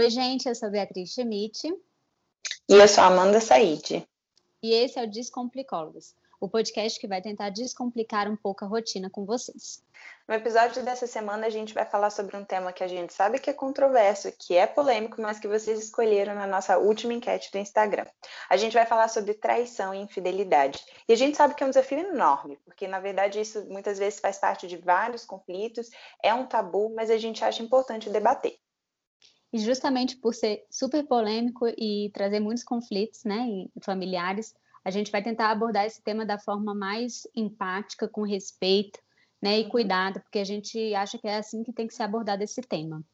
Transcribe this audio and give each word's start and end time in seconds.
Oi, 0.00 0.08
gente, 0.08 0.48
eu 0.48 0.54
sou 0.54 0.70
Beatriz 0.70 1.12
Schmidt. 1.12 1.68
E 2.66 2.72
eu 2.72 2.88
sou 2.88 3.04
Amanda 3.04 3.38
Said. 3.38 4.08
E 4.62 4.72
esse 4.72 4.98
é 4.98 5.04
o 5.04 5.06
Descomplicólogos, 5.06 6.14
o 6.40 6.48
podcast 6.48 6.98
que 6.98 7.06
vai 7.06 7.20
tentar 7.20 7.50
descomplicar 7.50 8.26
um 8.26 8.34
pouco 8.34 8.64
a 8.64 8.66
rotina 8.66 9.10
com 9.10 9.26
vocês. 9.26 9.84
No 10.26 10.34
episódio 10.34 10.82
dessa 10.82 11.06
semana, 11.06 11.46
a 11.46 11.50
gente 11.50 11.74
vai 11.74 11.84
falar 11.84 12.08
sobre 12.08 12.34
um 12.34 12.46
tema 12.46 12.72
que 12.72 12.82
a 12.82 12.88
gente 12.88 13.12
sabe 13.12 13.38
que 13.38 13.50
é 13.50 13.52
controverso, 13.52 14.32
que 14.38 14.56
é 14.56 14.66
polêmico, 14.66 15.20
mas 15.20 15.38
que 15.38 15.46
vocês 15.46 15.78
escolheram 15.78 16.34
na 16.34 16.46
nossa 16.46 16.78
última 16.78 17.12
enquete 17.12 17.52
do 17.52 17.58
Instagram. 17.58 18.06
A 18.48 18.56
gente 18.56 18.72
vai 18.72 18.86
falar 18.86 19.08
sobre 19.08 19.34
traição 19.34 19.94
e 19.94 19.98
infidelidade. 19.98 20.82
E 21.06 21.12
a 21.12 21.16
gente 21.16 21.36
sabe 21.36 21.54
que 21.54 21.62
é 21.62 21.66
um 21.66 21.70
desafio 21.70 21.98
enorme, 21.98 22.58
porque 22.64 22.88
na 22.88 23.00
verdade 23.00 23.38
isso 23.38 23.66
muitas 23.66 23.98
vezes 23.98 24.18
faz 24.18 24.38
parte 24.38 24.66
de 24.66 24.78
vários 24.78 25.26
conflitos, 25.26 25.90
é 26.22 26.32
um 26.32 26.46
tabu, 26.46 26.90
mas 26.96 27.10
a 27.10 27.18
gente 27.18 27.44
acha 27.44 27.62
importante 27.62 28.08
debater. 28.08 28.58
E 29.52 29.58
justamente 29.58 30.16
por 30.16 30.34
ser 30.34 30.64
super 30.70 31.04
polêmico 31.06 31.66
e 31.76 32.10
trazer 32.14 32.40
muitos 32.40 32.62
conflitos, 32.62 33.24
né, 33.24 33.66
familiares, 33.82 34.54
a 34.84 34.90
gente 34.90 35.10
vai 35.10 35.22
tentar 35.22 35.50
abordar 35.50 35.84
esse 35.84 36.02
tema 36.02 36.24
da 36.24 36.38
forma 36.38 36.74
mais 36.74 37.26
empática, 37.34 38.08
com 38.08 38.22
respeito, 38.22 39.00
né, 39.42 39.58
e 39.58 39.64
uhum. 39.64 39.68
cuidado, 39.68 40.20
porque 40.20 40.38
a 40.38 40.44
gente 40.44 40.94
acha 40.94 41.18
que 41.18 41.26
é 41.26 41.38
assim 41.38 41.62
que 41.62 41.72
tem 41.72 41.86
que 41.86 41.94
ser 41.94 42.04
abordado 42.04 42.42
esse 42.42 42.60
tema. 42.60 43.04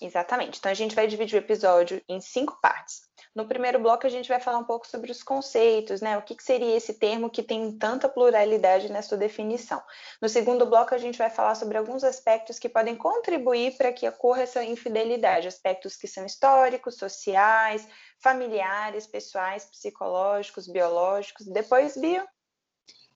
Exatamente. 0.00 0.58
Então 0.58 0.70
a 0.70 0.74
gente 0.74 0.94
vai 0.94 1.06
dividir 1.06 1.36
o 1.36 1.44
episódio 1.44 2.02
em 2.08 2.20
cinco 2.20 2.58
partes. 2.60 3.09
No 3.34 3.46
primeiro 3.46 3.78
bloco 3.78 4.06
a 4.06 4.10
gente 4.10 4.28
vai 4.28 4.40
falar 4.40 4.58
um 4.58 4.64
pouco 4.64 4.88
sobre 4.88 5.12
os 5.12 5.22
conceitos, 5.22 6.00
né? 6.00 6.18
O 6.18 6.22
que, 6.22 6.34
que 6.34 6.42
seria 6.42 6.76
esse 6.76 6.94
termo 6.94 7.30
que 7.30 7.42
tem 7.42 7.70
tanta 7.78 8.08
pluralidade 8.08 8.90
na 8.90 9.02
sua 9.02 9.16
definição. 9.16 9.80
No 10.20 10.28
segundo 10.28 10.66
bloco 10.66 10.94
a 10.94 10.98
gente 10.98 11.16
vai 11.16 11.30
falar 11.30 11.54
sobre 11.54 11.78
alguns 11.78 12.02
aspectos 12.02 12.58
que 12.58 12.68
podem 12.68 12.96
contribuir 12.96 13.76
para 13.76 13.92
que 13.92 14.08
ocorra 14.08 14.42
essa 14.42 14.64
infidelidade, 14.64 15.46
aspectos 15.46 15.96
que 15.96 16.08
são 16.08 16.26
históricos, 16.26 16.96
sociais, 16.96 17.86
familiares, 18.18 19.06
pessoais, 19.06 19.64
psicológicos, 19.64 20.66
biológicos. 20.66 21.46
Depois, 21.46 21.96
Bio, 21.96 22.24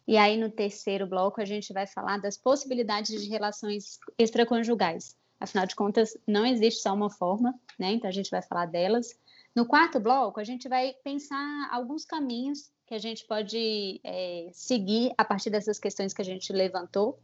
e 0.06 0.18
aí, 0.18 0.36
no 0.36 0.50
terceiro 0.50 1.06
bloco, 1.06 1.40
a 1.40 1.46
gente 1.46 1.72
vai 1.72 1.86
falar 1.86 2.18
das 2.18 2.36
possibilidades 2.36 3.22
de 3.22 3.28
relações 3.28 3.98
extraconjugais. 4.18 5.16
Afinal 5.40 5.66
de 5.66 5.74
contas, 5.74 6.16
não 6.26 6.44
existe 6.44 6.82
só 6.82 6.92
uma 6.92 7.10
forma, 7.10 7.58
né? 7.78 7.92
Então, 7.92 8.08
a 8.08 8.12
gente 8.12 8.30
vai 8.30 8.42
falar 8.42 8.66
delas. 8.66 9.18
No 9.54 9.64
quarto 9.64 10.00
bloco, 10.00 10.40
a 10.40 10.44
gente 10.44 10.68
vai 10.68 10.94
pensar 11.04 11.68
alguns 11.70 12.04
caminhos 12.04 12.72
que 12.86 12.94
a 12.94 12.98
gente 12.98 13.24
pode 13.24 14.00
é, 14.02 14.50
seguir 14.52 15.12
a 15.16 15.24
partir 15.24 15.48
dessas 15.48 15.78
questões 15.78 16.12
que 16.12 16.20
a 16.20 16.24
gente 16.24 16.52
levantou. 16.52 17.20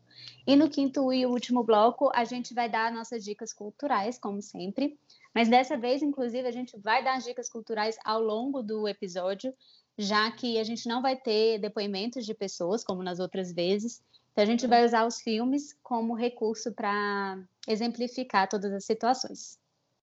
E 0.47 0.55
no 0.55 0.71
quinto 0.71 1.13
e 1.13 1.27
último 1.27 1.65
bloco, 1.65 2.11
a 2.15 2.25
gente 2.25 2.55
vai 2.55 2.69
dar 2.69 2.93
nossas 2.93 3.25
dicas 3.25 3.53
culturais, 3.53 4.19
como 4.19 4.41
sempre. 4.41 4.99
Mas 5.35 5.49
dessa 5.49 5.77
vez, 5.77 6.03
inclusive, 6.03 6.47
a 6.47 6.53
gente 6.53 6.79
vai 6.79 7.03
dar 7.03 7.17
as 7.17 7.25
dicas 7.25 7.49
culturais 7.49 7.99
ao 8.05 8.23
longo 8.23 8.63
do 8.63 8.87
episódio, 8.87 9.53
já 9.99 10.31
que 10.31 10.59
a 10.59 10.65
gente 10.65 10.89
não 10.89 11.03
vai 11.03 11.17
ter 11.17 11.59
depoimentos 11.59 12.25
de 12.25 12.33
pessoas, 12.33 12.85
como 12.85 13.03
nas 13.03 13.19
outras 13.19 13.53
vezes. 13.53 14.03
Então, 14.33 14.45
a 14.45 14.47
gente 14.47 14.67
vai 14.67 14.85
usar 14.85 15.05
os 15.05 15.21
filmes 15.21 15.77
como 15.83 16.15
recurso 16.15 16.73
para 16.73 17.43
exemplificar 17.67 18.49
todas 18.49 18.73
as 18.73 18.85
situações. 18.85 19.60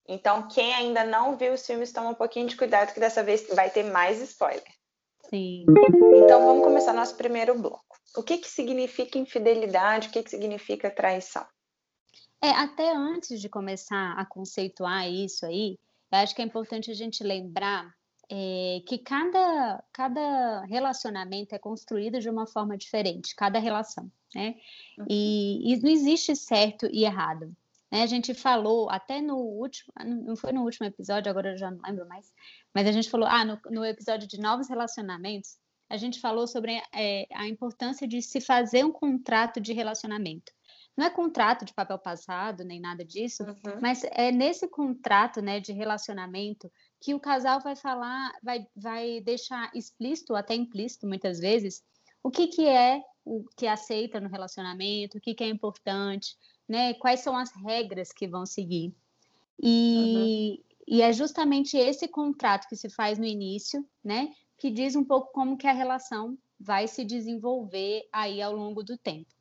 Então, 0.08 0.48
quem 0.48 0.74
ainda 0.74 1.04
não 1.04 1.36
viu 1.36 1.52
os 1.52 1.66
filmes, 1.66 1.92
toma 1.92 2.10
um 2.10 2.14
pouquinho 2.14 2.48
de 2.48 2.56
cuidado, 2.56 2.94
que 2.94 3.00
dessa 3.00 3.22
vez 3.22 3.46
vai 3.54 3.68
ter 3.68 3.84
mais 3.84 4.20
spoiler. 4.22 4.64
Sim. 5.28 5.66
Então, 6.14 6.46
vamos 6.46 6.64
começar 6.64 6.94
nosso 6.94 7.14
primeiro 7.14 7.54
bloco. 7.58 7.84
O 8.16 8.22
que, 8.22 8.38
que 8.38 8.48
significa 8.48 9.18
infidelidade? 9.18 10.08
O 10.08 10.10
que, 10.10 10.22
que 10.22 10.30
significa 10.30 10.90
traição? 10.90 11.46
É, 12.42 12.50
até 12.50 12.90
antes 12.90 13.40
de 13.40 13.48
começar 13.48 14.14
a 14.16 14.24
conceituar 14.24 15.08
isso 15.08 15.44
aí, 15.44 15.76
eu 16.10 16.18
acho 16.18 16.34
que 16.34 16.40
é 16.40 16.44
importante 16.44 16.90
a 16.90 16.94
gente 16.94 17.22
lembrar 17.22 17.92
é, 18.30 18.80
que 18.86 18.98
cada, 18.98 19.82
cada 19.92 20.64
relacionamento 20.64 21.54
é 21.54 21.58
construído 21.58 22.20
de 22.20 22.30
uma 22.30 22.46
forma 22.46 22.76
diferente, 22.76 23.34
cada 23.34 23.58
relação, 23.58 24.10
né? 24.34 24.54
Uhum. 24.98 25.06
E, 25.08 25.72
e, 25.72 25.80
não 25.80 25.90
existe 25.90 26.36
certo 26.36 26.86
e 26.92 27.04
errado. 27.04 27.54
Né? 27.90 28.02
A 28.02 28.06
gente 28.06 28.34
falou 28.34 28.90
até 28.90 29.20
no 29.20 29.36
último, 29.36 29.92
não 30.04 30.36
foi 30.36 30.52
no 30.52 30.62
último 30.62 30.86
episódio, 30.86 31.30
agora 31.30 31.52
eu 31.52 31.58
já 31.58 31.70
não 31.70 31.80
lembro 31.84 32.06
mais, 32.08 32.32
mas 32.74 32.86
a 32.86 32.92
gente 32.92 33.10
falou, 33.10 33.28
ah, 33.28 33.44
no, 33.44 33.58
no 33.70 33.84
episódio 33.84 34.28
de 34.28 34.40
novos 34.40 34.68
relacionamentos, 34.68 35.56
a 35.90 35.96
gente 35.96 36.20
falou 36.20 36.46
sobre 36.46 36.80
é, 36.94 37.26
a 37.32 37.48
importância 37.48 38.06
de 38.06 38.20
se 38.20 38.40
fazer 38.40 38.84
um 38.84 38.92
contrato 38.92 39.60
de 39.60 39.72
relacionamento. 39.72 40.52
Não 40.94 41.06
é 41.06 41.10
contrato 41.10 41.64
de 41.64 41.72
papel 41.72 41.98
passado, 41.98 42.64
nem 42.64 42.80
nada 42.80 43.04
disso, 43.04 43.44
uhum. 43.44 43.78
mas 43.80 44.02
é 44.04 44.32
nesse 44.32 44.68
contrato 44.68 45.40
né, 45.40 45.60
de 45.60 45.72
relacionamento 45.72 46.70
que 47.00 47.14
o 47.14 47.20
casal 47.20 47.60
vai 47.60 47.76
falar, 47.76 48.32
vai, 48.42 48.66
vai 48.76 49.20
deixar 49.20 49.70
explícito, 49.74 50.34
até 50.34 50.54
implícito 50.54 51.06
muitas 51.06 51.38
vezes, 51.38 51.82
o 52.22 52.30
que, 52.30 52.48
que 52.48 52.66
é 52.66 53.00
o 53.24 53.44
que 53.56 53.66
aceita 53.66 54.20
no 54.20 54.28
relacionamento, 54.28 55.18
o 55.18 55.20
que, 55.20 55.34
que 55.34 55.44
é 55.44 55.48
importante, 55.48 56.36
né? 56.68 56.94
Quais 56.94 57.20
são 57.20 57.36
as 57.36 57.50
regras 57.52 58.12
que 58.12 58.28
vão 58.28 58.44
seguir. 58.44 58.94
E, 59.60 60.60
uhum. 60.60 60.74
e 60.86 61.02
é 61.02 61.12
justamente 61.12 61.76
esse 61.76 62.06
contrato 62.06 62.68
que 62.68 62.76
se 62.76 62.88
faz 62.88 63.18
no 63.18 63.24
início, 63.24 63.84
né? 64.04 64.32
Que 64.56 64.70
diz 64.70 64.94
um 64.94 65.04
pouco 65.04 65.32
como 65.32 65.56
que 65.56 65.66
a 65.66 65.72
relação 65.72 66.36
vai 66.60 66.86
se 66.86 67.04
desenvolver 67.04 68.08
aí 68.12 68.42
ao 68.42 68.54
longo 68.54 68.82
do 68.82 68.98
tempo. 68.98 69.37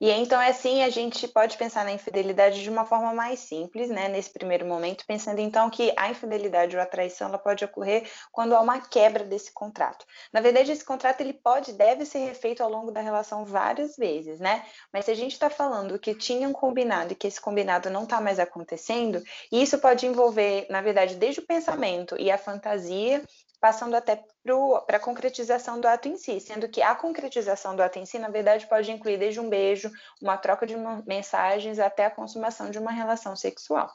E 0.00 0.10
então, 0.10 0.40
assim, 0.40 0.82
a 0.82 0.88
gente 0.88 1.28
pode 1.28 1.58
pensar 1.58 1.84
na 1.84 1.92
infidelidade 1.92 2.62
de 2.62 2.70
uma 2.70 2.86
forma 2.86 3.12
mais 3.12 3.40
simples, 3.40 3.90
né, 3.90 4.08
nesse 4.08 4.30
primeiro 4.30 4.64
momento, 4.64 5.04
pensando 5.06 5.40
então 5.40 5.68
que 5.68 5.92
a 5.94 6.08
infidelidade 6.08 6.74
ou 6.74 6.82
a 6.82 6.86
traição 6.86 7.28
ela 7.28 7.38
pode 7.38 7.64
ocorrer 7.64 8.10
quando 8.32 8.54
há 8.54 8.60
uma 8.62 8.80
quebra 8.80 9.24
desse 9.24 9.52
contrato. 9.52 10.06
Na 10.32 10.40
verdade, 10.40 10.72
esse 10.72 10.84
contrato 10.84 11.20
ele 11.20 11.34
pode, 11.34 11.74
deve 11.74 12.06
ser 12.06 12.20
refeito 12.20 12.62
ao 12.62 12.70
longo 12.70 12.90
da 12.90 13.02
relação 13.02 13.44
várias 13.44 13.96
vezes, 13.96 14.40
né? 14.40 14.64
Mas 14.90 15.04
se 15.04 15.10
a 15.10 15.14
gente 15.14 15.32
está 15.32 15.50
falando 15.50 15.98
que 15.98 16.14
tinha 16.14 16.48
um 16.48 16.52
combinado 16.52 17.12
e 17.12 17.16
que 17.16 17.26
esse 17.26 17.40
combinado 17.40 17.90
não 17.90 18.04
está 18.04 18.20
mais 18.22 18.38
acontecendo, 18.38 19.22
isso 19.52 19.78
pode 19.78 20.06
envolver, 20.06 20.66
na 20.70 20.80
verdade, 20.80 21.16
desde 21.16 21.40
o 21.40 21.46
pensamento 21.46 22.16
e 22.18 22.30
a 22.30 22.38
fantasia 22.38 23.22
passando 23.60 23.94
até 23.94 24.24
para 24.86 24.96
a 24.96 25.00
concretização 25.00 25.80
do 25.80 25.86
ato 25.86 26.08
em 26.08 26.16
si, 26.16 26.40
sendo 26.40 26.68
que 26.68 26.80
a 26.80 26.94
concretização 26.94 27.76
do 27.76 27.82
ato 27.82 27.98
em 27.98 28.06
si, 28.06 28.18
na 28.18 28.30
verdade, 28.30 28.66
pode 28.66 28.90
incluir 28.90 29.18
desde 29.18 29.38
um 29.38 29.50
beijo, 29.50 29.90
uma 30.20 30.38
troca 30.38 30.66
de 30.66 30.74
mensagens, 31.06 31.78
até 31.78 32.06
a 32.06 32.10
consumação 32.10 32.70
de 32.70 32.78
uma 32.78 32.90
relação 32.90 33.36
sexual. 33.36 33.90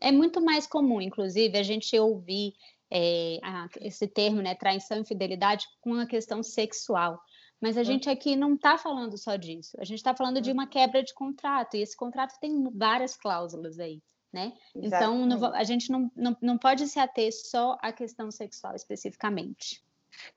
É 0.00 0.12
muito 0.12 0.40
mais 0.40 0.66
comum, 0.66 1.00
inclusive, 1.00 1.58
a 1.58 1.62
gente 1.64 1.98
ouvir 1.98 2.52
é, 2.92 3.40
a, 3.42 3.66
esse 3.80 4.06
termo, 4.06 4.40
né, 4.40 4.54
traição 4.54 4.98
e 4.98 5.00
infidelidade, 5.00 5.66
com 5.80 5.94
a 5.94 6.06
questão 6.06 6.44
sexual. 6.44 7.20
Mas 7.60 7.76
a 7.76 7.80
hum. 7.80 7.84
gente 7.84 8.08
aqui 8.08 8.36
não 8.36 8.54
está 8.54 8.78
falando 8.78 9.18
só 9.18 9.34
disso. 9.34 9.76
A 9.80 9.84
gente 9.84 9.98
está 9.98 10.14
falando 10.14 10.40
de 10.40 10.50
hum. 10.50 10.54
uma 10.54 10.68
quebra 10.68 11.02
de 11.02 11.12
contrato, 11.12 11.76
e 11.76 11.82
esse 11.82 11.96
contrato 11.96 12.38
tem 12.40 12.70
várias 12.72 13.16
cláusulas 13.16 13.80
aí 13.80 14.00
né? 14.34 14.52
Então, 14.74 15.28
a 15.54 15.62
gente 15.62 15.92
não, 15.92 16.10
não, 16.16 16.36
não 16.42 16.58
pode 16.58 16.88
se 16.88 16.98
ater 16.98 17.32
só 17.32 17.78
à 17.80 17.92
questão 17.92 18.32
sexual 18.32 18.74
especificamente. 18.74 19.80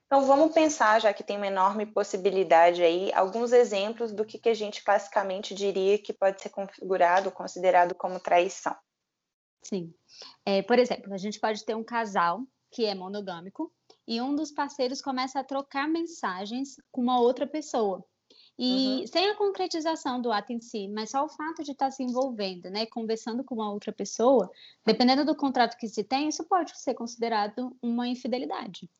Então, 0.06 0.24
vamos 0.24 0.52
pensar, 0.52 1.00
já 1.00 1.12
que 1.12 1.24
tem 1.24 1.36
uma 1.36 1.48
enorme 1.48 1.84
possibilidade 1.84 2.82
aí, 2.82 3.12
alguns 3.12 3.52
exemplos 3.52 4.12
do 4.12 4.24
que, 4.24 4.38
que 4.38 4.48
a 4.48 4.54
gente 4.54 4.84
classicamente 4.84 5.52
diria 5.52 5.98
que 5.98 6.12
pode 6.12 6.40
ser 6.40 6.50
configurado, 6.50 7.32
considerado 7.32 7.94
como 7.94 8.20
traição. 8.20 8.76
Sim. 9.62 9.92
É, 10.46 10.62
por 10.62 10.78
exemplo, 10.78 11.12
a 11.12 11.18
gente 11.18 11.40
pode 11.40 11.64
ter 11.64 11.74
um 11.74 11.84
casal 11.84 12.42
que 12.70 12.84
é 12.84 12.94
monogâmico 12.94 13.72
e 14.06 14.20
um 14.20 14.34
dos 14.34 14.52
parceiros 14.52 15.02
começa 15.02 15.40
a 15.40 15.44
trocar 15.44 15.88
mensagens 15.88 16.76
com 16.92 17.00
uma 17.00 17.20
outra 17.20 17.46
pessoa. 17.46 18.04
E 18.58 19.00
uhum. 19.00 19.06
sem 19.06 19.30
a 19.30 19.36
concretização 19.36 20.20
do 20.20 20.32
ato 20.32 20.52
em 20.52 20.60
si, 20.60 20.88
mas 20.88 21.10
só 21.10 21.24
o 21.24 21.28
fato 21.28 21.62
de 21.62 21.70
estar 21.70 21.92
se 21.92 22.02
envolvendo, 22.02 22.68
né, 22.68 22.86
conversando 22.86 23.44
com 23.44 23.54
uma 23.54 23.72
outra 23.72 23.92
pessoa, 23.92 24.50
dependendo 24.84 25.24
do 25.24 25.36
contrato 25.36 25.76
que 25.76 25.88
se 25.88 26.02
tem, 26.02 26.28
isso 26.28 26.44
pode 26.44 26.76
ser 26.76 26.94
considerado 26.94 27.76
uma 27.80 28.08
infidelidade. 28.08 28.90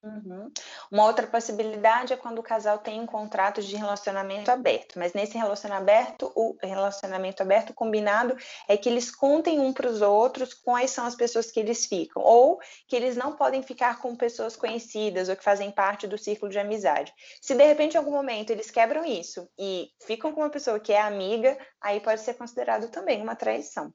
Uhum. 0.00 0.48
Uma 0.92 1.06
outra 1.06 1.26
possibilidade 1.26 2.12
é 2.12 2.16
quando 2.16 2.38
o 2.38 2.42
casal 2.42 2.78
tem 2.78 3.00
um 3.00 3.06
contrato 3.06 3.60
de 3.60 3.74
relacionamento 3.74 4.48
aberto, 4.48 4.96
mas 4.96 5.12
nesse 5.12 5.36
relacionamento, 5.36 6.30
o 6.36 6.56
relacionamento 6.62 7.42
aberto 7.42 7.74
combinado 7.74 8.36
é 8.68 8.76
que 8.76 8.88
eles 8.88 9.10
contem 9.10 9.58
um 9.58 9.72
para 9.72 9.88
os 9.88 10.00
outros 10.00 10.54
quais 10.54 10.92
são 10.92 11.04
as 11.04 11.16
pessoas 11.16 11.50
que 11.50 11.58
eles 11.58 11.86
ficam, 11.86 12.22
ou 12.22 12.60
que 12.86 12.94
eles 12.94 13.16
não 13.16 13.34
podem 13.34 13.60
ficar 13.60 14.00
com 14.00 14.14
pessoas 14.14 14.54
conhecidas 14.54 15.28
ou 15.28 15.34
que 15.34 15.42
fazem 15.42 15.72
parte 15.72 16.06
do 16.06 16.16
círculo 16.16 16.50
de 16.50 16.60
amizade. 16.60 17.12
Se 17.42 17.56
de 17.56 17.64
repente 17.64 17.94
em 17.94 17.98
algum 17.98 18.12
momento 18.12 18.50
eles 18.50 18.70
quebram 18.70 19.04
isso 19.04 19.50
e 19.58 19.90
ficam 20.06 20.32
com 20.32 20.42
uma 20.42 20.50
pessoa 20.50 20.78
que 20.78 20.92
é 20.92 21.00
amiga, 21.00 21.58
aí 21.80 21.98
pode 22.00 22.20
ser 22.20 22.34
considerado 22.34 22.88
também 22.88 23.20
uma 23.20 23.34
traição. 23.34 23.92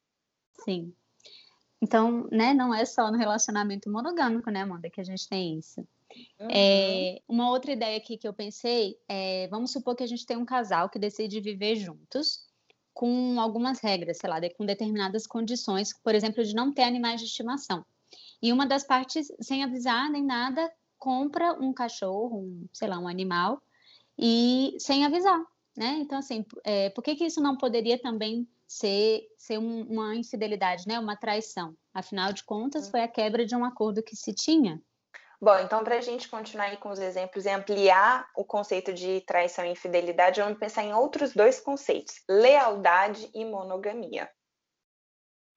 Sim. 0.66 0.94
Então, 1.82 2.28
né, 2.32 2.54
não 2.54 2.74
é 2.74 2.86
só 2.86 3.12
no 3.12 3.18
relacionamento 3.18 3.92
monogâmico, 3.92 4.50
né, 4.50 4.62
Amanda, 4.62 4.90
que 4.90 5.02
a 5.02 5.04
gente 5.04 5.28
tem 5.28 5.60
isso. 5.60 5.86
Uhum. 6.40 6.48
É, 6.52 7.20
uma 7.28 7.50
outra 7.50 7.72
ideia 7.72 7.98
aqui 7.98 8.18
que 8.18 8.28
eu 8.28 8.34
pensei 8.34 8.98
é, 9.08 9.48
vamos 9.48 9.72
supor 9.72 9.96
que 9.96 10.04
a 10.04 10.08
gente 10.08 10.26
tem 10.26 10.38
um 10.38 10.46
casal 10.46 10.90
que 10.90 11.00
decide 11.00 11.40
viver 11.40 11.76
juntos 11.76 12.48
com 12.94 13.40
algumas 13.40 13.80
regras, 13.80 14.18
sei 14.18 14.30
lá, 14.30 14.38
com 14.56 14.66
determinadas 14.66 15.26
condições, 15.26 15.94
por 16.04 16.14
exemplo, 16.14 16.44
de 16.44 16.54
não 16.54 16.72
ter 16.72 16.84
animais 16.84 17.20
de 17.20 17.28
estimação. 17.28 17.84
E 18.42 18.54
uma 18.54 18.66
das 18.66 18.84
partes, 18.84 19.32
sem 19.42 19.64
avisar 19.64 20.10
nem 20.12 20.24
nada, 20.24 20.72
compra 21.00 21.54
um 21.54 21.74
cachorro, 21.74 22.40
um, 22.40 22.68
sei 22.72 22.88
lá, 22.88 23.00
um 23.00 23.08
animal, 23.08 23.62
e 24.18 24.76
sem 24.80 25.06
avisar, 25.06 25.42
né? 25.76 25.98
Então, 26.00 26.20
assim, 26.20 26.46
é, 26.64 26.90
por 26.92 27.04
que, 27.04 27.16
que 27.16 27.26
isso 27.26 27.42
não 27.42 27.58
poderia 27.58 28.00
também 28.00 28.48
ser, 28.68 29.28
ser 29.38 29.58
um, 29.58 29.84
uma 29.84 30.16
infidelidade, 30.16 30.88
né? 30.88 31.00
Uma 31.00 31.16
traição? 31.16 31.76
Afinal 31.94 32.32
de 32.32 32.44
contas, 32.44 32.90
foi 32.90 33.02
a 33.02 33.08
quebra 33.08 33.46
de 33.46 33.56
um 33.56 33.66
acordo 33.66 34.04
que 34.04 34.16
se 34.16 34.34
tinha. 34.34 34.82
Bom, 35.44 35.60
então, 35.60 35.84
para 35.84 35.98
a 35.98 36.02
gente 36.02 36.30
continuar 36.30 36.68
aí 36.68 36.78
com 36.78 36.88
os 36.88 37.00
exemplos 37.00 37.44
e 37.44 37.50
ampliar 37.50 38.26
o 38.34 38.46
conceito 38.46 38.94
de 38.94 39.20
traição 39.28 39.66
e 39.66 39.72
infidelidade, 39.72 40.40
vamos 40.40 40.58
pensar 40.58 40.86
em 40.86 40.94
outros 40.94 41.34
dois 41.34 41.60
conceitos: 41.60 42.16
lealdade 42.30 43.30
e 43.34 43.44
monogamia. 43.44 44.30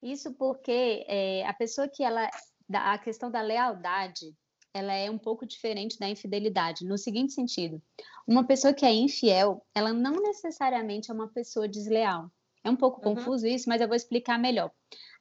Isso 0.03 0.35
porque 0.35 1.05
é, 1.07 1.47
a 1.47 1.55
pessoa 1.55 1.87
que 1.89 2.03
ela. 2.03 2.29
A 2.75 2.99
questão 2.99 3.31
da 3.31 3.41
lealdade 3.41 4.35
ela 4.75 4.93
é 4.93 5.09
um 5.09 5.19
pouco 5.19 5.47
diferente 5.47 6.01
da 6.01 6.09
infidelidade, 6.09 6.85
no 6.85 6.99
seguinte 6.99 7.35
sentido: 7.35 7.81
uma 8.27 8.45
pessoa 8.45 8.75
que 8.75 8.85
é 8.85 8.93
infiel, 8.93 9.65
ela 9.73 9.93
não 9.93 10.15
necessariamente 10.15 11.13
é 11.13 11.15
uma 11.15 11.29
pessoa 11.29 11.69
desleal. 11.69 12.29
É 12.65 12.69
um 12.69 12.75
pouco 12.75 13.07
uhum. 13.07 13.15
confuso 13.15 13.47
isso, 13.47 13.69
mas 13.69 13.81
eu 13.81 13.87
vou 13.87 13.95
explicar 13.97 14.37
melhor. 14.37 14.73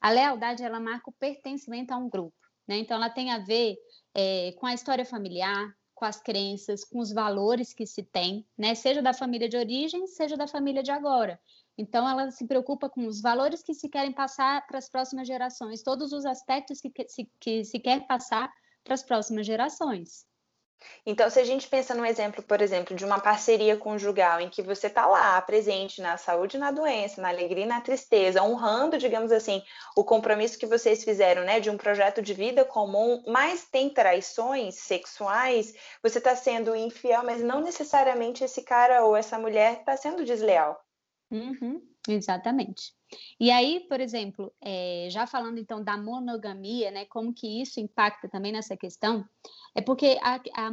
A 0.01 0.09
lealdade 0.09 0.63
ela 0.63 0.79
marca 0.79 1.11
o 1.11 1.13
pertencimento 1.13 1.93
a 1.93 1.97
um 1.97 2.09
grupo, 2.09 2.35
né? 2.67 2.77
Então 2.77 2.97
ela 2.97 3.09
tem 3.09 3.31
a 3.31 3.39
ver 3.39 3.77
é, 4.13 4.53
com 4.53 4.65
a 4.65 4.73
história 4.73 5.05
familiar, 5.05 5.75
com 5.93 6.05
as 6.05 6.19
crenças, 6.19 6.83
com 6.83 6.99
os 6.99 7.11
valores 7.13 7.73
que 7.73 7.85
se 7.85 8.03
tem, 8.03 8.45
né? 8.57 8.75
Seja 8.75 9.01
da 9.01 9.13
família 9.13 9.47
de 9.47 9.57
origem, 9.57 10.05
seja 10.07 10.35
da 10.35 10.47
família 10.47 10.83
de 10.83 10.91
agora. 10.91 11.39
Então, 11.77 12.07
ela 12.07 12.31
se 12.31 12.45
preocupa 12.45 12.89
com 12.89 13.05
os 13.05 13.21
valores 13.21 13.61
que 13.61 13.73
se 13.73 13.89
querem 13.89 14.11
passar 14.11 14.65
para 14.65 14.77
as 14.77 14.89
próximas 14.89 15.27
gerações, 15.27 15.83
todos 15.83 16.13
os 16.13 16.25
aspectos 16.25 16.79
que, 16.79 16.91
se, 17.07 17.29
que 17.39 17.63
se 17.65 17.79
quer 17.79 18.07
passar 18.07 18.51
para 18.83 18.93
as 18.93 19.03
próximas 19.03 19.45
gerações. 19.45 20.25
Então, 21.05 21.29
se 21.29 21.39
a 21.39 21.43
gente 21.43 21.67
pensa 21.67 21.93
no 21.93 22.05
exemplo, 22.05 22.43
por 22.43 22.61
exemplo, 22.61 22.95
de 22.95 23.05
uma 23.05 23.19
parceria 23.19 23.77
conjugal 23.77 24.41
em 24.41 24.49
que 24.49 24.61
você 24.61 24.87
está 24.87 25.05
lá, 25.05 25.39
presente 25.41 26.01
na 26.01 26.17
saúde 26.17 26.57
e 26.57 26.59
na 26.59 26.71
doença, 26.71 27.21
na 27.21 27.29
alegria 27.29 27.63
e 27.63 27.67
na 27.67 27.81
tristeza, 27.81 28.43
honrando, 28.43 28.97
digamos 28.97 29.31
assim, 29.31 29.61
o 29.95 30.03
compromisso 30.03 30.57
que 30.57 30.65
vocês 30.65 31.03
fizeram, 31.03 31.43
né, 31.43 31.59
de 31.59 31.69
um 31.69 31.77
projeto 31.77 32.21
de 32.21 32.33
vida 32.33 32.65
comum, 32.65 33.23
mas 33.27 33.65
tem 33.65 33.89
traições 33.89 34.75
sexuais, 34.75 35.73
você 36.01 36.17
está 36.17 36.35
sendo 36.35 36.75
infiel, 36.75 37.23
mas 37.23 37.41
não 37.41 37.61
necessariamente 37.61 38.43
esse 38.43 38.63
cara 38.63 39.03
ou 39.05 39.15
essa 39.15 39.37
mulher 39.37 39.79
está 39.79 39.95
sendo 39.95 40.25
desleal. 40.25 40.79
Uhum, 41.31 41.81
exatamente. 42.07 42.93
E 43.39 43.51
aí, 43.51 43.85
por 43.87 43.99
exemplo, 43.99 44.53
é, 44.61 45.07
já 45.09 45.25
falando 45.25 45.59
então 45.59 45.83
da 45.83 45.97
monogamia, 45.97 46.91
né, 46.91 47.05
como 47.05 47.33
que 47.33 47.61
isso 47.61 47.79
impacta 47.79 48.29
também 48.29 48.51
nessa 48.51 48.77
questão, 48.77 49.25
é 49.75 49.81
porque 49.81 50.17
a, 50.21 50.39
a 50.53 50.71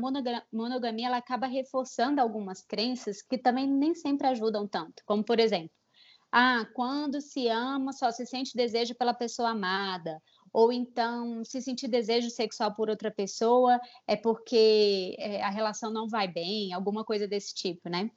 monogamia 0.53 1.09
ela 1.09 1.17
acaba 1.17 1.47
reforçando 1.47 2.21
algumas 2.21 2.63
crenças 2.63 3.21
que 3.21 3.37
também 3.37 3.67
nem 3.67 3.95
sempre 3.95 4.29
ajudam 4.29 4.67
tanto, 4.67 5.03
como 5.05 5.25
por 5.25 5.41
exemplo, 5.41 5.71
ah, 6.31 6.65
quando 6.75 7.21
se 7.21 7.49
ama 7.49 7.93
só 7.93 8.11
se 8.11 8.25
sente 8.25 8.57
desejo 8.57 8.95
pela 8.95 9.13
pessoa 9.13 9.51
amada, 9.51 10.23
ou 10.53 10.73
então 10.73 11.45
se 11.45 11.61
sentir 11.61 11.89
desejo 11.89 12.31
sexual 12.31 12.75
por 12.75 12.89
outra 12.89 13.11
pessoa 13.11 13.79
é 14.07 14.17
porque 14.17 15.15
é, 15.19 15.43
a 15.43 15.51
relação 15.51 15.93
não 15.93 16.09
vai 16.09 16.29
bem, 16.29 16.73
alguma 16.73 17.05
coisa 17.05 17.27
desse 17.27 17.55
tipo, 17.55 17.89
né? 17.89 18.11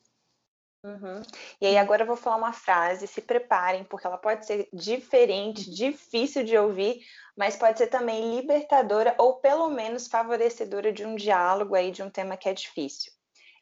Uhum. 0.86 1.24
E 1.60 1.66
aí 1.66 1.78
agora 1.80 2.04
eu 2.04 2.06
vou 2.06 2.16
falar 2.16 2.36
uma 2.36 2.54
frase, 2.54 3.08
se 3.08 3.20
preparem, 3.20 3.84
porque 3.84 4.06
ela 4.06 4.20
pode 4.20 4.46
ser 4.46 4.70
diferente, 4.72 5.68
difícil 5.74 6.44
de 6.44 6.56
ouvir, 6.56 7.00
mas 7.36 7.56
pode 7.56 7.80
ser 7.80 7.88
também 7.88 8.36
libertadora 8.36 9.16
ou 9.18 9.40
pelo 9.40 9.68
menos 9.70 10.08
favorecedora 10.08 10.94
de 10.94 11.04
um 11.04 11.16
diálogo 11.16 11.74
aí 11.74 11.90
de 11.90 12.04
um 12.04 12.10
tema 12.12 12.38
que 12.38 12.48
é 12.48 12.54
difícil. 12.54 13.12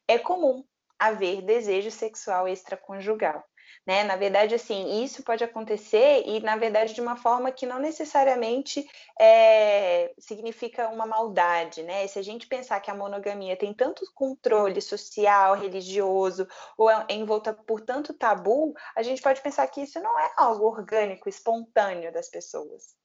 É 0.06 0.20
comum 0.20 0.66
haver 1.00 1.42
desejo 1.42 1.90
sexual 1.90 2.46
extraconjugal 2.46 3.42
né? 3.86 4.04
Na 4.04 4.16
verdade, 4.16 4.56
assim, 4.56 5.04
isso 5.04 5.24
pode 5.24 5.44
acontecer 5.44 6.24
e, 6.26 6.40
na 6.40 6.56
verdade, 6.56 6.94
de 6.94 7.02
uma 7.02 7.16
forma 7.16 7.52
que 7.52 7.66
não 7.66 7.80
necessariamente 7.80 8.88
é, 9.20 10.14
significa 10.18 10.88
uma 10.90 11.06
maldade, 11.06 11.84
né? 11.84 12.08
Se 12.08 12.18
a 12.20 12.22
gente 12.22 12.48
pensar 12.48 12.80
que 12.80 12.90
a 12.90 12.96
monogamia 12.96 13.58
tem 13.58 13.74
tanto 13.74 14.04
controle 14.14 14.82
social, 14.82 15.56
religioso, 15.56 16.48
ou 16.78 16.90
é 16.90 17.06
envolta 17.10 17.54
por 17.54 17.82
tanto 17.82 18.14
tabu, 18.14 18.74
a 18.96 19.04
gente 19.04 19.22
pode 19.22 19.42
pensar 19.42 19.68
que 19.68 19.82
isso 19.82 20.00
não 20.00 20.18
é 20.20 20.34
algo 20.38 20.66
orgânico, 20.66 21.28
espontâneo 21.28 22.12
das 22.12 22.30
pessoas. 22.30 22.96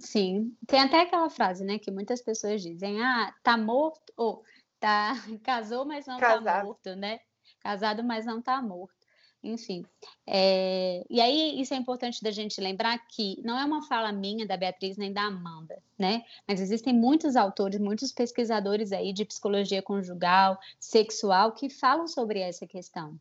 Sim, 0.00 0.54
tem 0.66 0.80
até 0.80 1.00
aquela 1.00 1.30
frase, 1.30 1.64
né, 1.64 1.78
que 1.78 1.90
muitas 1.90 2.22
pessoas 2.22 2.60
dizem, 2.62 3.02
ah, 3.02 3.34
tá 3.42 3.56
morto, 3.56 4.12
ou 4.16 4.42
tá 4.78 5.14
casou, 5.42 5.86
mas 5.86 6.06
não 6.06 6.18
tá 6.18 6.26
Casado. 6.26 6.44
tá 6.44 6.64
morto, 6.64 6.96
né? 6.96 7.20
Casado, 7.60 8.04
mas 8.04 8.26
não 8.26 8.42
tá 8.42 8.60
morto. 8.60 8.97
Enfim, 9.42 9.84
é, 10.26 11.04
e 11.08 11.20
aí 11.20 11.60
isso 11.60 11.72
é 11.72 11.76
importante 11.76 12.22
da 12.22 12.30
gente 12.30 12.60
lembrar 12.60 12.98
que 13.06 13.40
não 13.44 13.56
é 13.56 13.64
uma 13.64 13.86
fala 13.86 14.10
minha, 14.10 14.44
da 14.44 14.56
Beatriz, 14.56 14.96
nem 14.96 15.12
da 15.12 15.22
Amanda, 15.22 15.80
né? 15.96 16.24
Mas 16.46 16.60
existem 16.60 16.92
muitos 16.92 17.36
autores, 17.36 17.78
muitos 17.78 18.12
pesquisadores 18.12 18.90
aí 18.90 19.12
de 19.12 19.24
psicologia 19.24 19.80
conjugal, 19.80 20.58
sexual, 20.80 21.52
que 21.52 21.70
falam 21.70 22.08
sobre 22.08 22.40
essa 22.40 22.66
questão. 22.66 23.18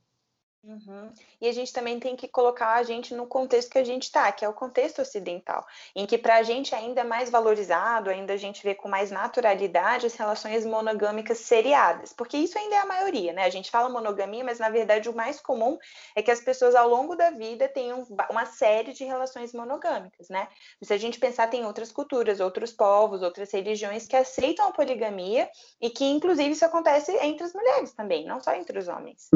Uhum. 0.64 1.12
E 1.40 1.48
a 1.48 1.52
gente 1.54 1.72
também 1.72 2.00
tem 2.00 2.16
que 2.16 2.28
colocar 2.28 2.74
a 2.74 2.84
gente 2.84 3.16
no 3.16 3.26
contexto 3.26 3.70
que 3.70 3.78
a 3.78 3.84
gente 3.84 4.04
está, 4.04 4.30
que 4.32 4.44
é 4.44 4.50
o 4.50 4.54
contexto 4.54 5.02
ocidental, 5.02 5.66
em 5.96 6.06
que 6.06 6.18
para 6.18 6.36
a 6.36 6.44
gente 6.44 6.76
ainda 6.76 7.02
é 7.02 7.04
mais 7.06 7.30
valorizado, 7.30 8.10
ainda 8.10 8.34
a 8.34 8.38
gente 8.38 8.62
vê 8.64 8.76
com 8.76 8.90
mais 8.90 9.10
naturalidade 9.10 10.06
as 10.06 10.16
relações 10.16 10.66
monogâmicas 10.66 11.38
seriadas, 11.38 12.12
porque 12.12 12.36
isso 12.38 12.58
ainda 12.58 12.76
é 12.76 12.80
a 12.80 12.86
maioria, 12.86 13.32
né? 13.32 13.46
A 13.46 13.50
gente 13.50 13.72
fala 13.72 13.88
monogamia, 13.88 14.44
mas 14.44 14.60
na 14.60 14.70
verdade 14.70 15.10
o 15.10 15.16
mais 15.16 15.40
comum 15.40 15.78
é 16.16 16.22
que 16.22 16.32
as 16.32 16.42
pessoas 16.42 16.76
ao 16.76 16.90
longo 16.90 17.16
da 17.16 17.32
vida 17.32 17.70
tenham 17.70 18.06
uma 18.30 18.46
série 18.46 18.92
de 18.92 19.06
relações 19.06 19.54
monogâmicas, 19.54 20.28
né? 20.28 20.50
Se 20.82 20.94
a 20.94 20.98
gente 20.98 21.20
pensar, 21.20 21.50
tem 21.50 21.66
outras 21.66 21.92
culturas, 21.92 22.42
outros 22.42 22.74
povos, 22.74 23.22
outras 23.22 23.52
religiões 23.54 24.06
que 24.06 24.16
aceitam 24.16 24.68
a 24.68 24.72
poligamia 24.72 25.50
e 25.80 25.90
que 25.90 26.04
inclusive 26.04 26.52
isso 26.52 26.66
acontece 26.66 27.16
entre 27.22 27.46
as 27.46 27.54
mulheres 27.54 27.94
também, 27.94 28.26
não 28.26 28.42
só 28.42 28.54
entre 28.54 28.78
os 28.78 28.88
homens. 28.88 29.30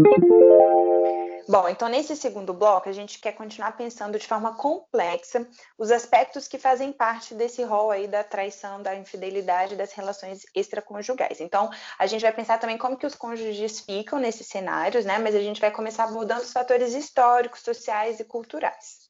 Bom, 1.48 1.68
então 1.68 1.90
nesse 1.90 2.16
segundo 2.16 2.54
bloco 2.54 2.88
a 2.88 2.92
gente 2.92 3.20
quer 3.20 3.34
continuar 3.34 3.74
pensando 3.74 4.18
de 4.18 4.28
forma 4.28 4.56
complexa 4.56 5.48
os 5.78 5.92
aspectos 5.92 6.48
que 6.48 6.58
fazem 6.58 6.92
parte 6.92 7.34
desse 7.34 7.64
rol 7.64 7.92
aí 7.92 8.08
da 8.08 8.24
traição, 8.24 8.82
da 8.82 8.96
infidelidade, 8.96 9.76
das 9.76 9.92
relações 9.92 10.46
extraconjugais. 10.56 11.42
Então 11.42 11.70
a 11.98 12.06
gente 12.06 12.22
vai 12.22 12.32
pensar 12.32 12.60
também 12.60 12.78
como 12.78 12.98
que 12.98 13.06
os 13.06 13.16
cônjuges 13.16 13.82
ficam 13.82 14.20
nesses 14.20 14.48
cenários, 14.48 15.04
né? 15.04 15.18
Mas 15.18 15.36
a 15.36 15.42
gente 15.42 15.60
vai 15.60 15.72
começar 15.72 16.12
mudando 16.12 16.42
os 16.42 16.52
fatores 16.52 16.94
históricos, 16.94 17.62
sociais 17.62 18.20
e 18.20 18.24
culturais. 18.24 19.10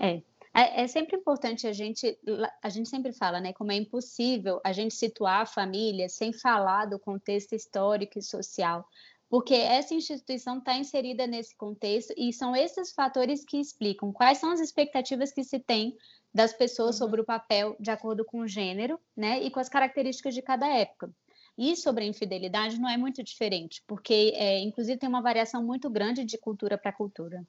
É, 0.00 0.22
é, 0.54 0.82
é, 0.82 0.86
sempre 0.88 1.16
importante 1.16 1.66
a 1.66 1.72
gente, 1.72 2.18
a 2.62 2.68
gente 2.68 2.88
sempre 2.88 3.12
fala, 3.12 3.40
né, 3.40 3.52
como 3.52 3.72
é 3.72 3.76
impossível 3.76 4.60
a 4.64 4.72
gente 4.72 4.94
situar 4.94 5.42
a 5.42 5.46
família 5.46 6.08
sem 6.08 6.32
falar 6.32 6.86
do 6.86 6.98
contexto 6.98 7.54
histórico 7.54 8.18
e 8.18 8.22
social 8.22 8.84
porque 9.30 9.54
essa 9.54 9.94
instituição 9.94 10.58
está 10.58 10.76
inserida 10.76 11.24
nesse 11.24 11.56
contexto 11.56 12.12
e 12.16 12.32
são 12.32 12.54
esses 12.54 12.92
fatores 12.92 13.44
que 13.44 13.58
explicam 13.58 14.12
quais 14.12 14.38
são 14.38 14.50
as 14.50 14.58
expectativas 14.58 15.32
que 15.32 15.44
se 15.44 15.60
tem 15.60 15.96
das 16.34 16.52
pessoas 16.52 16.96
uhum. 16.96 17.06
sobre 17.06 17.20
o 17.20 17.24
papel 17.24 17.76
de 17.78 17.92
acordo 17.92 18.24
com 18.24 18.40
o 18.40 18.48
gênero, 18.48 18.98
né, 19.16 19.40
e 19.40 19.50
com 19.50 19.60
as 19.60 19.68
características 19.68 20.34
de 20.34 20.42
cada 20.42 20.66
época. 20.66 21.14
E 21.56 21.76
sobre 21.76 22.04
a 22.04 22.06
infidelidade 22.06 22.80
não 22.80 22.88
é 22.88 22.96
muito 22.96 23.22
diferente, 23.22 23.82
porque, 23.86 24.32
é, 24.34 24.58
inclusive, 24.60 24.98
tem 24.98 25.08
uma 25.08 25.22
variação 25.22 25.62
muito 25.62 25.88
grande 25.88 26.24
de 26.24 26.36
cultura 26.36 26.76
para 26.76 26.92
cultura. 26.92 27.46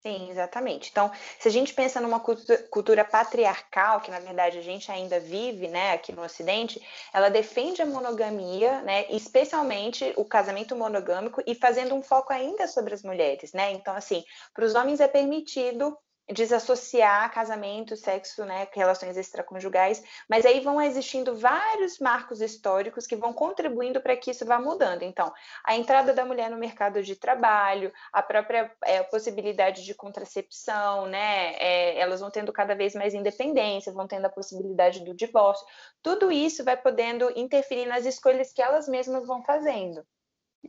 Sim, 0.00 0.30
exatamente. 0.30 0.90
Então, 0.90 1.10
se 1.40 1.48
a 1.48 1.50
gente 1.50 1.74
pensa 1.74 2.00
numa 2.00 2.20
cultura 2.20 3.04
patriarcal, 3.04 4.00
que 4.00 4.10
na 4.12 4.20
verdade 4.20 4.56
a 4.56 4.62
gente 4.62 4.90
ainda 4.92 5.18
vive, 5.18 5.66
né, 5.66 5.90
aqui 5.92 6.12
no 6.12 6.22
Ocidente, 6.22 6.80
ela 7.12 7.28
defende 7.28 7.82
a 7.82 7.86
monogamia, 7.86 8.80
né, 8.82 9.06
especialmente 9.10 10.12
o 10.16 10.24
casamento 10.24 10.76
monogâmico 10.76 11.42
e 11.44 11.52
fazendo 11.54 11.94
um 11.96 12.02
foco 12.02 12.32
ainda 12.32 12.68
sobre 12.68 12.94
as 12.94 13.02
mulheres, 13.02 13.52
né? 13.52 13.72
Então, 13.72 13.94
assim, 13.96 14.22
para 14.54 14.64
os 14.64 14.74
homens 14.76 15.00
é 15.00 15.08
permitido 15.08 15.98
desassociar 16.32 17.32
casamento, 17.32 17.96
sexo, 17.96 18.44
né, 18.44 18.68
relações 18.72 19.16
extraconjugais, 19.16 20.02
mas 20.28 20.44
aí 20.44 20.60
vão 20.60 20.80
existindo 20.80 21.36
vários 21.36 21.98
marcos 21.98 22.40
históricos 22.40 23.06
que 23.06 23.16
vão 23.16 23.32
contribuindo 23.32 24.00
para 24.00 24.16
que 24.16 24.30
isso 24.30 24.44
vá 24.44 24.58
mudando. 24.60 25.02
Então, 25.02 25.32
a 25.64 25.76
entrada 25.76 26.12
da 26.12 26.24
mulher 26.24 26.50
no 26.50 26.58
mercado 26.58 27.02
de 27.02 27.16
trabalho, 27.16 27.92
a 28.12 28.22
própria 28.22 28.70
é, 28.84 29.02
possibilidade 29.02 29.84
de 29.84 29.94
contracepção, 29.94 31.06
né, 31.06 31.54
é, 31.56 31.98
elas 31.98 32.20
vão 32.20 32.30
tendo 32.30 32.52
cada 32.52 32.74
vez 32.74 32.94
mais 32.94 33.14
independência, 33.14 33.92
vão 33.92 34.06
tendo 34.06 34.26
a 34.26 34.30
possibilidade 34.30 35.04
do 35.04 35.14
divórcio, 35.14 35.66
tudo 36.02 36.30
isso 36.30 36.64
vai 36.64 36.76
podendo 36.76 37.30
interferir 37.38 37.86
nas 37.86 38.04
escolhas 38.04 38.52
que 38.52 38.62
elas 38.62 38.88
mesmas 38.88 39.26
vão 39.26 39.42
fazendo. 39.42 40.04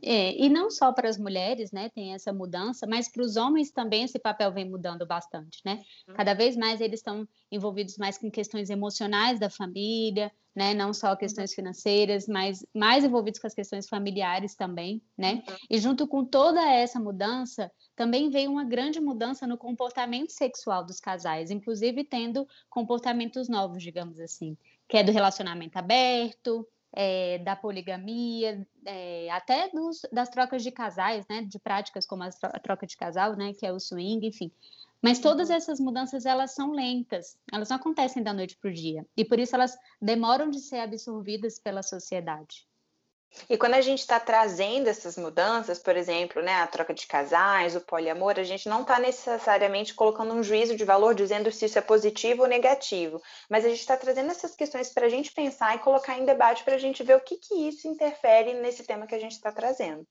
É, 0.02 0.32
e 0.40 0.48
não 0.48 0.70
só 0.70 0.92
para 0.92 1.08
as 1.08 1.18
mulheres, 1.18 1.72
né, 1.72 1.88
tem 1.90 2.14
essa 2.14 2.32
mudança, 2.32 2.86
mas 2.86 3.10
para 3.10 3.22
os 3.22 3.36
homens 3.36 3.70
também 3.70 4.04
esse 4.04 4.18
papel 4.18 4.52
vem 4.52 4.68
mudando 4.68 5.04
bastante, 5.04 5.60
né? 5.64 5.80
Uhum. 6.08 6.14
Cada 6.14 6.32
vez 6.32 6.56
mais 6.56 6.80
eles 6.80 7.00
estão 7.00 7.28
envolvidos 7.50 7.98
mais 7.98 8.16
com 8.16 8.30
questões 8.30 8.70
emocionais 8.70 9.40
da 9.40 9.50
família, 9.50 10.32
né? 10.54 10.74
Não 10.74 10.94
só 10.94 11.14
questões 11.16 11.52
financeiras, 11.52 12.26
mas 12.26 12.64
mais 12.74 13.04
envolvidos 13.04 13.40
com 13.40 13.46
as 13.46 13.54
questões 13.54 13.88
familiares 13.88 14.54
também, 14.54 15.02
né? 15.18 15.42
Uhum. 15.48 15.56
E 15.68 15.78
junto 15.78 16.06
com 16.06 16.24
toda 16.24 16.60
essa 16.72 16.98
mudança, 17.00 17.70
também 17.94 18.30
veio 18.30 18.50
uma 18.50 18.64
grande 18.64 19.00
mudança 19.00 19.46
no 19.46 19.58
comportamento 19.58 20.30
sexual 20.30 20.84
dos 20.84 21.00
casais, 21.00 21.50
inclusive 21.50 22.04
tendo 22.04 22.46
comportamentos 22.68 23.48
novos, 23.48 23.82
digamos 23.82 24.18
assim, 24.20 24.56
que 24.88 24.96
é 24.96 25.02
do 25.02 25.12
relacionamento 25.12 25.76
aberto, 25.76 26.66
é, 26.92 27.38
da 27.38 27.54
poligamia, 27.54 28.66
é, 28.84 29.30
até 29.30 29.68
dos, 29.68 30.00
das 30.12 30.28
trocas 30.28 30.62
de 30.62 30.70
casais, 30.70 31.24
né, 31.28 31.42
de 31.42 31.58
práticas 31.58 32.06
como 32.06 32.22
a 32.22 32.30
troca 32.60 32.86
de 32.86 32.96
casal, 32.96 33.36
né, 33.36 33.52
que 33.52 33.66
é 33.66 33.72
o 33.72 33.80
swing, 33.80 34.26
enfim. 34.26 34.50
Mas 35.02 35.18
todas 35.18 35.48
uhum. 35.48 35.56
essas 35.56 35.80
mudanças 35.80 36.26
elas 36.26 36.54
são 36.54 36.72
lentas, 36.72 37.38
elas 37.52 37.68
não 37.70 37.76
acontecem 37.76 38.22
da 38.22 38.34
noite 38.34 38.58
para 38.60 38.70
o 38.70 38.74
dia 38.74 39.06
e 39.16 39.24
por 39.24 39.38
isso 39.38 39.54
elas 39.54 39.76
demoram 40.00 40.50
de 40.50 40.60
ser 40.60 40.80
absorvidas 40.80 41.58
pela 41.58 41.82
sociedade. 41.82 42.69
E 43.48 43.56
quando 43.56 43.74
a 43.74 43.80
gente 43.80 44.00
está 44.00 44.18
trazendo 44.18 44.88
essas 44.88 45.16
mudanças, 45.16 45.78
por 45.78 45.96
exemplo, 45.96 46.42
né, 46.42 46.54
a 46.54 46.66
troca 46.66 46.92
de 46.92 47.06
casais, 47.06 47.76
o 47.76 47.80
poliamor, 47.80 48.34
a 48.38 48.42
gente 48.42 48.68
não 48.68 48.82
está 48.82 48.98
necessariamente 48.98 49.94
colocando 49.94 50.34
um 50.34 50.42
juízo 50.42 50.76
de 50.76 50.84
valor 50.84 51.14
dizendo 51.14 51.50
se 51.50 51.66
isso 51.66 51.78
é 51.78 51.82
positivo 51.82 52.42
ou 52.42 52.48
negativo, 52.48 53.20
mas 53.48 53.64
a 53.64 53.68
gente 53.68 53.80
está 53.80 53.96
trazendo 53.96 54.30
essas 54.30 54.54
questões 54.54 54.92
para 54.92 55.06
a 55.06 55.08
gente 55.08 55.32
pensar 55.32 55.76
e 55.76 55.78
colocar 55.78 56.18
em 56.18 56.24
debate 56.24 56.64
para 56.64 56.74
a 56.74 56.78
gente 56.78 57.02
ver 57.02 57.16
o 57.16 57.20
que, 57.20 57.36
que 57.36 57.54
isso 57.68 57.86
interfere 57.86 58.54
nesse 58.54 58.84
tema 58.84 59.06
que 59.06 59.14
a 59.14 59.20
gente 59.20 59.32
está 59.32 59.52
trazendo. 59.52 60.06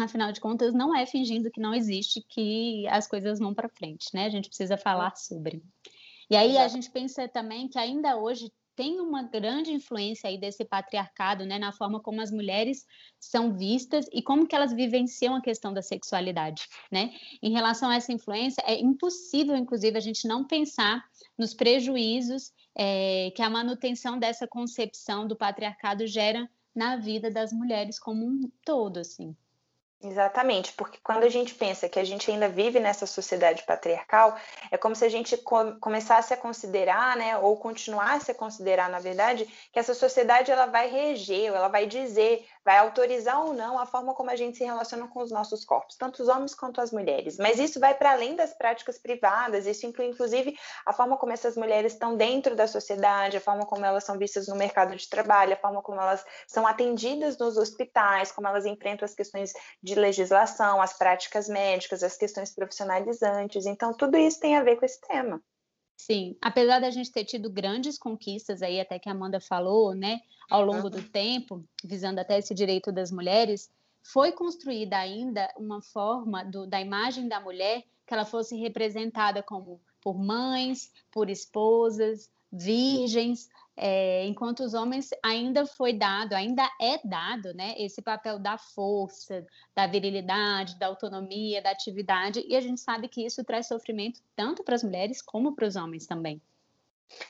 Afinal 0.00 0.30
de 0.30 0.40
contas, 0.40 0.72
não 0.72 0.96
é 0.96 1.04
fingindo 1.04 1.50
que 1.50 1.60
não 1.60 1.74
existe 1.74 2.24
que 2.28 2.86
as 2.88 3.08
coisas 3.08 3.40
vão 3.40 3.52
para 3.52 3.68
frente, 3.68 4.06
né? 4.14 4.26
A 4.26 4.30
gente 4.30 4.48
precisa 4.48 4.76
falar 4.76 5.16
sobre. 5.16 5.60
E 6.30 6.36
aí 6.36 6.56
a 6.56 6.68
gente 6.68 6.88
pensa 6.88 7.26
também 7.26 7.68
que 7.68 7.76
ainda 7.76 8.16
hoje 8.16 8.52
tem 8.80 8.98
uma 8.98 9.22
grande 9.22 9.70
influência 9.70 10.26
aí 10.26 10.38
desse 10.38 10.64
patriarcado, 10.64 11.44
né, 11.44 11.58
na 11.58 11.70
forma 11.70 12.00
como 12.00 12.22
as 12.22 12.30
mulheres 12.30 12.86
são 13.18 13.52
vistas 13.54 14.06
e 14.10 14.22
como 14.22 14.46
que 14.46 14.56
elas 14.56 14.72
vivenciam 14.72 15.36
a 15.36 15.42
questão 15.42 15.70
da 15.70 15.82
sexualidade, 15.82 16.66
né? 16.90 17.12
Em 17.42 17.52
relação 17.52 17.90
a 17.90 17.96
essa 17.96 18.10
influência, 18.10 18.64
é 18.66 18.80
impossível, 18.80 19.54
inclusive, 19.54 19.98
a 19.98 20.00
gente 20.00 20.26
não 20.26 20.46
pensar 20.46 21.04
nos 21.36 21.52
prejuízos 21.52 22.54
é, 22.74 23.30
que 23.36 23.42
a 23.42 23.50
manutenção 23.50 24.18
dessa 24.18 24.48
concepção 24.48 25.28
do 25.28 25.36
patriarcado 25.36 26.06
gera 26.06 26.48
na 26.74 26.96
vida 26.96 27.30
das 27.30 27.52
mulheres 27.52 27.98
como 27.98 28.24
um 28.24 28.50
todo, 28.64 28.96
assim. 28.96 29.36
Exatamente, 30.02 30.72
porque 30.72 30.98
quando 31.02 31.24
a 31.24 31.28
gente 31.28 31.54
pensa 31.54 31.86
que 31.86 31.98
a 31.98 32.04
gente 32.04 32.30
ainda 32.30 32.48
vive 32.48 32.80
nessa 32.80 33.04
sociedade 33.06 33.62
patriarcal, 33.64 34.34
é 34.70 34.78
como 34.78 34.96
se 34.96 35.04
a 35.04 35.10
gente 35.10 35.36
co 35.36 35.76
começasse 35.78 36.32
a 36.32 36.38
considerar, 36.38 37.18
né, 37.18 37.36
ou 37.36 37.58
continuasse 37.58 38.30
a 38.30 38.34
considerar, 38.34 38.88
na 38.88 38.98
verdade, 38.98 39.44
que 39.70 39.78
essa 39.78 39.92
sociedade 39.92 40.50
ela 40.50 40.64
vai 40.64 40.88
reger, 40.88 41.50
ou 41.50 41.56
ela 41.56 41.68
vai 41.68 41.86
dizer 41.86 42.46
vai 42.64 42.78
autorizar 42.78 43.44
ou 43.44 43.54
não 43.54 43.78
a 43.78 43.86
forma 43.86 44.14
como 44.14 44.30
a 44.30 44.36
gente 44.36 44.58
se 44.58 44.64
relaciona 44.64 45.08
com 45.08 45.20
os 45.20 45.30
nossos 45.30 45.64
corpos, 45.64 45.96
tanto 45.96 46.22
os 46.22 46.28
homens 46.28 46.54
quanto 46.54 46.80
as 46.80 46.92
mulheres. 46.92 47.38
Mas 47.38 47.58
isso 47.58 47.80
vai 47.80 47.94
para 47.94 48.12
além 48.12 48.36
das 48.36 48.52
práticas 48.54 48.98
privadas, 48.98 49.66
isso 49.66 49.86
inclui 49.86 50.06
inclusive 50.06 50.56
a 50.84 50.92
forma 50.92 51.16
como 51.16 51.32
essas 51.32 51.56
mulheres 51.56 51.92
estão 51.92 52.16
dentro 52.16 52.54
da 52.54 52.66
sociedade, 52.66 53.36
a 53.36 53.40
forma 53.40 53.66
como 53.66 53.84
elas 53.84 54.04
são 54.04 54.18
vistas 54.18 54.46
no 54.48 54.56
mercado 54.56 54.94
de 54.94 55.08
trabalho, 55.08 55.54
a 55.54 55.56
forma 55.56 55.82
como 55.82 56.00
elas 56.00 56.24
são 56.46 56.66
atendidas 56.66 57.38
nos 57.38 57.56
hospitais, 57.56 58.32
como 58.32 58.48
elas 58.48 58.66
enfrentam 58.66 59.04
as 59.04 59.14
questões 59.14 59.52
de 59.82 59.94
legislação, 59.94 60.82
as 60.82 60.96
práticas 60.96 61.48
médicas, 61.48 62.02
as 62.02 62.16
questões 62.16 62.54
profissionalizantes. 62.54 63.66
Então, 63.66 63.92
tudo 63.94 64.16
isso 64.16 64.40
tem 64.40 64.56
a 64.56 64.62
ver 64.62 64.76
com 64.76 64.84
esse 64.84 65.00
tema. 65.00 65.42
Sim, 66.00 66.34
apesar 66.40 66.80
da 66.80 66.90
gente 66.90 67.12
ter 67.12 67.26
tido 67.26 67.50
grandes 67.50 67.98
conquistas 67.98 68.62
aí, 68.62 68.80
até 68.80 68.98
que 68.98 69.06
a 69.06 69.12
Amanda 69.12 69.38
falou, 69.38 69.94
né, 69.94 70.20
ao 70.48 70.64
longo 70.64 70.88
do 70.88 71.02
tempo, 71.02 71.62
visando 71.84 72.18
até 72.18 72.38
esse 72.38 72.54
direito 72.54 72.90
das 72.90 73.10
mulheres, 73.10 73.70
foi 74.02 74.32
construída 74.32 74.96
ainda 74.96 75.52
uma 75.58 75.82
forma 75.82 76.42
do, 76.42 76.66
da 76.66 76.80
imagem 76.80 77.28
da 77.28 77.38
mulher 77.38 77.84
que 78.06 78.14
ela 78.14 78.24
fosse 78.24 78.56
representada 78.56 79.42
como 79.42 79.78
por 80.00 80.18
mães, 80.18 80.90
por 81.12 81.28
esposas, 81.28 82.30
virgens, 82.50 83.50
é, 83.82 84.26
enquanto 84.26 84.60
os 84.60 84.74
homens 84.74 85.08
ainda 85.24 85.64
foi 85.64 85.94
dado, 85.94 86.34
ainda 86.34 86.68
é 86.78 87.00
dado, 87.02 87.54
né, 87.54 87.74
esse 87.78 88.02
papel 88.02 88.38
da 88.38 88.58
força, 88.58 89.46
da 89.74 89.86
virilidade, 89.86 90.78
da 90.78 90.86
autonomia, 90.86 91.62
da 91.62 91.70
atividade, 91.70 92.44
e 92.46 92.54
a 92.54 92.60
gente 92.60 92.78
sabe 92.78 93.08
que 93.08 93.24
isso 93.24 93.42
traz 93.42 93.68
sofrimento 93.68 94.20
tanto 94.36 94.62
para 94.62 94.74
as 94.74 94.84
mulheres 94.84 95.22
como 95.22 95.54
para 95.54 95.66
os 95.66 95.76
homens 95.76 96.06
também. 96.06 96.42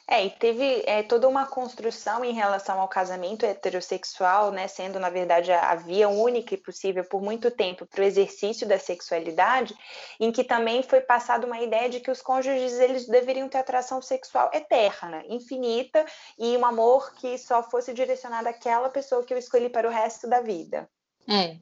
É, 0.06 0.25
e 0.25 0.30
teve 0.30 0.82
é, 0.87 1.02
toda 1.02 1.28
uma 1.28 1.46
construção 1.46 2.25
em 2.25 2.32
relação 2.32 2.80
ao 2.80 2.88
casamento 2.88 3.46
heterossexual, 3.46 4.50
né, 4.50 4.68
sendo, 4.68 4.99
na 5.00 5.08
verdade, 5.08 5.50
a, 5.52 5.70
a 5.70 5.75
via 5.76 6.08
única 6.08 6.54
e 6.54 6.58
possível 6.58 7.04
por 7.04 7.22
muito 7.22 7.50
tempo 7.50 7.87
para 7.87 8.02
o 8.02 8.04
exercício 8.04 8.66
da 8.66 8.78
sexualidade, 8.78 9.75
em 10.18 10.30
que 10.30 10.44
também 10.44 10.82
foi 10.82 11.00
passada 11.00 11.46
uma 11.46 11.60
ideia 11.60 11.88
de 11.88 12.00
que 12.00 12.10
os 12.10 12.20
cônjuges 12.20 12.78
eles 12.78 13.06
deveriam 13.06 13.49
ter 13.49 13.58
atração 13.58 14.02
sexual 14.02 14.50
eterna, 14.52 15.25
infinita, 15.28 16.04
e 16.38 16.56
um 16.56 16.66
amor 16.66 17.14
que 17.14 17.38
só 17.38 17.62
fosse 17.62 17.94
direcionado 17.94 18.49
àquela 18.49 18.88
pessoa 18.88 19.25
que 19.25 19.32
eu 19.32 19.38
escolhi 19.38 19.68
para 19.68 19.88
o 19.88 19.92
resto 19.92 20.28
da 20.28 20.40
vida. 20.40 20.88
É, 21.28 21.56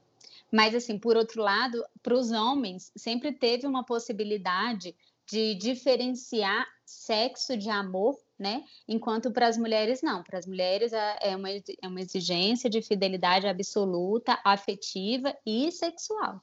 mas 0.51 0.73
assim, 0.73 0.97
por 0.97 1.15
outro 1.15 1.41
lado, 1.41 1.85
para 2.01 2.15
os 2.15 2.31
homens 2.31 2.91
sempre 2.95 3.31
teve 3.31 3.67
uma 3.67 3.85
possibilidade 3.85 4.95
de 5.29 5.53
diferenciar 5.55 6.67
sexo 6.89 7.55
de 7.55 7.69
amor, 7.69 8.19
né? 8.37 8.63
Enquanto 8.87 9.31
para 9.31 9.47
as 9.47 9.57
mulheres 9.57 10.01
não, 10.01 10.23
para 10.23 10.39
as 10.39 10.47
mulheres 10.47 10.91
é, 10.91 11.19
é 11.21 11.35
uma, 11.35 11.49
é 11.49 11.87
uma 11.87 12.01
exigência 12.01 12.69
de 12.69 12.81
fidelidade 12.81 13.45
absoluta, 13.45 14.39
afetiva 14.43 15.35
e 15.45 15.71
sexual. 15.71 16.41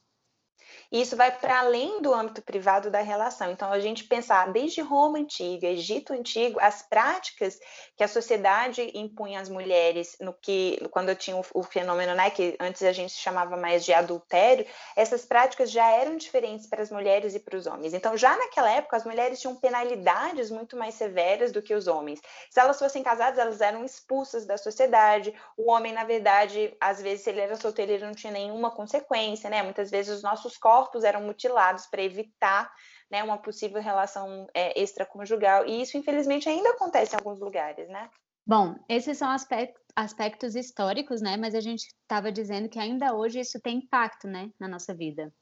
E 0.91 1.01
isso 1.01 1.17
vai 1.17 1.31
para 1.31 1.61
além 1.61 2.01
do 2.01 2.13
âmbito 2.13 2.43
privado 2.43 2.91
da 2.91 3.01
relação. 3.01 3.51
Então, 3.51 3.73
a 3.73 3.81
gente 3.81 4.05
pensar 4.05 4.53
desde 4.53 4.81
Roma 4.81 5.19
antiga, 5.19 5.67
Egito 5.67 6.13
antigo, 6.13 6.59
as 6.61 6.83
práticas 6.83 7.59
que 7.97 8.05
a 8.05 8.09
sociedade 8.09 8.91
impunha 8.95 9.41
às 9.41 9.49
mulheres 9.49 10.17
no 10.21 10.33
que 10.33 10.79
quando 10.91 11.15
tinha 11.15 11.37
o, 11.37 11.45
o 11.55 11.63
fenômeno, 11.63 12.15
né, 12.15 12.31
que 12.31 12.57
antes 12.61 12.83
a 12.83 12.93
gente 12.93 13.13
chamava 13.13 13.57
mais 13.57 13.85
de 13.85 13.93
adultério, 13.93 14.67
essas 14.95 15.25
práticas 15.25 15.71
já 15.71 15.91
eram 15.91 16.17
diferentes 16.17 16.67
para 16.67 16.83
as 16.83 16.91
mulheres 16.91 17.35
e 17.35 17.41
para 17.41 17.57
os 17.57 17.67
homens. 17.67 17.95
Então, 17.95 18.17
já 18.17 18.37
naquela 18.37 18.71
época, 18.71 18.97
as 18.97 19.05
mulheres 19.05 19.41
tinham 19.41 19.57
penalidades 19.57 20.51
muito 20.51 20.77
mais 20.77 20.95
severas 20.95 21.53
do 21.53 21.63
que 21.63 21.75
os 21.75 21.87
homens. 21.87 22.21
Se 22.51 22.61
elas 22.61 22.79
fossem 22.79 23.03
casadas, 23.03 23.39
elas 23.39 23.61
eram 23.61 23.85
expulsas 23.85 24.47
da 24.47 24.57
sociedade. 24.57 25.35
O 25.57 25.71
homem, 25.71 25.93
na 25.93 26.05
verdade, 26.05 26.75
às 26.81 27.01
vezes, 27.01 27.23
se 27.25 27.31
ele 27.31 27.41
era 27.41 27.57
solteiro, 27.57 27.93
ele 27.93 28.05
não 28.05 28.15
tinha 28.15 28.33
nenhuma 28.33 28.71
consequência, 28.71 29.51
né? 29.51 29.63
Muitas 29.63 29.91
vezes 29.91 30.17
os 30.17 30.23
nossos 30.23 30.56
corpos 30.57 31.05
eram 31.05 31.23
mutilados 31.23 31.87
para 31.87 32.03
evitar 32.03 32.73
né, 33.11 33.23
uma 33.23 33.39
possível 33.39 33.81
relação 33.81 34.47
é, 34.55 34.81
extraconjugal. 34.81 35.67
E 35.67 35.83
isso, 35.83 35.97
infelizmente, 35.97 36.49
ainda 36.49 36.71
acontece 36.71 37.15
em 37.15 37.19
alguns 37.19 37.41
lugares, 37.41 37.89
né? 37.89 38.11
Bom, 38.47 38.77
esses 38.89 39.19
são 39.19 39.31
aspectos, 39.31 39.83
aspectos 39.95 40.55
históricos, 40.55 41.21
né? 41.21 41.37
Mas 41.37 41.55
a 41.55 41.61
gente 41.61 41.87
estava 41.87 42.31
dizendo 42.31 42.69
que 42.69 42.79
ainda 42.79 43.15
hoje 43.15 43.41
isso 43.41 43.61
tem 43.61 43.79
impacto, 43.79 44.29
né, 44.29 44.51
na 44.59 44.69
nossa 44.69 44.95
vida. 44.95 45.33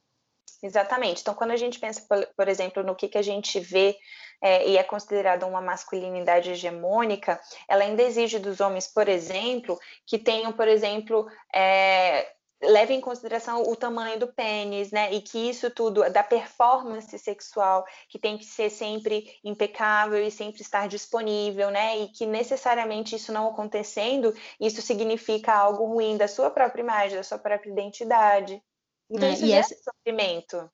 Exatamente. 0.62 1.21
Então, 1.21 1.35
quando 1.35 1.50
a 1.50 1.56
gente 1.56 1.78
pensa, 1.78 2.06
por, 2.09 2.26
por 2.35 2.49
exemplo, 2.49 2.83
no 2.83 2.94
que, 2.94 3.09
que 3.09 3.18
a 3.18 3.23
gente 3.23 3.61
vê 3.61 3.97
é, 4.42 4.66
e 4.66 4.78
é 4.78 4.83
considerada 4.83 5.47
uma 5.47 5.61
masculinidade 5.61 6.50
hegemônica, 6.50 7.38
ela 7.68 7.85
ainda 7.85 8.02
exige 8.02 8.38
dos 8.38 8.61
homens, 8.61 8.87
por 8.87 9.06
exemplo, 9.09 9.78
que 10.06 10.18
tenham, 10.18 10.52
por 10.52 10.66
exemplo, 10.66 11.26
é, 11.54 12.26
leve 12.68 12.94
em 12.94 13.00
consideração 13.00 13.62
o 13.62 13.76
tamanho 13.76 14.18
do 14.18 14.33
pênis, 14.33 14.90
né? 14.90 15.12
E 15.12 15.21
que 15.21 15.38
isso 15.38 15.71
tudo 15.71 16.09
da 16.11 16.23
performance 16.23 17.18
sexual, 17.18 17.85
que 18.09 18.18
tem 18.18 18.37
que 18.38 18.44
ser 18.44 18.71
sempre 18.71 19.38
impecável 19.44 20.25
e 20.25 20.30
sempre 20.30 20.62
estar 20.62 20.88
disponível, 20.88 21.71
né? 21.71 21.99
E 21.99 22.09
que 22.09 22.26
necessariamente 22.26 23.16
isso 23.16 23.33
não 23.33 23.49
acontecendo, 23.49 24.35
isso 24.61 24.83
significa 24.83 25.54
algo 25.54 25.85
ruim 25.87 26.16
da 26.16 26.28
sua 26.28 26.50
própria 26.50 26.83
imagem, 26.83 27.16
da 27.16 27.23
sua 27.23 27.38
própria 27.38 27.71
identidade. 27.71 28.62
Então, 29.11 29.28
é, 29.28 29.33
isso 29.33 29.44
é 29.44 29.59
esse... 29.59 29.83
sofrimento 29.83 30.71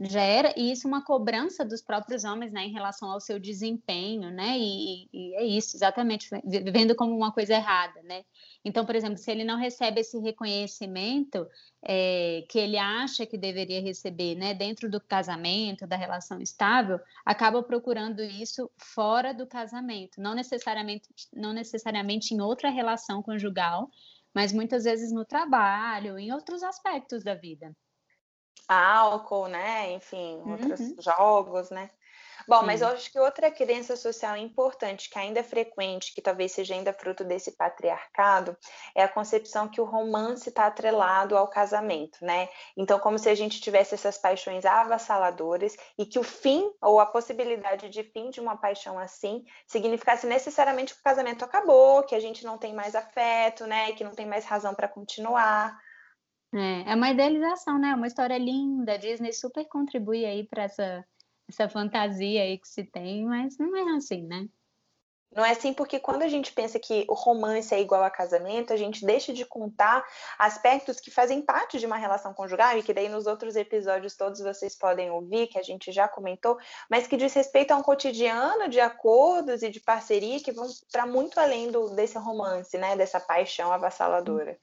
gera 0.00 0.52
e 0.56 0.72
isso 0.72 0.86
é 0.86 0.88
uma 0.88 1.04
cobrança 1.04 1.64
dos 1.64 1.80
próprios 1.80 2.24
homens, 2.24 2.52
né, 2.52 2.64
em 2.64 2.72
relação 2.72 3.10
ao 3.10 3.20
seu 3.20 3.38
desempenho, 3.38 4.30
né, 4.30 4.58
e, 4.58 5.08
e, 5.12 5.34
é 5.36 5.44
isso, 5.44 5.76
exatamente, 5.76 6.28
vendo 6.44 6.96
como 6.96 7.16
uma 7.16 7.32
coisa 7.32 7.54
errada, 7.54 8.02
né. 8.02 8.24
Então, 8.64 8.84
por 8.84 8.96
exemplo, 8.96 9.18
se 9.18 9.30
ele 9.30 9.44
não 9.44 9.56
recebe 9.56 10.00
esse 10.00 10.18
reconhecimento 10.18 11.46
é, 11.82 12.44
que 12.48 12.58
ele 12.58 12.76
acha 12.76 13.24
que 13.24 13.38
deveria 13.38 13.80
receber, 13.80 14.34
né, 14.34 14.52
dentro 14.52 14.90
do 14.90 15.00
casamento, 15.00 15.86
da 15.86 15.96
relação 15.96 16.40
estável, 16.40 16.98
acaba 17.24 17.62
procurando 17.62 18.22
isso 18.22 18.68
fora 18.76 19.32
do 19.32 19.46
casamento, 19.46 20.20
não 20.20 20.34
necessariamente, 20.34 21.08
não 21.32 21.52
necessariamente 21.52 22.34
em 22.34 22.40
outra 22.40 22.68
relação 22.68 23.22
conjugal, 23.22 23.88
mas 24.34 24.52
muitas 24.52 24.82
vezes 24.84 25.12
no 25.12 25.24
trabalho, 25.24 26.18
em 26.18 26.32
outros 26.32 26.62
aspectos 26.64 27.22
da 27.22 27.34
vida. 27.34 27.74
Álcool, 28.68 29.48
né? 29.48 29.92
Enfim, 29.92 30.42
outros 30.46 30.80
uhum. 30.80 30.96
jogos, 31.00 31.70
né? 31.70 31.90
Bom, 32.46 32.60
Sim. 32.60 32.66
mas 32.66 32.82
eu 32.82 32.88
acho 32.88 33.10
que 33.10 33.18
outra 33.18 33.50
crença 33.50 33.96
social 33.96 34.36
importante, 34.36 35.08
que 35.08 35.18
ainda 35.18 35.40
é 35.40 35.42
frequente, 35.42 36.14
que 36.14 36.20
talvez 36.20 36.52
seja 36.52 36.74
ainda 36.74 36.92
fruto 36.92 37.24
desse 37.24 37.52
patriarcado, 37.52 38.56
é 38.94 39.02
a 39.02 39.08
concepção 39.08 39.68
que 39.68 39.80
o 39.80 39.84
romance 39.84 40.48
está 40.48 40.66
atrelado 40.66 41.36
ao 41.36 41.48
casamento, 41.48 42.18
né? 42.22 42.48
Então, 42.76 42.98
como 42.98 43.18
se 43.18 43.28
a 43.28 43.34
gente 43.34 43.60
tivesse 43.60 43.94
essas 43.94 44.18
paixões 44.18 44.64
avassaladoras 44.64 45.76
e 45.96 46.04
que 46.04 46.18
o 46.18 46.22
fim 46.22 46.70
ou 46.82 47.00
a 47.00 47.06
possibilidade 47.06 47.88
de 47.88 48.02
fim 48.02 48.30
de 48.30 48.40
uma 48.40 48.56
paixão 48.56 48.98
assim 48.98 49.44
significasse 49.66 50.26
necessariamente 50.26 50.94
que 50.94 51.00
o 51.00 51.04
casamento 51.04 51.44
acabou, 51.44 52.02
que 52.02 52.14
a 52.14 52.20
gente 52.20 52.44
não 52.44 52.58
tem 52.58 52.74
mais 52.74 52.94
afeto, 52.94 53.66
né? 53.66 53.92
Que 53.92 54.04
não 54.04 54.12
tem 54.12 54.26
mais 54.26 54.44
razão 54.44 54.74
para 54.74 54.88
continuar. 54.88 55.78
É, 56.54 56.92
é 56.92 56.94
uma 56.94 57.10
idealização, 57.10 57.78
né? 57.78 57.94
Uma 57.94 58.06
história 58.06 58.38
linda. 58.38 58.94
A 58.94 58.96
Disney 58.96 59.32
super 59.32 59.66
contribui 59.66 60.24
aí 60.24 60.46
para 60.46 60.64
essa 60.64 61.04
essa 61.48 61.68
fantasia 61.68 62.42
aí 62.42 62.58
que 62.58 62.68
se 62.68 62.84
tem, 62.84 63.24
mas 63.26 63.58
não 63.58 63.76
é 63.76 63.96
assim, 63.96 64.22
né? 64.22 64.48
Não 65.30 65.44
é 65.44 65.50
assim 65.50 65.74
porque 65.74 65.98
quando 65.98 66.22
a 66.22 66.28
gente 66.28 66.52
pensa 66.52 66.78
que 66.78 67.04
o 67.08 67.14
romance 67.14 67.74
é 67.74 67.80
igual 67.80 68.04
a 68.04 68.10
casamento, 68.10 68.72
a 68.72 68.76
gente 68.76 69.04
deixa 69.04 69.32
de 69.32 69.44
contar 69.44 70.06
aspectos 70.38 71.00
que 71.00 71.10
fazem 71.10 71.42
parte 71.42 71.78
de 71.78 71.86
uma 71.86 71.96
relação 71.96 72.32
conjugal 72.32 72.78
e 72.78 72.84
que 72.84 72.94
daí 72.94 73.08
nos 73.08 73.26
outros 73.26 73.56
episódios 73.56 74.16
todos 74.16 74.40
vocês 74.40 74.76
podem 74.76 75.10
ouvir, 75.10 75.48
que 75.48 75.58
a 75.58 75.62
gente 75.62 75.90
já 75.90 76.06
comentou, 76.06 76.56
mas 76.88 77.08
que 77.08 77.16
diz 77.16 77.34
respeito 77.34 77.72
a 77.72 77.76
um 77.76 77.82
cotidiano 77.82 78.68
de 78.68 78.78
acordos 78.78 79.62
e 79.64 79.70
de 79.70 79.80
parceria 79.80 80.40
que 80.40 80.52
vão 80.52 80.68
para 80.92 81.04
muito 81.04 81.38
além 81.40 81.68
do, 81.68 81.90
desse 81.90 82.16
romance, 82.16 82.78
né, 82.78 82.96
dessa 82.96 83.18
paixão 83.18 83.72
avassaladora. 83.72 84.56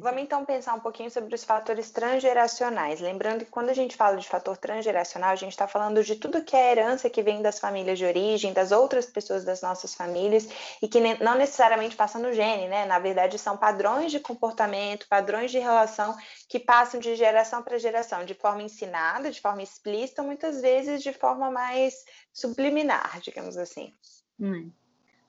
Vamos 0.00 0.22
então 0.22 0.44
pensar 0.44 0.74
um 0.74 0.80
pouquinho 0.80 1.10
sobre 1.10 1.34
os 1.34 1.42
fatores 1.42 1.90
transgeracionais. 1.90 3.00
Lembrando 3.00 3.44
que 3.44 3.50
quando 3.50 3.68
a 3.68 3.74
gente 3.74 3.96
fala 3.96 4.16
de 4.16 4.28
fator 4.28 4.56
transgeracional, 4.56 5.30
a 5.30 5.36
gente 5.36 5.50
está 5.50 5.66
falando 5.66 6.04
de 6.04 6.14
tudo 6.14 6.44
que 6.44 6.54
é 6.54 6.70
herança 6.70 7.10
que 7.10 7.20
vem 7.20 7.42
das 7.42 7.58
famílias 7.58 7.98
de 7.98 8.04
origem, 8.04 8.52
das 8.52 8.70
outras 8.70 9.06
pessoas 9.06 9.44
das 9.44 9.60
nossas 9.60 9.92
famílias, 9.92 10.48
e 10.80 10.86
que 10.86 11.00
não 11.00 11.34
necessariamente 11.34 11.96
passa 11.96 12.16
no 12.16 12.32
gene, 12.32 12.68
né? 12.68 12.86
Na 12.86 13.00
verdade, 13.00 13.36
são 13.40 13.56
padrões 13.56 14.12
de 14.12 14.20
comportamento, 14.20 15.08
padrões 15.08 15.50
de 15.50 15.58
relação 15.58 16.16
que 16.48 16.60
passam 16.60 17.00
de 17.00 17.16
geração 17.16 17.60
para 17.60 17.76
geração, 17.76 18.24
de 18.24 18.34
forma 18.34 18.62
ensinada, 18.62 19.32
de 19.32 19.40
forma 19.40 19.62
explícita, 19.62 20.22
muitas 20.22 20.60
vezes 20.60 21.02
de 21.02 21.12
forma 21.12 21.50
mais 21.50 22.04
subliminar, 22.32 23.18
digamos 23.20 23.56
assim. 23.56 23.92
Hum 24.38 24.70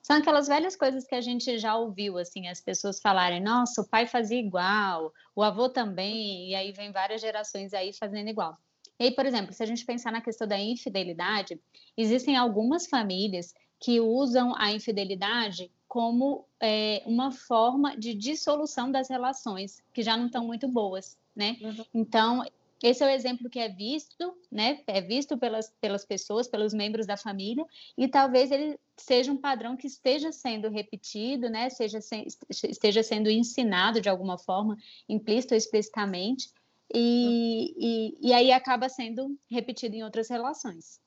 são 0.04 0.16
aquelas 0.16 0.46
velhas 0.46 0.76
coisas 0.76 1.06
que 1.06 1.14
a 1.14 1.20
gente 1.22 1.58
já 1.58 1.74
ouviu, 1.74 2.18
assim, 2.18 2.46
as 2.46 2.60
pessoas 2.60 3.00
falarem, 3.00 3.42
nossa, 3.42 3.80
o 3.80 3.88
pai 3.88 4.06
fazia 4.06 4.38
igual, 4.38 5.10
o 5.34 5.42
avô 5.42 5.66
também, 5.66 6.50
e 6.50 6.54
aí 6.54 6.72
vem 6.72 6.92
várias 6.92 7.22
gerações 7.22 7.72
aí 7.72 7.90
fazendo 7.90 8.28
igual. 8.28 8.54
E 9.00 9.04
aí, 9.04 9.10
por 9.14 9.24
exemplo, 9.24 9.54
se 9.54 9.62
a 9.62 9.66
gente 9.66 9.82
pensar 9.82 10.12
na 10.12 10.20
questão 10.20 10.46
da 10.46 10.58
infidelidade, 10.58 11.58
existem 11.96 12.36
algumas 12.36 12.86
famílias 12.86 13.54
que 13.80 13.98
usam 13.98 14.52
a 14.58 14.70
infidelidade 14.70 15.70
como 15.88 16.44
é, 16.60 17.02
uma 17.06 17.32
forma 17.32 17.96
de 17.96 18.12
dissolução 18.12 18.92
das 18.92 19.08
relações, 19.08 19.82
que 19.94 20.02
já 20.02 20.18
não 20.18 20.26
estão 20.26 20.44
muito 20.44 20.68
boas, 20.68 21.16
né? 21.34 21.56
Uhum. 21.62 21.84
Então, 21.94 22.44
esse 22.82 23.02
é 23.02 23.06
o 23.06 23.10
exemplo 23.10 23.48
que 23.48 23.58
é 23.58 23.68
visto, 23.68 24.34
né? 24.50 24.82
É 24.86 25.00
visto 25.00 25.38
pelas, 25.38 25.72
pelas 25.80 26.04
pessoas, 26.04 26.48
pelos 26.48 26.74
membros 26.74 27.06
da 27.06 27.16
família, 27.16 27.64
e 27.96 28.08
talvez 28.08 28.50
ele 28.50 28.78
seja 28.96 29.32
um 29.32 29.36
padrão 29.36 29.76
que 29.76 29.86
esteja 29.86 30.32
sendo 30.32 30.68
repetido, 30.68 31.48
né? 31.48 31.70
Seja 31.70 32.00
se, 32.00 32.26
esteja 32.50 33.02
sendo 33.02 33.30
ensinado 33.30 34.00
de 34.00 34.08
alguma 34.08 34.38
forma, 34.38 34.76
implícito 35.08 35.54
ou 35.54 35.58
explicitamente, 35.58 36.50
e, 36.94 37.74
e, 37.76 38.28
e 38.28 38.32
aí 38.32 38.52
acaba 38.52 38.88
sendo 38.88 39.38
repetido 39.50 39.96
em 39.96 40.04
outras 40.04 40.28
relações. 40.28 41.00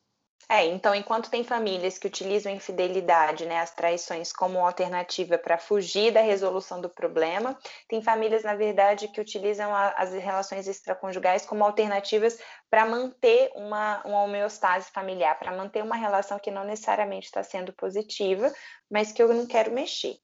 É, 0.50 0.66
então, 0.66 0.96
enquanto 0.96 1.30
tem 1.30 1.44
famílias 1.44 1.98
que 1.98 2.08
utilizam 2.08 2.50
a 2.50 2.56
infidelidade, 2.56 3.46
né, 3.46 3.60
as 3.60 3.74
traições, 3.74 4.32
como 4.32 4.60
alternativa 4.60 5.38
para 5.38 5.58
fugir 5.58 6.14
da 6.14 6.22
resolução 6.22 6.80
do 6.80 6.90
problema, 6.90 7.60
tem 7.90 8.02
famílias, 8.02 8.44
na 8.44 8.56
verdade, 8.56 9.10
que 9.10 9.20
utilizam 9.20 9.76
a, 9.76 9.90
as 9.90 10.14
relações 10.14 10.66
extraconjugais 10.66 11.46
como 11.46 11.66
alternativas 11.66 12.40
para 12.70 12.86
manter 12.86 13.52
uma, 13.56 14.02
uma 14.06 14.24
homeostase 14.24 14.90
familiar, 14.92 15.38
para 15.38 15.52
manter 15.52 15.84
uma 15.84 15.98
relação 15.98 16.40
que 16.40 16.50
não 16.50 16.64
necessariamente 16.64 17.26
está 17.26 17.44
sendo 17.44 17.74
positiva, 17.74 18.50
mas 18.90 19.12
que 19.12 19.22
eu 19.22 19.34
não 19.34 19.46
quero 19.46 19.74
mexer. 19.74 20.16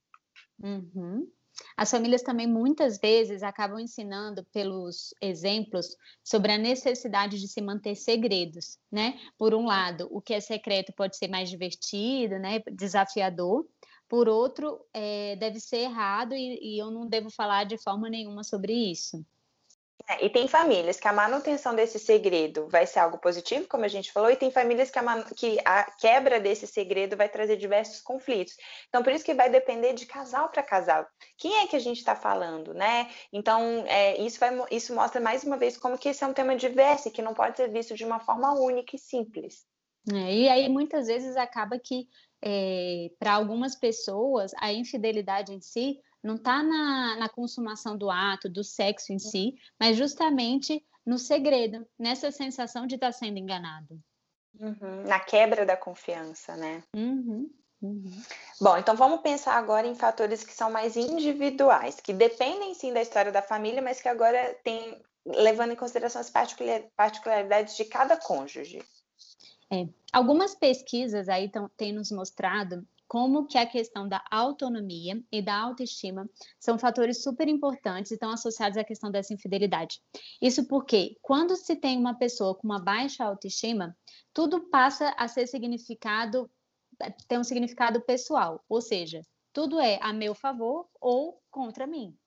Uhum. 0.57 1.27
As 1.77 1.91
famílias 1.91 2.21
também 2.21 2.47
muitas 2.47 2.97
vezes 2.99 3.43
acabam 3.43 3.79
ensinando 3.79 4.43
pelos 4.45 5.13
exemplos 5.21 5.95
sobre 6.23 6.51
a 6.51 6.57
necessidade 6.57 7.39
de 7.39 7.47
se 7.47 7.61
manter 7.61 7.95
segredos, 7.95 8.77
né? 8.91 9.19
Por 9.37 9.53
um 9.53 9.65
lado, 9.65 10.07
o 10.11 10.21
que 10.21 10.33
é 10.33 10.39
secreto 10.39 10.93
pode 10.93 11.17
ser 11.17 11.27
mais 11.27 11.49
divertido, 11.49 12.39
né? 12.39 12.59
Desafiador. 12.71 13.67
Por 14.07 14.27
outro, 14.29 14.79
é, 14.93 15.35
deve 15.37 15.59
ser 15.59 15.77
errado 15.77 16.33
e, 16.35 16.75
e 16.75 16.79
eu 16.79 16.91
não 16.91 17.07
devo 17.07 17.29
falar 17.29 17.63
de 17.63 17.77
forma 17.77 18.09
nenhuma 18.09 18.43
sobre 18.43 18.73
isso. 18.73 19.25
É, 20.07 20.25
e 20.25 20.29
tem 20.29 20.47
famílias 20.47 20.99
que 20.99 21.07
a 21.07 21.13
manutenção 21.13 21.73
desse 21.73 21.97
segredo 21.97 22.67
vai 22.67 22.85
ser 22.85 22.99
algo 22.99 23.17
positivo, 23.17 23.67
como 23.67 23.85
a 23.85 23.87
gente 23.87 24.11
falou, 24.11 24.29
e 24.29 24.35
tem 24.35 24.51
famílias 24.51 24.91
que 24.91 24.99
a, 24.99 25.23
que 25.23 25.57
a 25.63 25.83
quebra 25.91 26.39
desse 26.41 26.67
segredo 26.67 27.15
vai 27.15 27.29
trazer 27.29 27.55
diversos 27.55 28.01
conflitos. 28.01 28.53
Então, 28.89 29.01
por 29.01 29.13
isso 29.13 29.23
que 29.23 29.33
vai 29.33 29.49
depender 29.49 29.93
de 29.93 30.05
casal 30.05 30.49
para 30.49 30.61
casal. 30.61 31.07
Quem 31.37 31.59
é 31.59 31.67
que 31.67 31.75
a 31.75 31.79
gente 31.79 31.99
está 31.99 32.15
falando, 32.15 32.73
né? 32.73 33.09
Então, 33.31 33.85
é, 33.87 34.19
isso, 34.21 34.39
vai, 34.39 34.51
isso 34.71 34.93
mostra 34.93 35.21
mais 35.21 35.43
uma 35.43 35.57
vez 35.57 35.77
como 35.77 35.97
que 35.97 36.09
esse 36.09 36.23
é 36.23 36.27
um 36.27 36.33
tema 36.33 36.55
diverso 36.55 37.07
e 37.07 37.11
que 37.11 37.21
não 37.21 37.33
pode 37.33 37.55
ser 37.55 37.69
visto 37.71 37.95
de 37.95 38.03
uma 38.03 38.19
forma 38.19 38.53
única 38.59 38.97
e 38.97 38.99
simples. 38.99 39.65
É, 40.11 40.33
e 40.33 40.49
aí, 40.49 40.67
muitas 40.67 41.07
vezes, 41.07 41.37
acaba 41.37 41.79
que, 41.79 42.09
é, 42.43 43.09
para 43.17 43.33
algumas 43.33 43.73
pessoas, 43.73 44.51
a 44.59 44.73
infidelidade 44.73 45.53
em 45.53 45.61
si 45.61 46.01
não 46.23 46.35
está 46.35 46.63
na, 46.63 47.17
na 47.17 47.29
consumação 47.29 47.97
do 47.97 48.09
ato, 48.09 48.49
do 48.49 48.63
sexo 48.63 49.11
em 49.11 49.19
si, 49.19 49.55
mas 49.79 49.97
justamente 49.97 50.83
no 51.05 51.19
segredo, 51.19 51.85
nessa 51.99 52.31
sensação 52.31 52.87
de 52.87 52.95
estar 52.95 53.07
tá 53.07 53.11
sendo 53.11 53.37
enganado. 53.37 53.99
Uhum, 54.59 55.03
na 55.07 55.19
quebra 55.19 55.65
da 55.65 55.75
confiança, 55.75 56.55
né? 56.55 56.83
Uhum, 56.95 57.49
uhum. 57.81 58.21
Bom, 58.61 58.77
então 58.77 58.95
vamos 58.95 59.21
pensar 59.21 59.55
agora 59.55 59.85
em 59.85 59.95
fatores 59.95 60.43
que 60.43 60.53
são 60.53 60.71
mais 60.71 60.95
individuais, 60.95 61.99
que 61.99 62.13
dependem 62.13 62.73
sim 62.73 62.93
da 62.93 63.01
história 63.01 63.31
da 63.31 63.41
família, 63.41 63.81
mas 63.81 64.01
que 64.01 64.07
agora 64.07 64.55
tem 64.63 65.01
levando 65.25 65.71
em 65.71 65.75
consideração 65.75 66.21
as 66.21 66.29
particularidades 66.95 67.75
de 67.75 67.85
cada 67.85 68.15
cônjuge. 68.15 68.81
É. 69.71 69.87
Algumas 70.11 70.53
pesquisas 70.53 71.27
aí 71.27 71.51
têm 71.75 71.93
nos 71.93 72.11
mostrado 72.11 72.85
como 73.13 73.45
que 73.45 73.59
a 73.59 73.65
questão 73.67 74.09
da 74.09 74.25
autonomia 74.31 75.23
e 75.31 75.39
da 75.39 75.55
autoestima 75.55 76.27
são 76.59 76.79
fatores 76.79 77.21
super 77.21 77.47
importantes 77.47 78.09
e 78.09 78.15
estão 78.15 78.31
associados 78.31 78.75
à 78.75 78.83
questão 78.83 79.11
dessa 79.11 79.31
infidelidade. 79.31 80.01
Isso 80.41 80.67
porque 80.67 81.15
quando 81.21 81.55
se 81.55 81.75
tem 81.75 81.95
uma 81.95 82.17
pessoa 82.17 82.55
com 82.55 82.65
uma 82.65 82.83
baixa 82.83 83.23
autoestima, 83.23 83.95
tudo 84.33 84.67
passa 84.67 85.13
a 85.15 85.27
ser 85.27 85.45
significado, 85.45 86.49
tem 87.27 87.37
um 87.37 87.43
significado 87.43 88.01
pessoal, 88.01 88.65
ou 88.67 88.81
seja, 88.81 89.21
tudo 89.53 89.79
é 89.79 89.99
a 90.01 90.11
meu 90.11 90.33
favor 90.33 90.87
ou 90.99 91.39
contra 91.51 91.85
mim. 91.85 92.17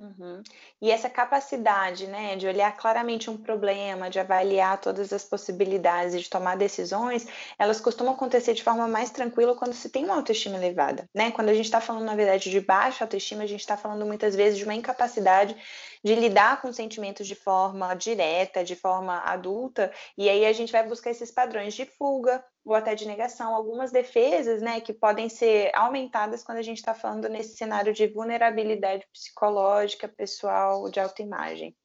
Uhum. 0.00 0.44
E 0.80 0.92
essa 0.92 1.10
capacidade, 1.10 2.06
né, 2.06 2.36
de 2.36 2.46
olhar 2.46 2.70
claramente 2.76 3.28
um 3.28 3.36
problema, 3.36 4.08
de 4.08 4.20
avaliar 4.20 4.80
todas 4.80 5.12
as 5.12 5.24
possibilidades 5.24 6.14
e 6.14 6.20
de 6.20 6.30
tomar 6.30 6.56
decisões, 6.56 7.26
elas 7.58 7.80
costumam 7.80 8.14
acontecer 8.14 8.54
de 8.54 8.62
forma 8.62 8.86
mais 8.86 9.10
tranquila 9.10 9.56
quando 9.56 9.72
se 9.72 9.90
tem 9.90 10.04
uma 10.04 10.14
autoestima 10.14 10.56
elevada, 10.56 11.10
né? 11.12 11.32
Quando 11.32 11.48
a 11.48 11.54
gente 11.54 11.64
está 11.64 11.80
falando, 11.80 12.04
na 12.04 12.14
verdade, 12.14 12.48
de 12.48 12.60
baixa 12.60 13.02
autoestima, 13.02 13.42
a 13.42 13.46
gente 13.46 13.60
está 13.60 13.76
falando 13.76 14.06
muitas 14.06 14.36
vezes 14.36 14.56
de 14.56 14.64
uma 14.64 14.74
incapacidade 14.74 15.56
de 16.04 16.14
lidar 16.14 16.62
com 16.62 16.72
sentimentos 16.72 17.26
de 17.26 17.34
forma 17.34 17.92
direta, 17.94 18.62
de 18.62 18.76
forma 18.76 19.18
adulta, 19.24 19.92
e 20.16 20.28
aí 20.28 20.46
a 20.46 20.52
gente 20.52 20.70
vai 20.70 20.86
buscar 20.86 21.10
esses 21.10 21.32
padrões 21.32 21.74
de 21.74 21.84
fuga, 21.84 22.44
ou 22.68 22.74
até 22.74 22.94
de 22.94 23.06
negação, 23.06 23.54
algumas 23.54 23.90
defesas, 23.90 24.60
né, 24.60 24.80
que 24.80 24.92
podem 24.92 25.28
ser 25.28 25.70
aumentadas 25.74 26.44
quando 26.44 26.58
a 26.58 26.62
gente 26.62 26.78
está 26.78 26.94
falando 26.94 27.28
nesse 27.28 27.56
cenário 27.56 27.92
de 27.92 28.06
vulnerabilidade 28.06 29.06
psicológica, 29.12 30.08
pessoal, 30.08 30.90
de 30.90 31.00
autoimagem. 31.00 31.76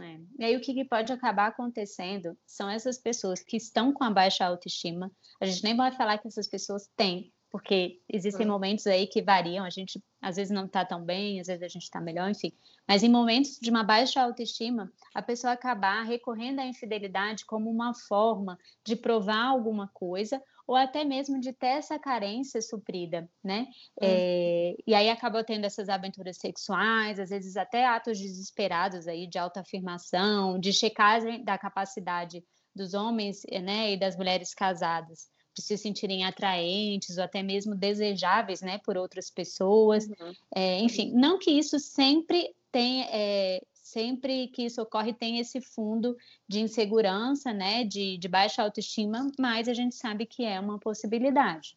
É. 0.00 0.18
E 0.38 0.44
aí 0.44 0.56
o 0.56 0.60
que, 0.60 0.84
pode 0.84 1.12
acabar 1.12 1.46
acontecendo 1.46 2.36
são 2.46 2.68
essas 2.68 2.98
pessoas 2.98 3.42
que 3.42 3.56
estão 3.56 3.92
com 3.92 4.04
a 4.04 4.10
baixa 4.10 4.44
autoestima. 4.44 5.10
A 5.40 5.46
gente 5.46 5.64
nem 5.64 5.76
vai 5.76 5.90
falar 5.92 6.18
que 6.18 6.28
essas 6.28 6.46
pessoas 6.46 6.88
têm, 6.96 7.32
porque 7.50 8.00
existem 8.08 8.46
hum. 8.46 8.50
momentos 8.50 8.86
aí 8.86 9.06
que 9.06 9.22
variam, 9.22 9.64
a 9.64 9.70
gente 9.70 10.02
às 10.20 10.36
vezes 10.36 10.52
não 10.52 10.66
está 10.66 10.84
tão 10.84 11.04
bem, 11.04 11.40
às 11.40 11.46
vezes 11.46 11.62
a 11.62 11.68
gente 11.68 11.84
está 11.84 12.00
melhor, 12.00 12.28
enfim. 12.28 12.52
Mas 12.86 13.02
em 13.02 13.08
momentos 13.08 13.58
de 13.60 13.70
uma 13.70 13.84
baixa 13.84 14.20
autoestima, 14.20 14.92
a 15.14 15.22
pessoa 15.22 15.52
acabar 15.52 16.02
recorrendo 16.02 16.60
à 16.60 16.66
infidelidade 16.66 17.44
como 17.44 17.70
uma 17.70 17.94
forma 17.94 18.58
de 18.84 18.96
provar 18.96 19.44
alguma 19.44 19.88
coisa 19.88 20.42
ou 20.66 20.74
até 20.74 21.04
mesmo 21.04 21.40
de 21.40 21.52
ter 21.52 21.78
essa 21.78 21.96
carência 21.96 22.60
suprida, 22.60 23.30
né? 23.42 23.68
Hum. 23.70 24.02
É, 24.02 24.76
e 24.84 24.94
aí 24.94 25.08
acaba 25.08 25.44
tendo 25.44 25.64
essas 25.64 25.88
aventuras 25.88 26.38
sexuais, 26.38 27.20
às 27.20 27.30
vezes 27.30 27.56
até 27.56 27.86
atos 27.86 28.18
desesperados 28.18 29.06
aí 29.06 29.28
de 29.28 29.38
autoafirmação, 29.38 30.58
de 30.58 30.72
checagem 30.72 31.44
da 31.44 31.56
capacidade 31.56 32.42
dos 32.74 32.92
homens 32.92 33.42
né, 33.62 33.92
e 33.92 33.96
das 33.96 34.16
mulheres 34.16 34.52
casadas 34.52 35.34
de 35.56 35.62
se 35.62 35.78
sentirem 35.78 36.24
atraentes 36.24 37.16
ou 37.16 37.24
até 37.24 37.42
mesmo 37.42 37.74
desejáveis, 37.74 38.60
né, 38.60 38.78
por 38.84 38.96
outras 38.98 39.30
pessoas. 39.30 40.06
Uhum. 40.06 40.34
É, 40.54 40.78
enfim, 40.80 41.12
não 41.14 41.38
que 41.38 41.50
isso 41.50 41.78
sempre 41.78 42.54
tenha, 42.70 43.06
é, 43.10 43.62
sempre 43.72 44.48
que 44.48 44.66
isso 44.66 44.82
ocorre 44.82 45.14
tem 45.14 45.38
esse 45.38 45.60
fundo 45.62 46.14
de 46.46 46.60
insegurança, 46.60 47.54
né, 47.54 47.84
de, 47.84 48.18
de 48.18 48.28
baixa 48.28 48.62
autoestima, 48.62 49.30
mas 49.38 49.66
a 49.66 49.72
gente 49.72 49.94
sabe 49.94 50.26
que 50.26 50.44
é 50.44 50.60
uma 50.60 50.78
possibilidade. 50.78 51.76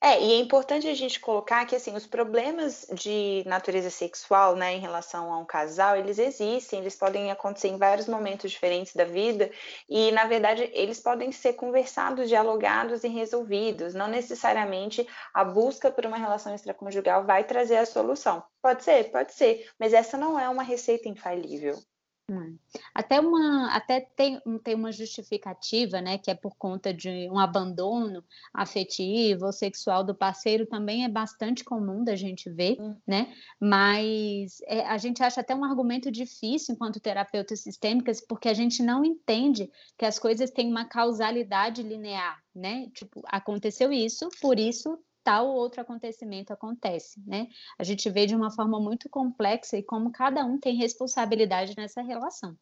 É, 0.00 0.22
e 0.22 0.32
é 0.32 0.36
importante 0.36 0.86
a 0.86 0.94
gente 0.94 1.18
colocar 1.18 1.64
que 1.66 1.74
assim, 1.74 1.94
os 1.96 2.06
problemas 2.06 2.86
de 2.92 3.42
natureza 3.46 3.90
sexual, 3.90 4.54
né, 4.54 4.74
em 4.74 4.78
relação 4.78 5.32
a 5.32 5.38
um 5.38 5.44
casal, 5.44 5.96
eles 5.96 6.18
existem, 6.18 6.80
eles 6.80 6.94
podem 6.94 7.30
acontecer 7.30 7.68
em 7.68 7.78
vários 7.78 8.06
momentos 8.06 8.50
diferentes 8.50 8.94
da 8.94 9.04
vida, 9.04 9.50
e 9.88 10.12
na 10.12 10.26
verdade 10.26 10.70
eles 10.74 11.00
podem 11.00 11.32
ser 11.32 11.54
conversados, 11.54 12.28
dialogados 12.28 13.04
e 13.04 13.08
resolvidos. 13.08 13.94
Não 13.94 14.06
necessariamente 14.06 15.06
a 15.32 15.44
busca 15.44 15.90
por 15.90 16.04
uma 16.06 16.18
relação 16.18 16.54
extraconjugal 16.54 17.24
vai 17.24 17.44
trazer 17.44 17.76
a 17.78 17.86
solução. 17.86 18.44
Pode 18.62 18.84
ser, 18.84 19.10
pode 19.10 19.32
ser, 19.34 19.68
mas 19.78 19.92
essa 19.92 20.16
não 20.18 20.38
é 20.38 20.48
uma 20.48 20.62
receita 20.62 21.08
infalível. 21.08 21.76
Até 22.92 23.20
uma, 23.20 23.72
até 23.72 24.00
tem, 24.00 24.40
tem 24.64 24.74
uma 24.74 24.90
justificativa, 24.90 26.00
né, 26.00 26.18
que 26.18 26.30
é 26.30 26.34
por 26.34 26.56
conta 26.56 26.92
de 26.92 27.30
um 27.30 27.38
abandono 27.38 28.24
afetivo 28.52 29.46
ou 29.46 29.52
sexual 29.52 30.02
do 30.02 30.14
parceiro, 30.14 30.66
também 30.66 31.04
é 31.04 31.08
bastante 31.08 31.62
comum 31.62 32.02
da 32.02 32.16
gente 32.16 32.50
ver, 32.50 32.76
hum. 32.80 32.96
né? 33.06 33.32
Mas 33.60 34.60
é, 34.66 34.80
a 34.86 34.98
gente 34.98 35.22
acha 35.22 35.40
até 35.40 35.54
um 35.54 35.64
argumento 35.64 36.10
difícil 36.10 36.74
enquanto 36.74 36.98
terapeutas 36.98 37.60
sistêmicas, 37.60 38.20
porque 38.20 38.48
a 38.48 38.54
gente 38.54 38.82
não 38.82 39.04
entende 39.04 39.70
que 39.96 40.04
as 40.04 40.18
coisas 40.18 40.50
têm 40.50 40.68
uma 40.68 40.84
causalidade 40.84 41.82
linear, 41.82 42.42
né? 42.54 42.90
Tipo, 42.92 43.22
aconteceu 43.26 43.92
isso, 43.92 44.28
por 44.40 44.58
isso 44.58 44.98
tal 45.26 45.48
outro 45.48 45.80
acontecimento 45.80 46.52
acontece, 46.52 47.20
né? 47.26 47.48
A 47.76 47.82
gente 47.82 48.08
vê 48.08 48.26
de 48.26 48.36
uma 48.36 48.48
forma 48.52 48.78
muito 48.80 49.08
complexa 49.10 49.76
e 49.76 49.82
como 49.82 50.12
cada 50.12 50.44
um 50.44 50.56
tem 50.60 50.76
responsabilidade 50.76 51.74
nessa 51.76 52.00
relação. 52.00 52.56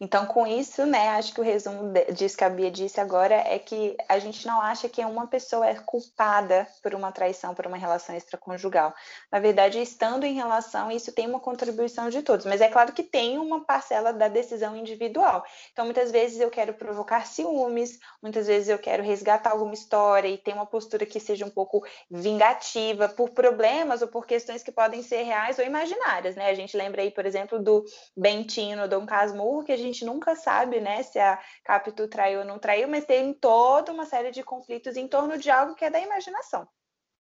Então, 0.00 0.26
com 0.26 0.46
isso, 0.46 0.86
né, 0.86 1.08
acho 1.10 1.34
que 1.34 1.40
o 1.40 1.44
resumo 1.44 1.92
disso 2.12 2.36
que 2.36 2.44
a 2.44 2.48
Bia 2.48 2.70
disse 2.70 3.00
agora 3.00 3.34
é 3.34 3.58
que 3.58 3.96
a 4.08 4.18
gente 4.18 4.46
não 4.46 4.60
acha 4.60 4.88
que 4.88 5.04
uma 5.04 5.26
pessoa 5.26 5.66
é 5.66 5.74
culpada 5.74 6.66
por 6.82 6.94
uma 6.94 7.10
traição, 7.10 7.54
por 7.54 7.66
uma 7.66 7.76
relação 7.76 8.14
extraconjugal. 8.14 8.94
Na 9.30 9.40
verdade, 9.40 9.80
estando 9.80 10.24
em 10.24 10.34
relação, 10.34 10.90
isso 10.90 11.12
tem 11.12 11.26
uma 11.26 11.40
contribuição 11.40 12.10
de 12.10 12.22
todos, 12.22 12.46
mas 12.46 12.60
é 12.60 12.68
claro 12.68 12.92
que 12.92 13.02
tem 13.02 13.38
uma 13.38 13.64
parcela 13.64 14.12
da 14.12 14.28
decisão 14.28 14.76
individual. 14.76 15.44
Então, 15.72 15.84
muitas 15.84 16.10
vezes 16.10 16.40
eu 16.40 16.50
quero 16.50 16.74
provocar 16.74 17.26
ciúmes, 17.26 17.98
muitas 18.22 18.46
vezes 18.46 18.68
eu 18.68 18.78
quero 18.78 19.02
resgatar 19.02 19.50
alguma 19.50 19.74
história 19.74 20.28
e 20.28 20.38
ter 20.38 20.52
uma 20.52 20.66
postura 20.66 21.04
que 21.04 21.20
seja 21.20 21.44
um 21.44 21.50
pouco 21.50 21.84
vingativa 22.10 23.08
por 23.08 23.30
problemas 23.30 24.02
ou 24.02 24.08
por 24.08 24.26
questões 24.26 24.62
que 24.62 24.72
podem 24.72 25.02
ser 25.02 25.22
reais 25.22 25.58
ou 25.58 25.64
imaginárias, 25.64 26.36
né? 26.36 26.48
A 26.50 26.54
gente 26.54 26.76
lembra 26.76 27.02
aí, 27.02 27.10
por 27.10 27.26
exemplo, 27.26 27.58
do 27.58 27.84
Bentinho 28.16 28.76
no 28.76 28.88
Dom 28.88 29.06
Casmurro, 29.06 29.64
que 29.68 29.72
a 29.72 29.76
gente 29.76 30.02
nunca 30.02 30.34
sabe, 30.34 30.80
né, 30.80 31.02
se 31.02 31.18
a 31.18 31.38
Capitu 31.62 32.08
traiu 32.08 32.38
ou 32.40 32.44
não 32.46 32.58
traiu, 32.58 32.88
mas 32.88 33.04
tem 33.04 33.34
toda 33.34 33.92
uma 33.92 34.06
série 34.06 34.30
de 34.30 34.42
conflitos 34.42 34.96
em 34.96 35.06
torno 35.06 35.36
de 35.36 35.50
algo 35.50 35.74
que 35.74 35.84
é 35.84 35.90
da 35.90 36.00
imaginação. 36.00 36.66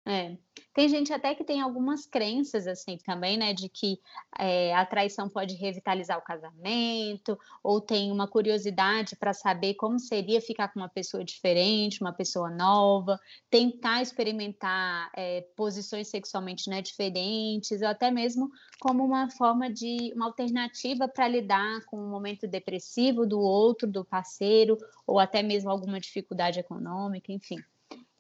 É. 0.10 0.36
Tem 0.74 0.90
gente 0.90 1.14
até 1.14 1.36
que 1.36 1.44
tem 1.44 1.62
algumas 1.62 2.08
crenças 2.08 2.66
assim 2.66 2.98
também, 2.98 3.38
né, 3.38 3.54
de 3.54 3.70
que 3.70 4.00
é, 4.40 4.74
a 4.74 4.84
traição 4.84 5.30
pode 5.30 5.54
revitalizar 5.54 6.18
o 6.18 6.24
casamento, 6.24 7.38
ou 7.64 7.80
tem 7.80 8.12
uma 8.12 8.28
curiosidade 8.28 9.16
para 9.16 9.34
saber 9.34 9.76
como 9.76 10.00
seria 10.00 10.42
ficar 10.42 10.70
com 10.70 10.80
uma 10.80 10.90
pessoa 10.90 11.24
diferente, 11.24 12.02
uma 12.02 12.12
pessoa 12.12 12.50
nova, 12.50 13.20
tentar 13.52 14.02
experimentar 14.02 15.12
é, 15.16 15.42
posições 15.56 16.08
sexualmente 16.08 16.72
né, 16.72 16.82
diferentes, 16.82 17.80
ou 17.84 17.88
até 17.88 18.10
mesmo 18.10 18.50
como 18.80 19.06
uma 19.06 19.30
forma 19.30 19.72
de 19.72 20.12
uma 20.16 20.26
alternativa 20.26 21.08
para 21.08 21.28
lidar 21.28 21.86
com 21.86 22.00
um 22.00 22.10
momento 22.10 22.48
depressivo 22.48 23.28
do 23.28 23.40
outro, 23.40 23.88
do 23.88 24.04
parceiro, 24.04 24.76
ou 25.06 25.20
até 25.20 25.44
mesmo 25.44 25.70
alguma 25.70 26.00
dificuldade 26.00 26.60
econômica, 26.60 27.32
enfim. 27.32 27.58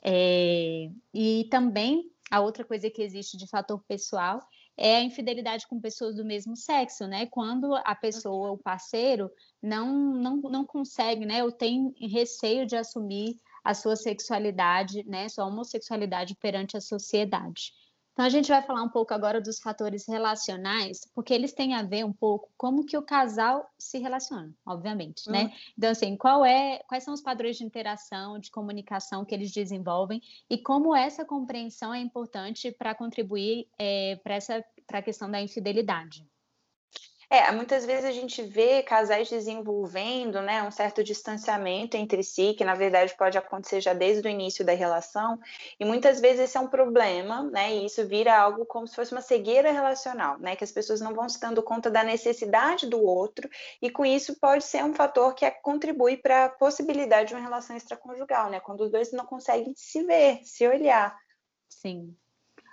É, 0.03 0.89
e 1.13 1.47
também 1.49 2.09
a 2.31 2.39
outra 2.39 2.63
coisa 2.63 2.89
que 2.89 3.01
existe 3.01 3.37
de 3.37 3.47
fator 3.47 3.83
pessoal 3.87 4.41
é 4.77 4.95
a 4.95 5.03
infidelidade 5.03 5.67
com 5.67 5.81
pessoas 5.81 6.15
do 6.15 6.23
mesmo 6.23 6.55
sexo, 6.55 7.05
né? 7.05 7.25
Quando 7.25 7.75
a 7.75 7.93
pessoa, 7.93 8.51
o 8.51 8.57
parceiro, 8.57 9.29
não, 9.61 10.13
não, 10.13 10.37
não 10.37 10.65
consegue, 10.65 11.25
né? 11.25 11.43
Ou 11.43 11.51
tem 11.51 11.93
receio 11.99 12.65
de 12.65 12.77
assumir 12.77 13.37
a 13.63 13.73
sua 13.73 13.97
sexualidade, 13.97 15.03
né? 15.05 15.27
Sua 15.27 15.45
homossexualidade 15.45 16.35
perante 16.35 16.77
a 16.77 16.81
sociedade. 16.81 17.73
Então 18.19 18.25
a 18.27 18.29
gente 18.29 18.49
vai 18.49 18.61
falar 18.61 18.83
um 18.83 18.89
pouco 18.89 19.13
agora 19.13 19.39
dos 19.39 19.61
fatores 19.61 20.05
relacionais, 20.05 21.09
porque 21.15 21.33
eles 21.33 21.53
têm 21.53 21.73
a 21.73 21.83
ver 21.83 22.03
um 22.03 22.11
pouco 22.11 22.49
como 22.57 22.85
que 22.85 22.97
o 22.97 23.01
casal 23.01 23.71
se 23.77 23.97
relaciona, 23.97 24.53
obviamente, 24.65 25.31
né? 25.31 25.43
Uhum. 25.43 25.51
Então 25.77 25.89
assim, 25.89 26.17
qual 26.17 26.43
é, 26.43 26.79
quais 26.79 27.05
são 27.05 27.13
os 27.13 27.21
padrões 27.21 27.55
de 27.57 27.63
interação, 27.63 28.37
de 28.37 28.51
comunicação 28.51 29.23
que 29.23 29.33
eles 29.33 29.53
desenvolvem 29.53 30.21
e 30.49 30.57
como 30.57 30.93
essa 30.93 31.23
compreensão 31.23 31.93
é 31.93 32.01
importante 32.01 32.73
para 32.73 32.93
contribuir 32.93 33.69
é, 33.79 34.17
para 34.21 34.35
essa 34.35 34.65
para 34.85 34.99
a 34.99 35.01
questão 35.01 35.31
da 35.31 35.41
infidelidade. 35.41 36.27
É, 37.31 37.51
muitas 37.51 37.85
vezes 37.85 38.05
a 38.05 38.11
gente 38.11 38.41
vê 38.41 38.81
casais 38.81 39.29
desenvolvendo, 39.29 40.41
né, 40.41 40.63
um 40.63 40.71
certo 40.71 41.03
distanciamento 41.03 41.95
entre 41.95 42.23
si, 42.23 42.55
que 42.55 42.65
na 42.65 42.73
verdade 42.73 43.15
pode 43.15 43.37
acontecer 43.37 43.79
já 43.81 43.93
desde 43.93 44.27
o 44.27 44.31
início 44.31 44.65
da 44.65 44.73
relação, 44.73 45.39
e 45.79 45.85
muitas 45.85 46.19
vezes 46.19 46.39
esse 46.39 46.57
é 46.57 46.59
um 46.59 46.67
problema, 46.67 47.43
né, 47.43 47.75
e 47.75 47.85
isso 47.85 48.03
vira 48.07 48.35
algo 48.35 48.65
como 48.65 48.87
se 48.87 48.95
fosse 48.95 49.11
uma 49.11 49.21
cegueira 49.21 49.71
relacional, 49.71 50.39
né, 50.39 50.55
que 50.55 50.63
as 50.63 50.71
pessoas 50.71 51.01
não 51.01 51.13
vão 51.13 51.29
se 51.29 51.39
dando 51.39 51.61
conta 51.61 51.91
da 51.91 52.03
necessidade 52.03 52.87
do 52.87 52.99
outro, 52.99 53.47
e 53.79 53.91
com 53.91 54.03
isso 54.03 54.39
pode 54.39 54.63
ser 54.63 54.83
um 54.83 54.95
fator 54.95 55.35
que 55.35 55.45
é, 55.45 55.51
contribui 55.51 56.17
para 56.17 56.45
a 56.45 56.49
possibilidade 56.49 57.29
de 57.29 57.35
uma 57.35 57.43
relação 57.43 57.75
extraconjugal, 57.77 58.49
né, 58.49 58.59
quando 58.59 58.81
os 58.81 58.91
dois 58.91 59.11
não 59.11 59.27
conseguem 59.27 59.71
se 59.75 60.03
ver, 60.03 60.39
se 60.43 60.67
olhar. 60.67 61.15
Sim, 61.69 62.17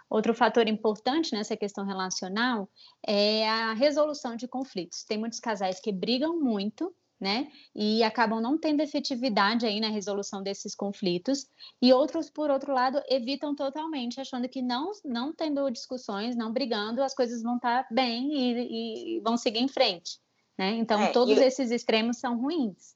Outro 0.08 0.32
fator 0.32 0.68
importante 0.68 1.32
nessa 1.32 1.56
questão 1.56 1.84
relacional 1.84 2.68
é 3.06 3.48
a 3.48 3.72
resolução 3.72 4.36
de 4.36 4.46
conflitos. 4.46 5.04
Tem 5.04 5.18
muitos 5.18 5.40
casais 5.40 5.80
que 5.80 5.92
brigam 5.92 6.40
muito, 6.40 6.94
né? 7.20 7.50
E 7.74 8.02
acabam 8.02 8.40
não 8.40 8.58
tendo 8.58 8.82
efetividade 8.82 9.66
aí 9.66 9.80
na 9.80 9.88
resolução 9.88 10.42
desses 10.42 10.74
conflitos, 10.74 11.46
e 11.80 11.92
outros, 11.92 12.30
por 12.30 12.50
outro 12.50 12.72
lado, 12.72 13.02
evitam 13.08 13.54
totalmente, 13.54 14.20
achando 14.20 14.48
que 14.48 14.62
não, 14.62 14.92
não 15.04 15.34
tendo 15.34 15.70
discussões, 15.70 16.36
não 16.36 16.52
brigando, 16.52 17.02
as 17.02 17.14
coisas 17.14 17.42
vão 17.42 17.56
estar 17.56 17.86
bem 17.90 18.32
e, 18.32 19.16
e 19.16 19.20
vão 19.20 19.36
seguir 19.36 19.60
em 19.60 19.68
frente. 19.68 20.20
Né? 20.58 20.72
Então, 20.76 21.02
é, 21.02 21.12
todos 21.12 21.38
esses 21.38 21.70
extremos 21.70 22.18
são 22.18 22.38
ruins. 22.40 22.95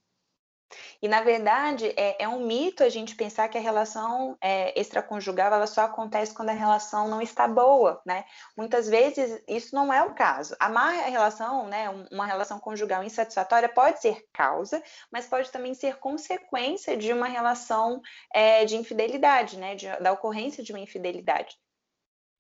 E, 1.03 1.09
na 1.09 1.23
verdade, 1.23 1.93
é, 1.97 2.23
é, 2.23 2.29
um 2.29 2.45
mito 2.47 2.83
a 2.83 2.89
gente 2.89 3.17
pensar 3.17 3.49
que 3.49 3.59
a 3.59 3.61
relação 3.61 4.37
é, 4.41 4.79
extraconjugal 4.79 5.53
ela 5.53 5.67
só 5.67 5.83
acontece 5.83 6.35
quando 6.35 6.51
a 6.51 6.55
relação 6.55 7.09
não 7.09 7.21
está 7.21 7.49
boa, 7.49 8.01
né? 8.07 8.25
Muitas 8.57 8.89
vezes 8.89 9.43
isso 9.49 9.75
não 9.75 9.93
é 9.93 10.03
o 10.03 10.15
caso. 10.15 10.55
A 10.61 10.69
má 10.69 10.91
relação, 10.91 11.67
né, 11.67 11.89
uma 12.11 12.27
relação 12.27 12.59
conjugal 12.61 13.03
insatisfatória 13.03 13.69
pode 13.69 14.01
ser 14.01 14.25
causa, 14.33 14.83
mas 15.11 15.27
pode 15.27 15.51
também 15.51 15.75
ser 15.75 15.99
consequência 15.99 16.97
de 16.97 17.13
uma 17.13 17.27
relação 17.27 18.01
é, 18.33 18.65
de 18.65 18.77
infidelidade, 18.77 19.59
né? 19.59 19.75
De, 19.75 19.87
da 20.01 20.13
ocorrência 20.13 20.63
de 20.63 20.73
uma 20.73 20.81
infidelidade. 20.81 21.57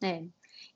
É. 0.03 0.23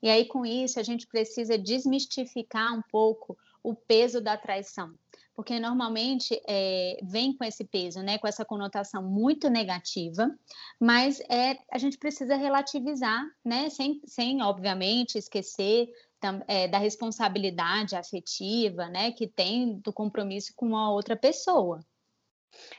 E 0.01 0.09
aí, 0.09 0.25
com 0.27 0.45
isso, 0.45 0.79
a 0.79 0.83
gente 0.83 1.07
precisa 1.07 1.57
desmistificar 1.57 2.73
um 2.73 2.81
pouco 2.91 3.37
o 3.63 3.73
peso 3.73 4.21
da 4.21 4.37
traição 4.37 4.93
porque 5.35 5.59
normalmente 5.59 6.41
é, 6.47 6.97
vem 7.03 7.35
com 7.35 7.43
esse 7.43 7.65
peso, 7.65 8.01
né, 8.01 8.17
com 8.17 8.27
essa 8.27 8.45
conotação 8.45 9.03
muito 9.03 9.49
negativa, 9.49 10.33
mas 10.79 11.19
é, 11.29 11.57
a 11.71 11.77
gente 11.77 11.97
precisa 11.97 12.35
relativizar, 12.35 13.23
né, 13.43 13.69
sem, 13.69 14.01
sem 14.05 14.41
obviamente 14.41 15.17
esquecer 15.17 15.89
é, 16.47 16.67
da 16.67 16.77
responsabilidade 16.77 17.95
afetiva, 17.95 18.87
né, 18.87 19.11
que 19.11 19.27
tem 19.27 19.77
do 19.79 19.91
compromisso 19.91 20.53
com 20.55 20.75
a 20.77 20.89
outra 20.89 21.15
pessoa. 21.15 21.85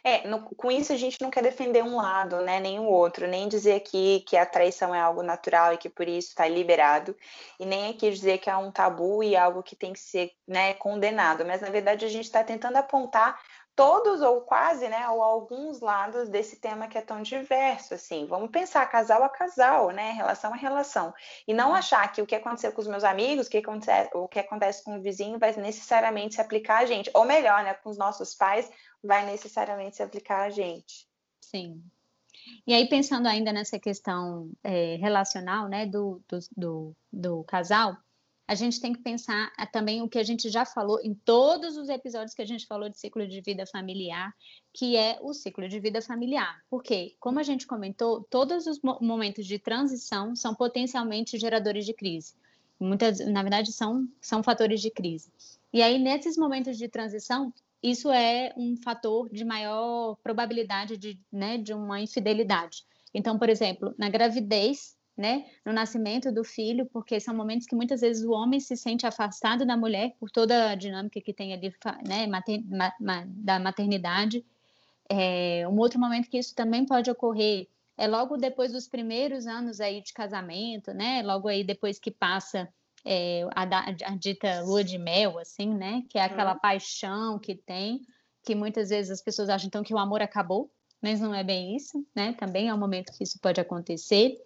É, 0.03 0.27
no, 0.27 0.43
com 0.43 0.71
isso 0.71 0.93
a 0.93 0.97
gente 0.97 1.21
não 1.21 1.31
quer 1.31 1.43
defender 1.43 1.83
um 1.83 1.97
lado, 1.97 2.41
né, 2.43 2.61
nem 2.61 2.79
o 2.79 2.85
outro, 2.85 3.27
nem 3.27 3.49
dizer 3.49 3.75
aqui 3.75 4.25
que 4.27 4.37
a 4.37 4.47
traição 4.47 4.95
é 4.95 5.01
algo 5.01 5.23
natural 5.23 5.75
e 5.75 5.79
que 5.79 5.89
por 5.89 6.09
isso 6.09 6.29
está 6.29 6.47
liberado, 6.47 7.17
e 7.59 7.67
nem 7.67 7.91
aqui 7.91 8.11
dizer 8.11 8.39
que 8.39 8.51
é 8.51 8.57
um 8.57 8.71
tabu 8.71 9.23
e 9.23 9.37
algo 9.37 9.63
que 9.63 9.77
tem 9.77 9.93
que 9.93 10.01
ser, 10.01 10.33
né, 10.47 10.75
condenado, 10.75 11.45
mas 11.45 11.61
na 11.61 11.71
verdade 11.71 12.05
a 12.05 12.09
gente 12.09 12.25
está 12.25 12.43
tentando 12.45 12.77
apontar 12.77 13.41
todos 13.77 14.23
ou 14.23 14.41
quase, 14.41 14.89
né, 14.89 15.07
ou 15.11 15.23
alguns 15.23 15.81
lados 15.81 16.31
desse 16.31 16.57
tema 16.57 16.89
que 16.89 16.97
é 16.97 17.03
tão 17.03 17.23
diverso, 17.23 17.93
assim. 17.93 18.27
Vamos 18.27 18.51
pensar 18.51 18.91
casal 18.91 19.23
a 19.23 19.29
casal, 19.29 19.91
né, 19.91 20.13
relação 20.13 20.53
a 20.53 20.57
relação, 20.57 21.15
e 21.47 21.53
não 21.53 21.69
uhum. 21.69 21.75
achar 21.75 22.11
que 22.11 22.23
o 22.23 22.27
que 22.27 22.35
aconteceu 22.35 22.73
com 22.73 22.81
os 22.81 22.89
meus 22.89 23.05
amigos, 23.05 23.47
o 23.47 23.51
que 23.51 23.59
acontece, 23.59 24.11
o 24.15 24.27
que 24.27 24.39
acontece 24.39 24.83
com 24.83 24.97
o 24.97 25.03
vizinho 25.03 25.39
vai 25.39 25.55
necessariamente 25.57 26.37
se 26.37 26.41
aplicar 26.41 26.79
a 26.79 26.87
gente, 26.87 27.11
ou 27.13 27.27
melhor, 27.27 27.63
né, 27.63 27.75
com 27.75 27.91
os 27.91 27.99
nossos 27.99 28.35
pais 28.35 28.69
vai 29.05 29.27
necessariamente 29.27 29.97
se 29.97 30.03
aplicar 30.03 30.45
a 30.45 30.51
gente. 30.51 31.07
Sim. 31.41 31.85
E 32.67 32.73
aí 32.73 32.89
pensando 32.89 33.27
ainda 33.27 33.53
nessa 33.53 33.79
questão 33.79 34.51
é, 34.65 34.97
relacional, 34.97 35.69
né, 35.69 35.85
do, 35.85 36.23
do, 36.27 36.39
do, 36.57 36.97
do 37.13 37.45
casal, 37.45 37.97
a 38.49 38.55
gente 38.55 38.81
tem 38.81 38.93
que 38.93 39.01
pensar 39.01 39.53
ah, 39.57 39.67
também 39.67 40.03
o 40.03 40.09
que 40.09 40.19
a 40.19 40.23
gente 40.23 40.49
já 40.49 40.65
falou 40.65 41.01
em 41.03 41.15
todos 41.15 41.77
os 41.77 41.89
episódios 41.89 42.33
que 42.33 42.43
a 42.43 42.47
gente 42.47 42.67
falou 42.67 42.89
de 42.89 42.99
ciclo 42.99 43.27
de 43.27 43.41
vida 43.41 43.67
familiar, 43.67 44.33
que 44.73 44.97
é 44.97 45.19
o 45.21 45.33
ciclo 45.35 45.69
de 45.69 45.81
vida 45.81 46.01
familiar. 46.01 46.63
Porque, 46.71 47.17
como 47.19 47.41
a 47.41 47.43
gente 47.43 47.67
comentou, 47.67 48.23
todos 48.31 48.67
os 48.67 48.81
momentos 49.01 49.47
de 49.47 49.59
transição 49.59 50.37
são 50.37 50.55
potencialmente 50.55 51.39
geradores 51.39 51.85
de 51.85 51.93
crise. 51.93 52.35
Muitas, 52.79 53.19
na 53.19 53.43
verdade, 53.43 53.73
são, 53.73 54.09
são 54.21 54.43
fatores 54.43 54.81
de 54.81 54.91
crise. 54.91 55.33
E 55.73 55.83
aí, 55.83 55.99
nesses 55.99 56.37
momentos 56.37 56.79
de 56.79 56.89
transição, 56.89 57.53
isso 57.83 58.11
é 58.11 58.53
um 58.57 58.77
fator 58.77 59.29
de 59.29 59.45
maior 59.45 60.17
probabilidade 60.23 60.97
de, 60.97 61.19
né, 61.33 61.59
de 61.59 61.73
uma 61.75 62.01
infidelidade. 62.01 62.85
Então, 63.13 63.39
por 63.39 63.49
exemplo, 63.49 63.95
na 63.99 64.09
gravidez, 64.09 64.96
né, 65.17 65.47
no 65.65 65.73
nascimento 65.73 66.31
do 66.31 66.45
filho, 66.45 66.85
porque 66.87 67.19
são 67.19 67.35
momentos 67.35 67.67
que 67.67 67.75
muitas 67.75 68.03
vezes 68.03 68.23
o 68.23 68.33
homem 68.33 68.61
se 68.61 68.77
sente 68.77 69.07
afastado 69.07 69.65
da 69.65 69.77
mulher 69.77 70.15
por 70.21 70.31
toda 70.31 70.71
a 70.71 70.75
dinâmica 70.75 71.21
que 71.21 71.33
tem 71.33 71.55
ali, 71.55 71.73
né, 72.07 72.27
mater, 72.27 72.63
ma, 72.67 72.93
ma, 73.01 73.25
da 73.27 73.59
maternidade. 73.59 74.45
É, 75.09 75.67
um 75.69 75.79
outro 75.79 75.99
momento 75.99 76.29
que 76.29 76.39
isso 76.39 76.55
também 76.55 76.85
pode 76.85 77.11
ocorrer 77.11 77.67
é 77.97 78.07
logo 78.07 78.37
depois 78.37 78.73
dos 78.73 78.87
primeiros 78.87 79.47
anos 79.47 79.81
aí 79.81 80.03
de 80.03 80.13
casamento, 80.13 80.93
né, 80.93 81.23
logo 81.23 81.49
aí 81.49 81.65
depois 81.65 81.99
que 81.99 82.11
passa 82.11 82.69
é, 83.05 83.43
a, 83.55 83.63
a, 83.63 84.17
dita 84.17 84.61
lua 84.63 84.85
de 84.85 84.99
mel, 84.99 85.39
assim, 85.39 85.73
né, 85.73 86.03
que 86.11 86.19
é 86.19 86.23
aquela 86.23 86.53
uhum. 86.53 86.59
paixão 86.59 87.39
que 87.39 87.55
tem, 87.55 88.03
que 88.45 88.55
muitas 88.55 88.91
vezes 88.91 89.11
as 89.11 89.23
pessoas 89.23 89.49
acham 89.49 89.69
então 89.69 89.83
que 89.83 89.95
o 89.95 89.99
amor 89.99 90.21
acabou, 90.21 90.71
mas 91.01 91.21
não 91.21 91.35
é 91.35 91.43
bem 91.43 91.75
isso, 91.75 92.07
né, 92.15 92.35
também 92.35 92.69
é 92.69 92.75
um 92.75 92.79
momento 92.79 93.13
que 93.17 93.25
isso 93.25 93.39
pode 93.41 93.61
acontecer. 93.61 94.37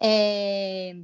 É, 0.00 0.94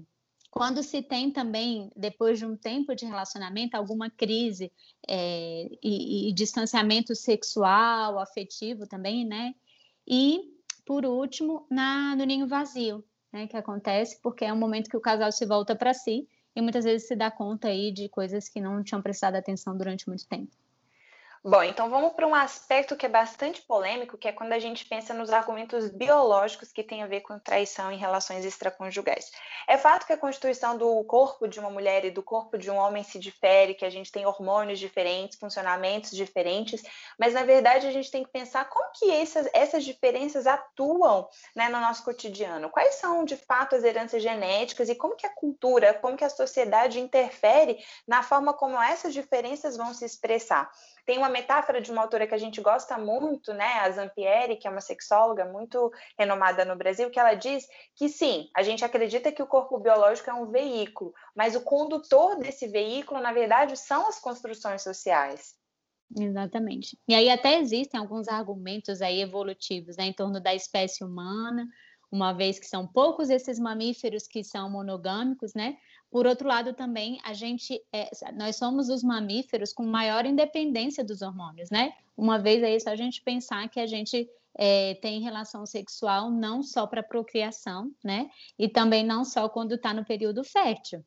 quando 0.50 0.82
se 0.82 1.02
tem 1.02 1.30
também, 1.30 1.90
depois 1.94 2.38
de 2.38 2.46
um 2.46 2.56
tempo 2.56 2.94
de 2.94 3.04
relacionamento, 3.04 3.76
alguma 3.76 4.10
crise 4.10 4.72
é, 5.06 5.68
e, 5.82 6.30
e, 6.30 6.32
distanciamento 6.32 7.14
sexual, 7.14 8.18
afetivo 8.18 8.86
também, 8.86 9.24
né? 9.24 9.54
E, 10.06 10.40
por 10.86 11.04
último, 11.04 11.66
na, 11.70 12.16
no 12.16 12.24
ninho 12.24 12.48
vazio, 12.48 13.04
né? 13.32 13.46
Que 13.46 13.56
acontece 13.56 14.20
porque 14.22 14.44
é 14.44 14.52
um 14.52 14.58
momento 14.58 14.90
que 14.90 14.96
o 14.96 15.00
casal 15.00 15.30
se 15.30 15.46
volta 15.46 15.76
para 15.76 15.94
si 15.94 16.26
e 16.56 16.62
muitas 16.62 16.84
vezes 16.84 17.06
se 17.06 17.14
dá 17.14 17.30
conta 17.30 17.68
aí 17.68 17.92
de 17.92 18.08
coisas 18.08 18.48
que 18.48 18.60
não 18.60 18.82
tinham 18.82 19.02
prestado 19.02 19.36
atenção 19.36 19.76
durante 19.76 20.08
muito 20.08 20.26
tempo. 20.26 20.56
Bom, 21.44 21.62
então 21.62 21.88
vamos 21.88 22.14
para 22.14 22.26
um 22.26 22.34
aspecto 22.34 22.96
que 22.96 23.06
é 23.06 23.08
bastante 23.08 23.62
polêmico, 23.62 24.18
que 24.18 24.26
é 24.26 24.32
quando 24.32 24.52
a 24.52 24.58
gente 24.58 24.84
pensa 24.84 25.14
nos 25.14 25.30
argumentos 25.30 25.88
biológicos 25.88 26.72
que 26.72 26.82
têm 26.82 27.04
a 27.04 27.06
ver 27.06 27.20
com 27.20 27.38
traição 27.38 27.92
em 27.92 27.96
relações 27.96 28.44
extraconjugais. 28.44 29.30
É 29.68 29.78
fato 29.78 30.04
que 30.04 30.12
a 30.12 30.16
constituição 30.16 30.76
do 30.76 31.04
corpo 31.04 31.46
de 31.46 31.60
uma 31.60 31.70
mulher 31.70 32.04
e 32.04 32.10
do 32.10 32.24
corpo 32.24 32.58
de 32.58 32.68
um 32.68 32.76
homem 32.76 33.04
se 33.04 33.20
difere, 33.20 33.74
que 33.74 33.84
a 33.84 33.90
gente 33.90 34.10
tem 34.10 34.26
hormônios 34.26 34.80
diferentes, 34.80 35.38
funcionamentos 35.38 36.10
diferentes, 36.10 36.82
mas 37.16 37.34
na 37.34 37.44
verdade 37.44 37.86
a 37.86 37.92
gente 37.92 38.10
tem 38.10 38.24
que 38.24 38.30
pensar 38.30 38.68
como 38.68 38.90
que 38.92 39.08
essas, 39.08 39.48
essas 39.52 39.84
diferenças 39.84 40.44
atuam 40.44 41.28
né, 41.54 41.68
no 41.68 41.80
nosso 41.80 42.02
cotidiano. 42.04 42.68
Quais 42.68 42.96
são 42.96 43.24
de 43.24 43.36
fato 43.36 43.76
as 43.76 43.84
heranças 43.84 44.20
genéticas 44.20 44.88
e 44.88 44.94
como 44.96 45.14
que 45.14 45.26
a 45.26 45.34
cultura, 45.34 45.94
como 45.94 46.16
que 46.16 46.24
a 46.24 46.30
sociedade 46.30 46.98
interfere 46.98 47.78
na 48.08 48.24
forma 48.24 48.52
como 48.52 48.82
essas 48.82 49.14
diferenças 49.14 49.76
vão 49.76 49.94
se 49.94 50.04
expressar. 50.04 50.68
Tem 51.08 51.16
uma 51.16 51.30
metáfora 51.30 51.80
de 51.80 51.90
uma 51.90 52.02
autora 52.02 52.26
que 52.26 52.34
a 52.34 52.38
gente 52.38 52.60
gosta 52.60 52.98
muito, 52.98 53.54
né, 53.54 53.78
a 53.80 53.90
Zampieri, 53.90 54.56
que 54.56 54.68
é 54.68 54.70
uma 54.70 54.82
sexóloga 54.82 55.46
muito 55.46 55.90
renomada 56.18 56.66
no 56.66 56.76
Brasil, 56.76 57.08
que 57.08 57.18
ela 57.18 57.32
diz 57.32 57.66
que 57.96 58.10
sim, 58.10 58.50
a 58.54 58.62
gente 58.62 58.84
acredita 58.84 59.32
que 59.32 59.42
o 59.42 59.46
corpo 59.46 59.78
biológico 59.78 60.28
é 60.28 60.34
um 60.34 60.50
veículo, 60.50 61.14
mas 61.34 61.56
o 61.56 61.62
condutor 61.62 62.36
desse 62.36 62.68
veículo, 62.68 63.22
na 63.22 63.32
verdade, 63.32 63.74
são 63.74 64.06
as 64.06 64.20
construções 64.20 64.82
sociais. 64.82 65.54
Exatamente. 66.14 66.98
E 67.08 67.14
aí 67.14 67.30
até 67.30 67.58
existem 67.58 67.98
alguns 67.98 68.28
argumentos 68.28 69.00
aí 69.00 69.22
evolutivos 69.22 69.96
né, 69.96 70.04
em 70.04 70.12
torno 70.12 70.38
da 70.38 70.54
espécie 70.54 71.02
humana, 71.02 71.66
uma 72.12 72.34
vez 72.34 72.58
que 72.58 72.66
são 72.66 72.86
poucos 72.86 73.30
esses 73.30 73.58
mamíferos 73.58 74.26
que 74.28 74.44
são 74.44 74.70
monogâmicos, 74.70 75.54
né? 75.54 75.78
Por 76.10 76.26
outro 76.26 76.48
lado, 76.48 76.72
também 76.72 77.18
a 77.22 77.34
gente, 77.34 77.82
é, 77.92 78.10
nós 78.32 78.56
somos 78.56 78.88
os 78.88 79.02
mamíferos 79.02 79.72
com 79.72 79.84
maior 79.84 80.24
independência 80.24 81.04
dos 81.04 81.20
hormônios, 81.20 81.70
né? 81.70 81.92
Uma 82.16 82.38
vez 82.38 82.62
aí 82.62 82.80
só 82.80 82.90
a 82.90 82.96
gente 82.96 83.22
pensar 83.22 83.68
que 83.68 83.78
a 83.78 83.86
gente 83.86 84.28
é, 84.56 84.94
tem 84.96 85.20
relação 85.20 85.66
sexual 85.66 86.30
não 86.30 86.62
só 86.62 86.86
para 86.86 87.02
procriação, 87.02 87.92
né? 88.02 88.30
E 88.58 88.68
também 88.68 89.04
não 89.04 89.24
só 89.24 89.48
quando 89.48 89.74
está 89.74 89.92
no 89.92 90.04
período 90.04 90.42
fértil. 90.42 91.04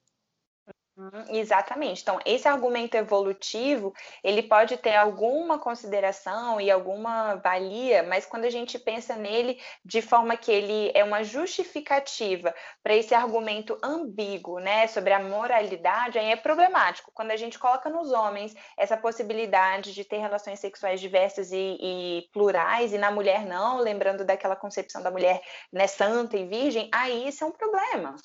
Uhum, 0.98 1.24
exatamente. 1.30 2.02
Então, 2.02 2.20
esse 2.26 2.48
argumento 2.48 2.96
evolutivo, 2.96 3.94
ele 4.22 4.44
pode 4.44 4.76
ter 4.78 4.94
alguma 4.96 5.58
consideração 5.58 6.60
e 6.60 6.70
alguma 6.70 7.36
valia, 7.36 8.04
mas 8.04 8.26
quando 8.26 8.44
a 8.44 8.50
gente 8.50 8.78
pensa 8.78 9.16
nele 9.16 9.58
de 9.86 10.02
forma 10.02 10.36
que 10.36 10.52
ele 10.52 10.92
é 10.94 11.02
uma 11.04 11.24
justificativa 11.24 12.54
para 12.84 12.94
esse 12.94 13.16
argumento 13.16 13.78
ambíguo, 13.82 14.60
né, 14.60 14.86
sobre 14.88 15.14
a 15.14 15.20
moralidade, 15.24 16.20
aí 16.20 16.30
é 16.30 16.36
problemático. 16.36 17.10
Quando 17.14 17.32
a 17.32 17.38
gente 17.38 17.58
coloca 17.58 17.90
nos 17.90 18.12
homens 18.12 18.54
essa 18.78 18.98
possibilidade 18.98 19.94
de 19.94 20.04
ter 20.04 20.18
relações 20.18 20.60
sexuais 20.60 21.00
diversas 21.00 21.52
e, 21.54 21.78
e 21.82 22.30
plurais, 22.34 22.92
e 22.94 22.98
na 22.98 23.10
mulher 23.10 23.46
não, 23.46 23.80
lembrando 23.80 24.26
daquela 24.26 24.58
concepção 24.58 25.02
da 25.02 25.10
mulher 25.10 25.42
né, 25.72 25.88
santa 25.88 26.38
e 26.38 26.46
virgem, 26.46 26.90
aí 26.94 27.28
isso 27.30 27.44
é 27.46 27.48
um 27.48 27.52
problema. 27.52 28.16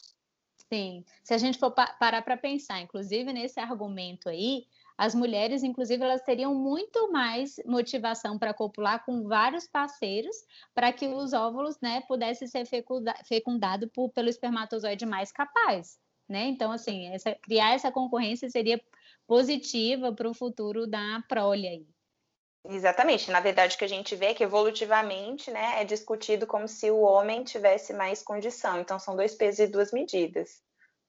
Sim, 0.73 1.05
se 1.23 1.33
a 1.33 1.39
gente 1.39 1.59
for 1.59 1.71
pa 1.71 1.87
parar 1.95 2.23
para 2.23 2.37
pensar, 2.37 2.81
inclusive 2.81 3.33
nesse 3.33 3.61
argumento 3.61 4.29
aí, 4.29 4.67
as 4.99 5.15
mulheres, 5.15 5.63
inclusive, 5.63 6.03
elas 6.03 6.23
teriam 6.23 6.55
muito 6.55 7.11
mais 7.13 7.57
motivação 7.65 8.39
para 8.39 8.53
copular 8.55 9.05
com 9.05 9.29
vários 9.29 9.67
parceiros 9.69 10.35
para 10.75 10.93
que 10.93 11.07
os 11.07 11.33
óvulos, 11.33 11.79
né, 11.81 12.01
pudessem 12.09 12.49
ser 12.49 12.65
fecundados 12.67 13.29
fecundado 13.29 13.89
pelo 14.15 14.29
espermatozoide 14.29 15.07
mais 15.07 15.31
capaz, 15.31 16.01
né? 16.29 16.47
Então, 16.47 16.73
assim, 16.73 17.07
essa, 17.09 17.35
criar 17.37 17.75
essa 17.75 17.93
concorrência 17.93 18.49
seria 18.51 18.81
positiva 19.27 20.13
para 20.13 20.29
o 20.29 20.35
futuro 20.35 20.87
da 20.87 21.23
prole 21.29 21.69
aí. 21.69 21.96
Exatamente. 22.69 23.31
Na 23.31 23.41
verdade, 23.41 23.75
o 23.75 23.79
que 23.79 23.85
a 23.85 23.89
gente 23.89 24.17
vê 24.17 24.27
é 24.27 24.35
que 24.35 24.43
evolutivamente 24.43 25.51
né, 25.51 25.81
é 25.81 25.85
discutido 25.85 26.47
como 26.47 26.67
se 26.67 26.91
o 26.91 27.01
homem 27.01 27.45
tivesse 27.45 27.93
mais 27.93 28.23
condição. 28.23 28.81
Então, 28.81 28.99
são 28.99 29.15
dois 29.15 29.35
pesos 29.35 29.61
e 29.61 29.67
duas 29.67 29.93
medidas. 29.93 30.61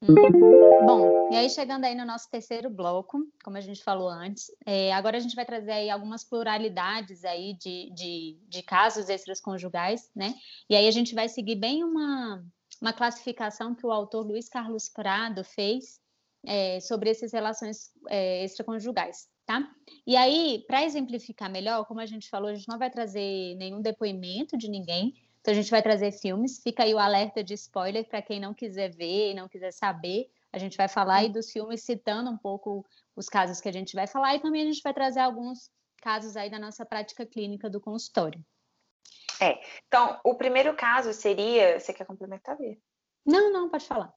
Uhum. 0.02 0.86
Bom, 0.86 1.32
e 1.32 1.36
aí 1.36 1.50
chegando 1.50 1.86
aí 1.86 1.96
no 1.96 2.06
nosso 2.06 2.30
terceiro 2.30 2.70
bloco, 2.70 3.20
como 3.44 3.58
a 3.58 3.62
gente 3.62 3.84
falou 3.84 4.08
antes, 4.08 4.46
é, 4.64 4.94
agora 4.94 5.18
a 5.18 5.20
gente 5.20 5.36
vai 5.36 5.44
trazer 5.44 5.72
aí 5.72 5.90
algumas 5.90 6.24
pluralidades 6.24 7.26
aí 7.26 7.56
de, 7.56 7.92
de, 7.96 8.38
de 8.48 8.62
casos 8.62 9.10
extraconjugais, 9.10 10.12
né? 10.16 10.36
E 10.70 10.76
aí 10.76 10.88
a 10.88 10.92
gente 10.92 11.16
vai 11.16 11.28
seguir 11.28 11.56
bem 11.56 11.84
uma, 11.84 12.46
uma 12.80 12.94
classificação 12.94 13.74
que 13.74 13.88
o 13.88 13.92
autor 13.92 14.24
Luiz 14.24 14.48
Carlos 14.48 14.88
Prado 14.88 15.44
fez 15.44 16.00
é, 16.46 16.80
sobre 16.80 17.10
essas 17.10 17.34
relações 17.34 17.90
é, 18.08 18.44
extraconjugais 18.44 19.28
tá? 19.48 19.66
E 20.06 20.16
aí, 20.18 20.64
para 20.68 20.84
exemplificar 20.84 21.50
melhor, 21.50 21.86
como 21.86 22.02
a 22.02 22.06
gente 22.06 22.30
falou, 22.30 22.50
a 22.50 22.54
gente 22.54 22.68
não 22.68 22.78
vai 22.78 22.92
trazer 22.92 23.56
nenhum 23.56 23.82
depoimento 23.82 24.58
de 24.58 24.70
ninguém, 24.70 25.16
então 25.40 25.54
a 25.54 25.56
gente 25.56 25.72
vai 25.72 25.82
trazer 25.82 26.12
filmes. 26.12 26.62
Fica 26.62 26.84
aí 26.84 26.94
o 26.94 27.00
alerta 27.00 27.42
de 27.42 27.54
spoiler 27.54 28.06
para 28.06 28.22
quem 28.22 28.40
não 28.40 28.54
quiser 28.54 28.90
ver 28.90 29.32
e 29.32 29.34
não 29.34 29.48
quiser 29.48 29.72
saber. 29.72 30.30
A 30.52 30.58
gente 30.58 30.76
vai 30.76 30.90
falar 30.90 31.20
aí 31.20 31.30
dos 31.30 31.50
filmes 31.52 31.82
citando 31.82 32.30
um 32.30 32.38
pouco 32.38 32.86
os 33.16 33.30
casos 33.30 33.62
que 33.62 33.70
a 33.70 33.72
gente 33.72 33.96
vai 33.96 34.06
falar 34.06 34.36
e 34.36 34.42
também 34.42 34.62
a 34.62 34.66
gente 34.66 34.82
vai 34.84 34.94
trazer 34.94 35.22
alguns 35.22 35.72
casos 36.02 36.36
aí 36.36 36.50
da 36.50 36.60
nossa 36.60 36.86
prática 36.86 37.26
clínica 37.26 37.70
do 37.70 37.80
consultório. 37.80 38.44
É. 39.40 39.60
Então, 39.88 40.20
o 40.24 40.36
primeiro 40.36 40.76
caso 40.76 41.14
seria, 41.14 41.80
você 41.80 41.94
quer 41.94 42.06
complementar, 42.06 42.58
Bia? 42.58 42.78
Não, 43.26 43.52
não, 43.52 43.70
pode 43.70 43.86
falar. 43.86 44.14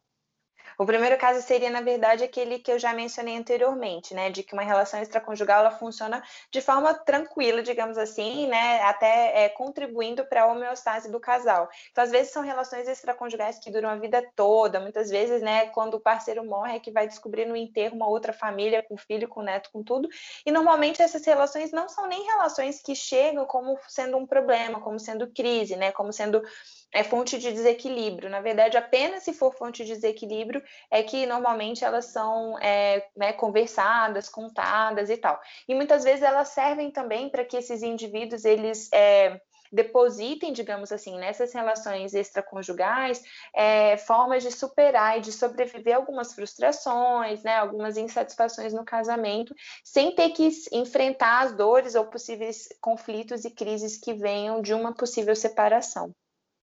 O 0.80 0.86
primeiro 0.86 1.18
caso 1.18 1.42
seria, 1.42 1.68
na 1.68 1.82
verdade, 1.82 2.24
aquele 2.24 2.58
que 2.58 2.72
eu 2.72 2.78
já 2.78 2.94
mencionei 2.94 3.36
anteriormente, 3.36 4.14
né, 4.14 4.30
de 4.30 4.42
que 4.42 4.54
uma 4.54 4.62
relação 4.62 4.98
extraconjugal 4.98 5.60
ela 5.60 5.72
funciona 5.72 6.22
de 6.50 6.62
forma 6.62 6.94
tranquila, 6.94 7.62
digamos 7.62 7.98
assim, 7.98 8.46
né, 8.46 8.80
até 8.84 9.44
é, 9.44 9.48
contribuindo 9.50 10.24
para 10.24 10.44
a 10.44 10.46
homeostase 10.46 11.12
do 11.12 11.20
casal. 11.20 11.68
Então, 11.90 12.02
às 12.02 12.10
vezes 12.10 12.32
são 12.32 12.42
relações 12.42 12.88
extraconjugais 12.88 13.58
que 13.58 13.70
duram 13.70 13.90
a 13.90 13.96
vida 13.96 14.26
toda, 14.34 14.80
muitas 14.80 15.10
vezes, 15.10 15.42
né, 15.42 15.66
quando 15.66 15.98
o 15.98 16.00
parceiro 16.00 16.42
morre 16.46 16.76
é 16.76 16.80
que 16.80 16.90
vai 16.90 17.06
descobrir 17.06 17.44
no 17.44 17.54
enterro 17.54 17.94
uma 17.94 18.08
outra 18.08 18.32
família 18.32 18.82
com 18.82 18.96
filho, 18.96 19.28
com 19.28 19.42
neto, 19.42 19.68
com 19.70 19.82
tudo. 19.82 20.08
E 20.46 20.50
normalmente 20.50 21.02
essas 21.02 21.26
relações 21.26 21.72
não 21.72 21.90
são 21.90 22.06
nem 22.06 22.24
relações 22.24 22.80
que 22.80 22.94
chegam 22.94 23.44
como 23.44 23.78
sendo 23.86 24.16
um 24.16 24.26
problema, 24.26 24.80
como 24.80 24.98
sendo 24.98 25.30
crise, 25.30 25.76
né, 25.76 25.92
como 25.92 26.10
sendo 26.10 26.42
é 26.92 27.04
fonte 27.04 27.38
de 27.38 27.52
desequilíbrio. 27.52 28.28
Na 28.28 28.40
verdade, 28.40 28.76
apenas 28.76 29.22
se 29.22 29.32
for 29.32 29.54
fonte 29.54 29.84
de 29.84 29.94
desequilíbrio 29.94 30.62
é 30.90 31.02
que 31.02 31.26
normalmente 31.26 31.84
elas 31.84 32.06
são 32.06 32.58
é, 32.58 33.06
né, 33.16 33.32
conversadas, 33.32 34.28
contadas 34.28 35.10
e 35.10 35.16
tal. 35.16 35.40
E 35.68 35.74
muitas 35.74 36.04
vezes 36.04 36.22
elas 36.22 36.48
servem 36.48 36.90
também 36.90 37.28
para 37.28 37.44
que 37.44 37.56
esses 37.56 37.82
indivíduos 37.82 38.44
eles 38.44 38.88
é, 38.92 39.40
depositem, 39.72 40.52
digamos 40.52 40.90
assim, 40.90 41.16
nessas 41.16 41.52
relações 41.52 42.12
extraconjugais, 42.12 43.22
é, 43.54 43.96
formas 43.96 44.42
de 44.42 44.50
superar 44.50 45.18
e 45.18 45.20
de 45.20 45.32
sobreviver 45.32 45.94
algumas 45.94 46.34
frustrações, 46.34 47.42
né, 47.44 47.56
algumas 47.56 47.96
insatisfações 47.96 48.72
no 48.72 48.84
casamento, 48.84 49.54
sem 49.84 50.14
ter 50.14 50.30
que 50.30 50.50
enfrentar 50.72 51.44
as 51.44 51.52
dores 51.52 51.94
ou 51.94 52.06
possíveis 52.06 52.68
conflitos 52.80 53.44
e 53.44 53.50
crises 53.50 53.96
que 53.96 54.12
venham 54.12 54.60
de 54.60 54.74
uma 54.74 54.92
possível 54.92 55.36
separação. 55.36 56.12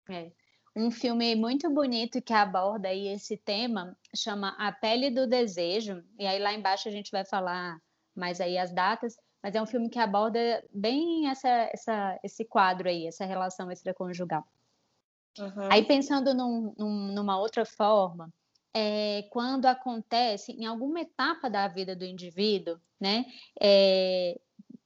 É. 0.09 0.31
Um 0.75 0.91
filme 0.91 1.35
muito 1.35 1.69
bonito 1.69 2.21
que 2.21 2.33
aborda 2.33 2.89
aí 2.89 3.07
esse 3.07 3.37
tema 3.37 3.97
chama 4.13 4.55
A 4.59 4.71
Pele 4.71 5.09
do 5.09 5.25
Desejo, 5.25 6.03
e 6.19 6.27
aí 6.27 6.37
lá 6.37 6.53
embaixo 6.53 6.89
a 6.89 6.91
gente 6.91 7.11
vai 7.11 7.23
falar 7.23 7.79
mais 8.13 8.41
aí 8.41 8.57
as 8.57 8.73
datas, 8.73 9.15
mas 9.41 9.55
é 9.55 9.61
um 9.61 9.65
filme 9.65 9.89
que 9.89 9.99
aborda 9.99 10.63
bem 10.73 11.29
essa, 11.29 11.47
essa, 11.71 12.19
esse 12.23 12.43
quadro 12.43 12.89
aí, 12.89 13.07
essa 13.07 13.25
relação 13.25 13.71
extraconjugal. 13.71 14.43
Uhum. 15.39 15.69
Aí 15.71 15.85
pensando 15.85 16.33
num, 16.33 16.73
num, 16.77 17.13
numa 17.13 17.37
outra 17.39 17.65
forma, 17.65 18.33
é, 18.73 19.23
quando 19.29 19.67
acontece 19.67 20.51
em 20.51 20.65
alguma 20.65 20.99
etapa 20.99 21.49
da 21.49 21.67
vida 21.67 21.95
do 21.95 22.03
indivíduo, 22.03 22.77
né, 22.99 23.25
é, 23.61 24.39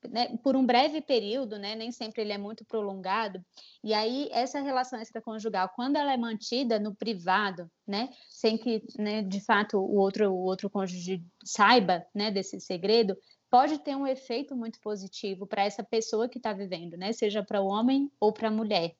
né, 0.07 0.37
por 0.43 0.55
um 0.55 0.65
breve 0.65 1.01
período, 1.01 1.57
né, 1.57 1.75
nem 1.75 1.91
sempre 1.91 2.21
ele 2.21 2.31
é 2.31 2.37
muito 2.37 2.63
prolongado, 2.65 3.43
e 3.83 3.93
aí 3.93 4.29
essa 4.31 4.61
relação 4.61 5.01
extraconjugal, 5.01 5.69
quando 5.75 5.97
ela 5.97 6.13
é 6.13 6.17
mantida 6.17 6.79
no 6.79 6.95
privado, 6.95 7.69
né, 7.87 8.09
sem 8.29 8.57
que, 8.57 8.83
né, 8.97 9.21
de 9.21 9.43
fato, 9.43 9.77
o 9.77 9.95
outro, 9.97 10.31
o 10.31 10.43
outro 10.43 10.69
cônjuge 10.69 11.23
saiba, 11.43 12.05
né, 12.13 12.31
desse 12.31 12.59
segredo, 12.59 13.17
pode 13.49 13.79
ter 13.79 13.95
um 13.95 14.07
efeito 14.07 14.55
muito 14.55 14.79
positivo 14.79 15.47
para 15.47 15.63
essa 15.65 15.83
pessoa 15.83 16.29
que 16.29 16.37
está 16.37 16.53
vivendo, 16.53 16.95
né, 16.95 17.11
seja 17.11 17.43
para 17.43 17.61
o 17.61 17.67
homem 17.67 18.11
ou 18.19 18.31
para 18.31 18.47
a 18.47 18.51
mulher. 18.51 18.95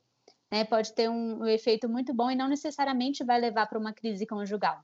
Pode 0.68 0.94
ter 0.94 1.08
um, 1.08 1.44
um 1.44 1.46
efeito 1.46 1.88
muito 1.88 2.12
bom 2.12 2.32
e 2.32 2.36
não 2.36 2.48
necessariamente 2.48 3.24
vai 3.24 3.40
levar 3.40 3.68
para 3.68 3.78
uma 3.78 3.94
crise 3.94 4.26
conjugal. 4.26 4.84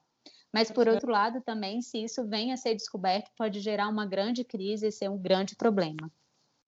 Mas, 0.55 0.71
por 0.71 0.87
outro 0.87 1.11
lado, 1.11 1.41
também, 1.41 1.81
se 1.81 2.01
isso 2.01 2.25
vem 2.25 2.53
a 2.53 2.57
ser 2.57 2.75
descoberto, 2.75 3.29
pode 3.37 3.59
gerar 3.59 3.89
uma 3.89 4.05
grande 4.05 4.41
crise 4.45 4.87
e 4.87 4.91
ser 4.91 5.09
um 5.09 5.17
grande 5.17 5.53
problema. 5.53 6.09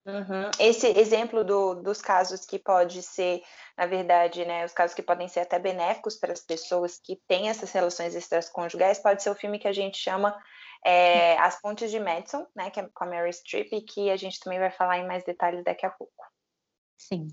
Uhum. 0.06 0.52
Esse 0.60 0.88
exemplo 0.88 1.42
do, 1.42 1.76
dos 1.76 2.02
casos 2.02 2.46
que 2.46 2.60
pode 2.60 3.02
ser, 3.02 3.42
na 3.78 3.86
verdade, 3.86 4.44
né, 4.44 4.66
os 4.66 4.74
casos 4.74 4.94
que 4.94 5.02
podem 5.02 5.30
ser 5.30 5.40
até 5.40 5.58
benéficos 5.58 6.18
para 6.18 6.34
as 6.34 6.42
pessoas 6.42 7.00
que 7.02 7.16
têm 7.30 7.48
essas 7.48 7.72
relações 7.72 8.14
extraconjugais, 8.14 9.00
pode 9.00 9.24
ser 9.24 9.30
o 9.30 9.36
filme 9.36 9.58
que 9.58 9.70
a 9.70 9.74
gente 9.74 9.98
chama 9.98 10.38
é, 10.86 11.38
As 11.38 11.62
Pontes 11.62 11.90
de 11.90 12.00
Madison, 12.00 12.46
né, 12.54 12.70
que 12.70 12.82
é 12.82 12.90
com 12.94 13.04
a 13.06 13.08
Mary 13.08 13.32
Streep, 13.32 13.72
e 13.72 13.82
que 13.82 14.10
a 14.10 14.18
gente 14.18 14.38
também 14.42 14.60
vai 14.60 14.70
falar 14.70 14.98
em 14.98 15.08
mais 15.08 15.24
detalhes 15.24 15.64
daqui 15.64 15.86
a 15.86 15.90
pouco. 15.90 16.26
Sim. 16.98 17.30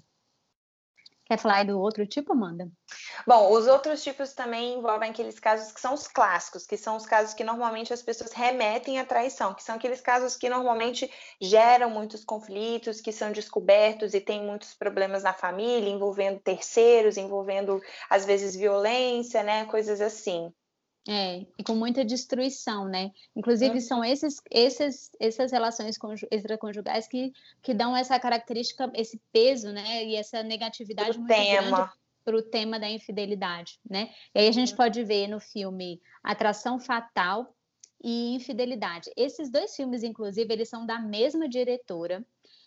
Quer 1.35 1.41
falar 1.41 1.65
do 1.65 1.81
outro 1.81 2.07
tipo, 2.07 2.33
Amanda? 2.33 2.71
Bom, 3.27 3.51
os 3.51 3.67
outros 3.67 4.05
tipos 4.05 4.35
também 4.35 4.79
envolvem 4.79 5.11
aqueles 5.11 5.41
casos 5.41 5.73
que 5.73 5.81
são 5.81 5.93
os 5.93 6.07
clássicos, 6.07 6.65
que 6.65 6.77
são 6.77 6.97
os 6.97 7.07
casos 7.07 7.35
que 7.35 7.43
normalmente 7.43 7.93
as 7.93 8.01
pessoas 8.01 8.33
remetem 8.33 9.01
à 9.01 9.05
traição, 9.05 9.53
que 9.53 9.65
são 9.65 9.75
aqueles 9.75 10.01
casos 10.01 10.37
que 10.37 10.49
normalmente 10.49 11.11
geram 11.41 11.91
muitos 11.91 12.25
conflitos, 12.25 13.01
que 13.01 13.11
são 13.11 13.33
descobertos 13.33 14.15
e 14.15 14.21
tem 14.21 14.45
muitos 14.45 14.75
problemas 14.75 15.25
na 15.25 15.33
família, 15.33 15.91
envolvendo 15.91 16.39
terceiros, 16.39 17.17
envolvendo 17.17 17.83
às 18.09 18.25
vezes 18.25 18.55
violência, 18.55 19.43
né, 19.43 19.65
coisas 19.65 20.01
assim. 20.01 20.55
É, 21.07 21.45
e 21.59 21.63
com 21.63 21.75
muita 21.75 22.03
destruição, 22.03 22.87
né? 22.89 23.11
Inclusive, 23.37 23.79
são 23.81 24.03
esses, 24.03 24.41
esses, 24.51 25.11
essas 25.21 25.53
relações 25.53 25.99
extraconjugais 26.31 27.07
que, 27.07 27.31
que 27.63 27.75
dão 27.75 27.95
essa 27.95 28.19
característica, 28.19 28.91
esse 28.95 29.21
peso, 29.31 29.71
né? 29.71 30.05
E 30.05 30.17
essa 30.17 30.43
negatividade 30.43 31.19
o 31.19 31.21
muito 31.21 31.29
tema. 31.29 31.77
grande 31.77 31.93
para 32.25 32.37
o 32.37 32.43
tema 32.43 32.81
da 32.81 32.89
infidelidade, 32.89 33.79
né? 33.89 34.11
E 34.35 34.41
aí 34.41 34.49
a 34.49 34.53
gente 34.53 34.75
pode 34.75 35.05
ver 35.05 35.29
no 35.29 35.39
filme 35.39 36.01
Atração 36.23 36.81
Fatal 36.81 37.55
e 38.03 38.35
Infidelidade. 38.35 39.11
Esses 39.15 39.51
dois 39.51 39.77
filmes, 39.77 40.03
inclusive, 40.03 40.51
eles 40.53 40.69
são 40.69 40.87
da 40.87 40.99
mesma 40.99 41.47
diretora, 41.49 42.25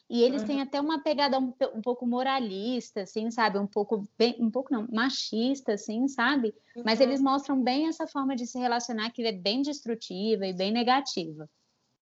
e 0.09 0.23
eles 0.23 0.41
uhum. 0.41 0.47
têm 0.47 0.61
até 0.61 0.79
uma 0.79 1.03
pegada 1.03 1.37
um, 1.37 1.53
um, 1.73 1.81
pouco 1.81 2.07
moralista, 2.07 3.01
assim, 3.01 3.29
sabe? 3.29 3.59
Um 3.59 3.67
pouco, 3.67 4.07
bem, 4.17 4.37
um 4.39 4.49
pouco 4.49 4.71
não, 4.71 4.87
machista, 4.89 5.73
assim, 5.73 6.07
sabe? 6.07 6.55
Uhum. 6.75 6.83
Mas 6.85 7.01
eles 7.01 7.19
mostram 7.19 7.61
bem 7.61 7.87
essa 7.87 8.07
forma 8.07 8.33
de 8.33 8.47
se 8.47 8.57
relacionar 8.57 9.11
que 9.11 9.21
é 9.25 9.33
bem 9.33 9.61
destrutiva 9.61 10.45
e 10.45 10.53
bem 10.53 10.71
negativa. 10.71 11.49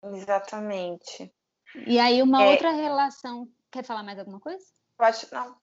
Exatamente. 0.04 1.34
E 1.88 1.98
aí 1.98 2.22
uma 2.22 2.44
é... 2.44 2.50
outra 2.50 2.72
relação, 2.72 3.48
quer 3.72 3.84
falar 3.84 4.04
mais 4.04 4.20
alguma 4.20 4.42
coisa? 4.42 4.66
Pode, 4.98 5.28
não. 5.32 5.56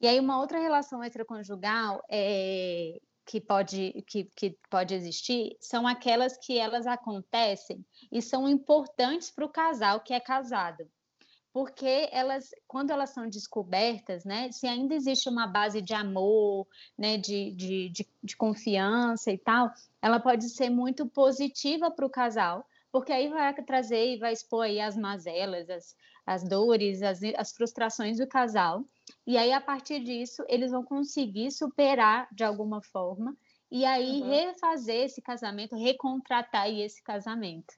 E 0.00 0.08
aí 0.08 0.18
uma 0.18 0.40
outra 0.40 0.58
relação 0.58 1.04
extraconjugal 1.04 2.02
é, 2.10 2.98
que 3.26 3.38
pode, 3.38 4.02
que, 4.06 4.24
que 4.34 4.58
pode 4.70 4.94
existir 4.94 5.56
são 5.60 5.86
aquelas 5.86 6.38
que 6.38 6.58
elas 6.58 6.86
acontecem 6.86 7.84
e 8.10 8.22
são 8.22 8.48
importantes 8.48 9.30
para 9.30 9.44
o 9.44 9.50
casal 9.50 10.00
que 10.00 10.14
é 10.14 10.18
casado 10.18 10.90
porque 11.52 12.08
elas, 12.10 12.50
quando 12.66 12.90
elas 12.90 13.10
são 13.10 13.28
descobertas, 13.28 14.24
né, 14.24 14.50
se 14.50 14.66
ainda 14.66 14.94
existe 14.94 15.28
uma 15.28 15.46
base 15.46 15.82
de 15.82 15.92
amor, 15.92 16.66
né, 16.96 17.18
de, 17.18 17.50
de, 17.52 17.88
de, 17.90 18.08
de 18.22 18.36
confiança 18.36 19.30
e 19.30 19.36
tal, 19.36 19.70
ela 20.00 20.18
pode 20.18 20.48
ser 20.48 20.70
muito 20.70 21.06
positiva 21.06 21.90
para 21.90 22.06
o 22.06 22.10
casal, 22.10 22.66
porque 22.90 23.12
aí 23.12 23.28
vai 23.28 23.52
trazer 23.62 24.14
e 24.14 24.18
vai 24.18 24.32
expor 24.32 24.64
aí 24.64 24.80
as 24.80 24.96
mazelas, 24.96 25.68
as, 25.68 25.96
as 26.26 26.42
dores, 26.42 27.02
as, 27.02 27.20
as 27.36 27.52
frustrações 27.52 28.16
do 28.16 28.26
casal, 28.26 28.84
e 29.26 29.36
aí 29.36 29.52
a 29.52 29.60
partir 29.60 30.00
disso 30.00 30.42
eles 30.48 30.70
vão 30.70 30.82
conseguir 30.82 31.50
superar 31.50 32.28
de 32.32 32.44
alguma 32.44 32.82
forma, 32.82 33.36
e 33.70 33.84
aí 33.84 34.22
uhum. 34.22 34.28
refazer 34.28 35.04
esse 35.04 35.20
casamento, 35.20 35.76
recontratar 35.76 36.70
esse 36.70 37.02
casamento. 37.02 37.74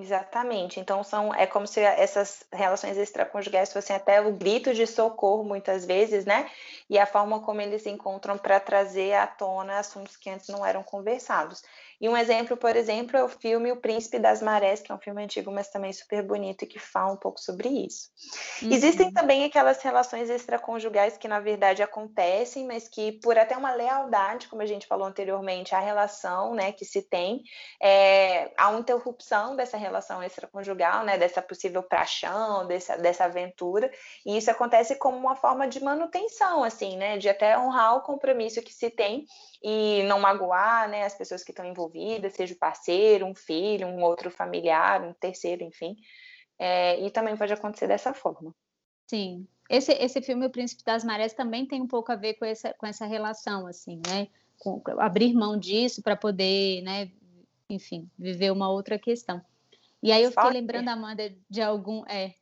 Exatamente. 0.00 0.78
Então 0.78 1.02
são 1.02 1.34
é 1.34 1.44
como 1.46 1.66
se 1.66 1.80
essas 1.80 2.44
relações 2.52 2.96
extraconjugais 2.96 3.72
fossem 3.72 3.96
até 3.96 4.20
o 4.20 4.32
grito 4.32 4.72
de 4.72 4.86
socorro 4.86 5.42
muitas 5.42 5.84
vezes, 5.84 6.24
né? 6.24 6.48
E 6.88 6.96
a 6.98 7.04
forma 7.06 7.40
como 7.40 7.60
eles 7.60 7.82
se 7.82 7.90
encontram 7.90 8.38
para 8.38 8.60
trazer 8.60 9.14
à 9.14 9.26
tona 9.26 9.78
assuntos 9.80 10.16
que 10.16 10.30
antes 10.30 10.48
não 10.48 10.64
eram 10.64 10.84
conversados. 10.84 11.62
E 12.00 12.08
um 12.08 12.16
exemplo, 12.16 12.56
por 12.56 12.76
exemplo, 12.76 13.16
é 13.16 13.24
o 13.24 13.28
filme 13.28 13.72
O 13.72 13.76
Príncipe 13.76 14.18
das 14.18 14.40
Marés, 14.40 14.80
que 14.80 14.92
é 14.92 14.94
um 14.94 15.00
filme 15.00 15.22
antigo, 15.22 15.50
mas 15.50 15.68
também 15.68 15.92
super 15.92 16.22
bonito 16.22 16.62
e 16.62 16.66
que 16.66 16.78
fala 16.78 17.12
um 17.12 17.16
pouco 17.16 17.40
sobre 17.40 17.68
isso. 17.68 18.08
Uhum. 18.62 18.72
Existem 18.72 19.12
também 19.12 19.44
aquelas 19.44 19.82
relações 19.82 20.30
extraconjugais 20.30 21.16
que, 21.16 21.26
na 21.26 21.40
verdade, 21.40 21.82
acontecem, 21.82 22.66
mas 22.66 22.88
que, 22.88 23.12
por 23.20 23.36
até 23.36 23.56
uma 23.56 23.72
lealdade, 23.72 24.46
como 24.46 24.62
a 24.62 24.66
gente 24.66 24.86
falou 24.86 25.06
anteriormente, 25.06 25.74
à 25.74 25.80
relação 25.80 26.54
né, 26.54 26.70
que 26.70 26.84
se 26.84 27.02
tem, 27.02 27.42
é, 27.82 28.52
há 28.56 28.68
uma 28.68 28.80
interrupção 28.80 29.56
dessa 29.56 29.76
relação 29.76 30.22
extraconjugal, 30.22 31.04
né, 31.04 31.18
dessa 31.18 31.42
possível 31.42 31.82
paixão, 31.82 32.66
dessa, 32.66 32.96
dessa 32.96 33.24
aventura, 33.24 33.90
e 34.24 34.36
isso 34.36 34.50
acontece 34.50 34.94
como 34.96 35.16
uma 35.16 35.34
forma 35.34 35.66
de 35.66 35.82
manutenção, 35.82 36.62
assim, 36.62 36.96
né, 36.96 37.18
de 37.18 37.28
até 37.28 37.58
honrar 37.58 37.96
o 37.96 38.02
compromisso 38.02 38.62
que 38.62 38.72
se 38.72 38.90
tem 38.90 39.26
e 39.62 40.02
não 40.04 40.20
magoar 40.20 40.88
né, 40.88 41.04
as 41.04 41.14
pessoas 41.14 41.42
que 41.42 41.50
estão 41.50 41.64
envolvidas, 41.64 41.87
seja 42.30 42.54
o 42.54 42.58
parceiro, 42.58 43.26
um 43.26 43.34
filho, 43.34 43.86
um 43.86 44.02
outro 44.02 44.30
familiar, 44.30 45.02
um 45.02 45.12
terceiro, 45.12 45.64
enfim. 45.64 45.96
É, 46.58 47.00
e 47.00 47.10
também 47.10 47.36
pode 47.36 47.52
acontecer 47.52 47.86
dessa 47.86 48.12
forma. 48.12 48.54
Sim. 49.08 49.46
Esse, 49.70 49.92
esse 49.92 50.22
filme, 50.22 50.46
O 50.46 50.50
Príncipe 50.50 50.82
das 50.82 51.04
Marés, 51.04 51.34
também 51.34 51.66
tem 51.66 51.80
um 51.80 51.86
pouco 51.86 52.10
a 52.10 52.16
ver 52.16 52.34
com 52.34 52.44
essa, 52.44 52.72
com 52.74 52.86
essa 52.86 53.06
relação, 53.06 53.66
assim, 53.66 54.00
né? 54.06 54.28
Com, 54.58 54.82
abrir 54.98 55.34
mão 55.34 55.58
disso 55.58 56.02
para 56.02 56.16
poder, 56.16 56.82
né, 56.82 57.10
enfim, 57.68 58.10
viver 58.18 58.50
uma 58.50 58.70
outra 58.70 58.98
questão. 58.98 59.40
E 60.02 60.10
aí 60.10 60.22
eu 60.22 60.30
fiquei 60.30 60.50
lembrando, 60.50 60.88
Amanda, 60.88 61.32
de 61.50 61.60
algum. 61.60 62.04
É, 62.06 62.34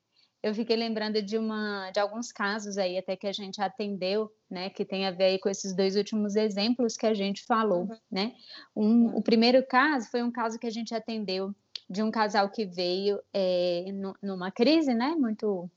eu 0.43 0.55
fiquei 0.55 0.77
lembrando 0.77 1.21
de 1.23 1.39
uma 1.39 1.91
de 1.91 1.99
alguns 1.99 2.31
casos 2.31 2.79
aí 2.79 2.97
até 2.99 3.17
que 3.17 3.27
a 3.27 3.33
gente 3.33 3.61
atendeu, 3.61 4.31
né, 4.51 4.71
que 4.71 4.85
tem 4.85 5.07
a 5.07 5.11
ver 5.11 5.25
aí 5.25 5.39
com 5.39 5.49
esses 5.49 5.75
dois 5.75 5.97
últimos 5.97 6.37
exemplos 6.37 6.97
que 6.97 7.07
a 7.07 7.15
gente 7.15 7.45
falou, 7.45 7.83
uhum. 7.85 7.97
né? 8.11 8.35
Um. 8.75 9.17
O 9.17 9.23
primeiro 9.23 9.67
caso 9.67 10.09
foi 10.11 10.23
um 10.23 10.31
caso 10.31 10.59
que 10.59 10.67
a 10.67 10.71
gente 10.71 10.95
atendeu 10.95 11.55
de 11.89 12.03
um 12.03 12.11
casal 12.11 12.51
que 12.51 12.65
veio 12.65 13.21
é, 13.33 13.85
numa 14.23 14.51
crise, 14.51 14.93
né, 14.93 15.15
muito 15.17 15.71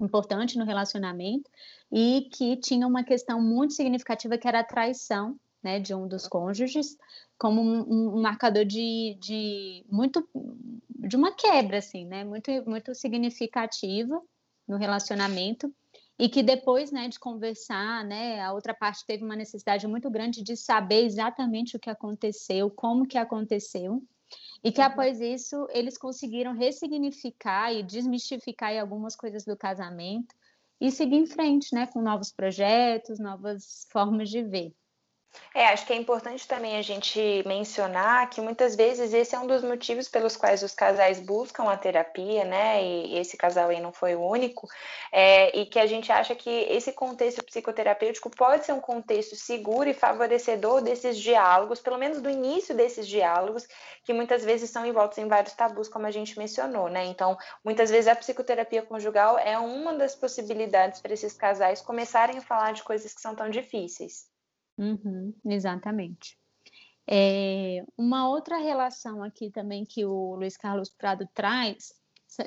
importante 0.00 0.58
no 0.58 0.64
relacionamento 0.64 1.50
e 1.90 2.28
que 2.32 2.56
tinha 2.56 2.86
uma 2.86 3.02
questão 3.02 3.40
muito 3.40 3.72
significativa 3.72 4.38
que 4.38 4.46
era 4.46 4.60
a 4.60 4.64
traição, 4.64 5.38
né, 5.62 5.80
de 5.80 5.94
um 5.94 6.06
dos 6.06 6.28
cônjuges, 6.28 6.96
como 7.38 7.62
um, 7.62 8.16
um 8.16 8.20
marcador 8.20 8.64
de, 8.64 9.16
de 9.20 9.84
muito 9.88 10.28
de 10.90 11.16
uma 11.16 11.32
quebra, 11.32 11.78
assim, 11.78 12.04
né, 12.04 12.24
muito 12.24 12.50
muito 12.66 12.94
significativa 12.94 14.20
no 14.66 14.76
relacionamento 14.76 15.72
e 16.18 16.28
que 16.28 16.42
depois, 16.42 16.90
né, 16.90 17.08
de 17.08 17.18
conversar, 17.18 18.04
né, 18.04 18.40
a 18.40 18.52
outra 18.52 18.74
parte 18.74 19.06
teve 19.06 19.24
uma 19.24 19.36
necessidade 19.36 19.86
muito 19.86 20.10
grande 20.10 20.42
de 20.42 20.56
saber 20.56 21.04
exatamente 21.04 21.76
o 21.76 21.80
que 21.80 21.88
aconteceu, 21.88 22.68
como 22.68 23.06
que 23.06 23.16
aconteceu, 23.16 24.02
e 24.62 24.72
que 24.72 24.80
uhum. 24.80 24.86
após 24.88 25.20
isso 25.20 25.66
eles 25.70 25.96
conseguiram 25.96 26.52
ressignificar 26.52 27.72
e 27.72 27.84
desmistificar 27.84 28.76
algumas 28.76 29.14
coisas 29.14 29.44
do 29.44 29.56
casamento 29.56 30.34
e 30.80 30.90
seguir 30.90 31.16
em 31.16 31.26
frente, 31.26 31.72
né, 31.72 31.86
com 31.86 32.02
novos 32.02 32.32
projetos, 32.32 33.20
novas 33.20 33.86
formas 33.90 34.28
de 34.28 34.42
ver. 34.42 34.74
É, 35.54 35.66
acho 35.66 35.86
que 35.86 35.92
é 35.92 35.96
importante 35.96 36.46
também 36.46 36.76
a 36.78 36.82
gente 36.82 37.42
mencionar 37.46 38.30
que 38.30 38.40
muitas 38.40 38.74
vezes 38.76 39.12
esse 39.12 39.34
é 39.34 39.38
um 39.38 39.46
dos 39.46 39.62
motivos 39.62 40.08
pelos 40.08 40.36
quais 40.36 40.62
os 40.62 40.74
casais 40.74 41.20
buscam 41.20 41.64
a 41.70 41.76
terapia, 41.76 42.44
né? 42.44 42.82
E 42.82 43.18
esse 43.18 43.36
casal 43.36 43.68
aí 43.68 43.80
não 43.80 43.92
foi 43.92 44.14
o 44.14 44.22
único, 44.22 44.68
é, 45.12 45.58
e 45.58 45.66
que 45.66 45.78
a 45.78 45.86
gente 45.86 46.10
acha 46.12 46.34
que 46.34 46.48
esse 46.48 46.92
contexto 46.92 47.44
psicoterapêutico 47.44 48.30
pode 48.30 48.64
ser 48.66 48.72
um 48.72 48.80
contexto 48.80 49.36
seguro 49.36 49.88
e 49.88 49.94
favorecedor 49.94 50.80
desses 50.80 51.18
diálogos, 51.18 51.80
pelo 51.80 51.98
menos 51.98 52.20
do 52.22 52.30
início 52.30 52.74
desses 52.74 53.06
diálogos, 53.06 53.66
que 54.04 54.12
muitas 54.14 54.44
vezes 54.44 54.70
são 54.70 54.86
envoltos 54.86 55.18
em 55.18 55.28
vários 55.28 55.54
tabus, 55.54 55.88
como 55.88 56.06
a 56.06 56.10
gente 56.10 56.38
mencionou, 56.38 56.88
né? 56.88 57.04
Então, 57.06 57.36
muitas 57.64 57.90
vezes 57.90 58.08
a 58.08 58.16
psicoterapia 58.16 58.82
conjugal 58.82 59.38
é 59.38 59.58
uma 59.58 59.94
das 59.94 60.14
possibilidades 60.14 61.00
para 61.00 61.12
esses 61.12 61.34
casais 61.34 61.82
começarem 61.82 62.38
a 62.38 62.42
falar 62.42 62.72
de 62.72 62.82
coisas 62.82 63.12
que 63.12 63.20
são 63.20 63.34
tão 63.34 63.50
difíceis. 63.50 64.37
Uhum, 64.78 65.34
exatamente. 65.44 66.38
É, 67.10 67.84
uma 67.96 68.28
outra 68.28 68.58
relação 68.58 69.22
aqui 69.22 69.50
também 69.50 69.84
que 69.84 70.04
o 70.04 70.36
Luiz 70.36 70.56
Carlos 70.56 70.90
Prado 70.90 71.28
traz 71.34 71.94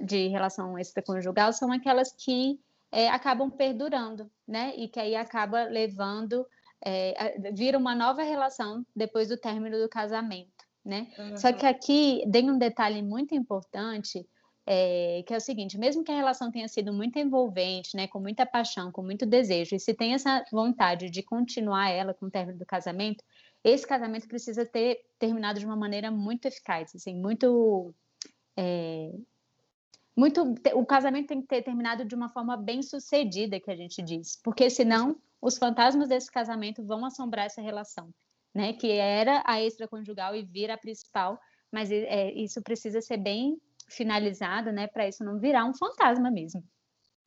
de 0.04 0.28
relação 0.28 0.78
extraconjugal 0.78 1.52
são 1.52 1.72
aquelas 1.72 2.14
que 2.14 2.60
é, 2.92 3.10
acabam 3.10 3.50
perdurando, 3.50 4.30
né? 4.48 4.74
E 4.78 4.88
que 4.88 5.00
aí 5.00 5.16
acaba 5.16 5.64
levando, 5.64 6.46
é, 6.86 7.40
vira 7.52 7.78
uma 7.78 7.96
nova 7.96 8.22
relação 8.22 8.86
depois 8.96 9.30
do 9.30 9.38
término 9.38 9.80
do 9.80 9.90
casamento, 9.90 10.66
né? 10.86 11.08
Uhum. 11.18 11.38
Só 11.38 11.52
que 11.52 11.66
aqui 11.66 12.24
tem 12.32 12.52
um 12.52 12.58
detalhe 12.58 13.02
muito 13.02 13.34
importante 13.34 14.28
é, 14.74 15.22
que 15.24 15.34
é 15.34 15.38
o 15.38 15.42
seguinte: 15.42 15.78
mesmo 15.78 16.02
que 16.02 16.12
a 16.14 16.16
relação 16.16 16.50
tenha 16.50 16.68
sido 16.70 16.94
muito 16.94 17.20
envolvente, 17.20 17.94
né, 17.94 18.08
com 18.08 18.22
muita 18.22 18.46
paixão, 18.46 18.90
com 18.90 19.04
muito 19.04 19.26
desejo, 19.26 19.76
e 19.76 19.80
se 19.80 19.94
tem 19.94 20.14
essa 20.14 20.46
vontade 20.50 21.10
de 21.10 21.22
continuar 21.22 21.90
ela 21.90 22.14
com 22.14 22.28
o 22.28 22.32
término 22.32 22.58
do 22.58 22.66
casamento, 22.66 23.22
esse 23.66 23.86
casamento 23.86 24.30
precisa 24.30 24.66
ter 24.66 25.02
terminado 25.20 25.60
de 25.60 25.66
uma 25.66 25.76
maneira 25.76 26.10
muito 26.10 26.46
eficaz, 26.46 26.96
assim, 26.96 27.14
muito. 27.14 27.94
É, 28.56 29.12
muito 30.16 30.56
o 30.74 30.86
casamento 30.86 31.28
tem 31.28 31.42
que 31.42 31.48
ter 31.48 31.64
terminado 31.64 32.06
de 32.06 32.16
uma 32.16 32.30
forma 32.30 32.56
bem 32.56 32.82
sucedida, 32.82 33.60
que 33.60 33.72
a 33.72 33.76
gente 33.76 34.02
diz, 34.02 34.40
porque 34.42 34.70
senão 34.70 35.18
os 35.42 35.58
fantasmas 35.58 36.08
desse 36.08 36.32
casamento 36.32 36.82
vão 36.82 37.04
assombrar 37.04 37.46
essa 37.46 37.62
relação, 37.62 38.10
né? 38.54 38.72
Que 38.72 38.90
era 38.92 39.44
a 39.46 39.62
extraconjugal 39.62 40.34
e 40.34 40.44
vira 40.44 40.76
a 40.76 40.78
principal, 40.78 41.38
mas 41.70 41.92
é, 41.92 42.32
isso 42.32 42.62
precisa 42.62 43.02
ser 43.02 43.18
bem 43.18 43.60
finalizado, 43.92 44.72
né, 44.72 44.88
para 44.88 45.08
isso 45.08 45.24
não 45.24 45.40
virar 45.40 45.66
um 45.66 45.74
fantasma 45.74 46.32
mesmo. 46.32 46.64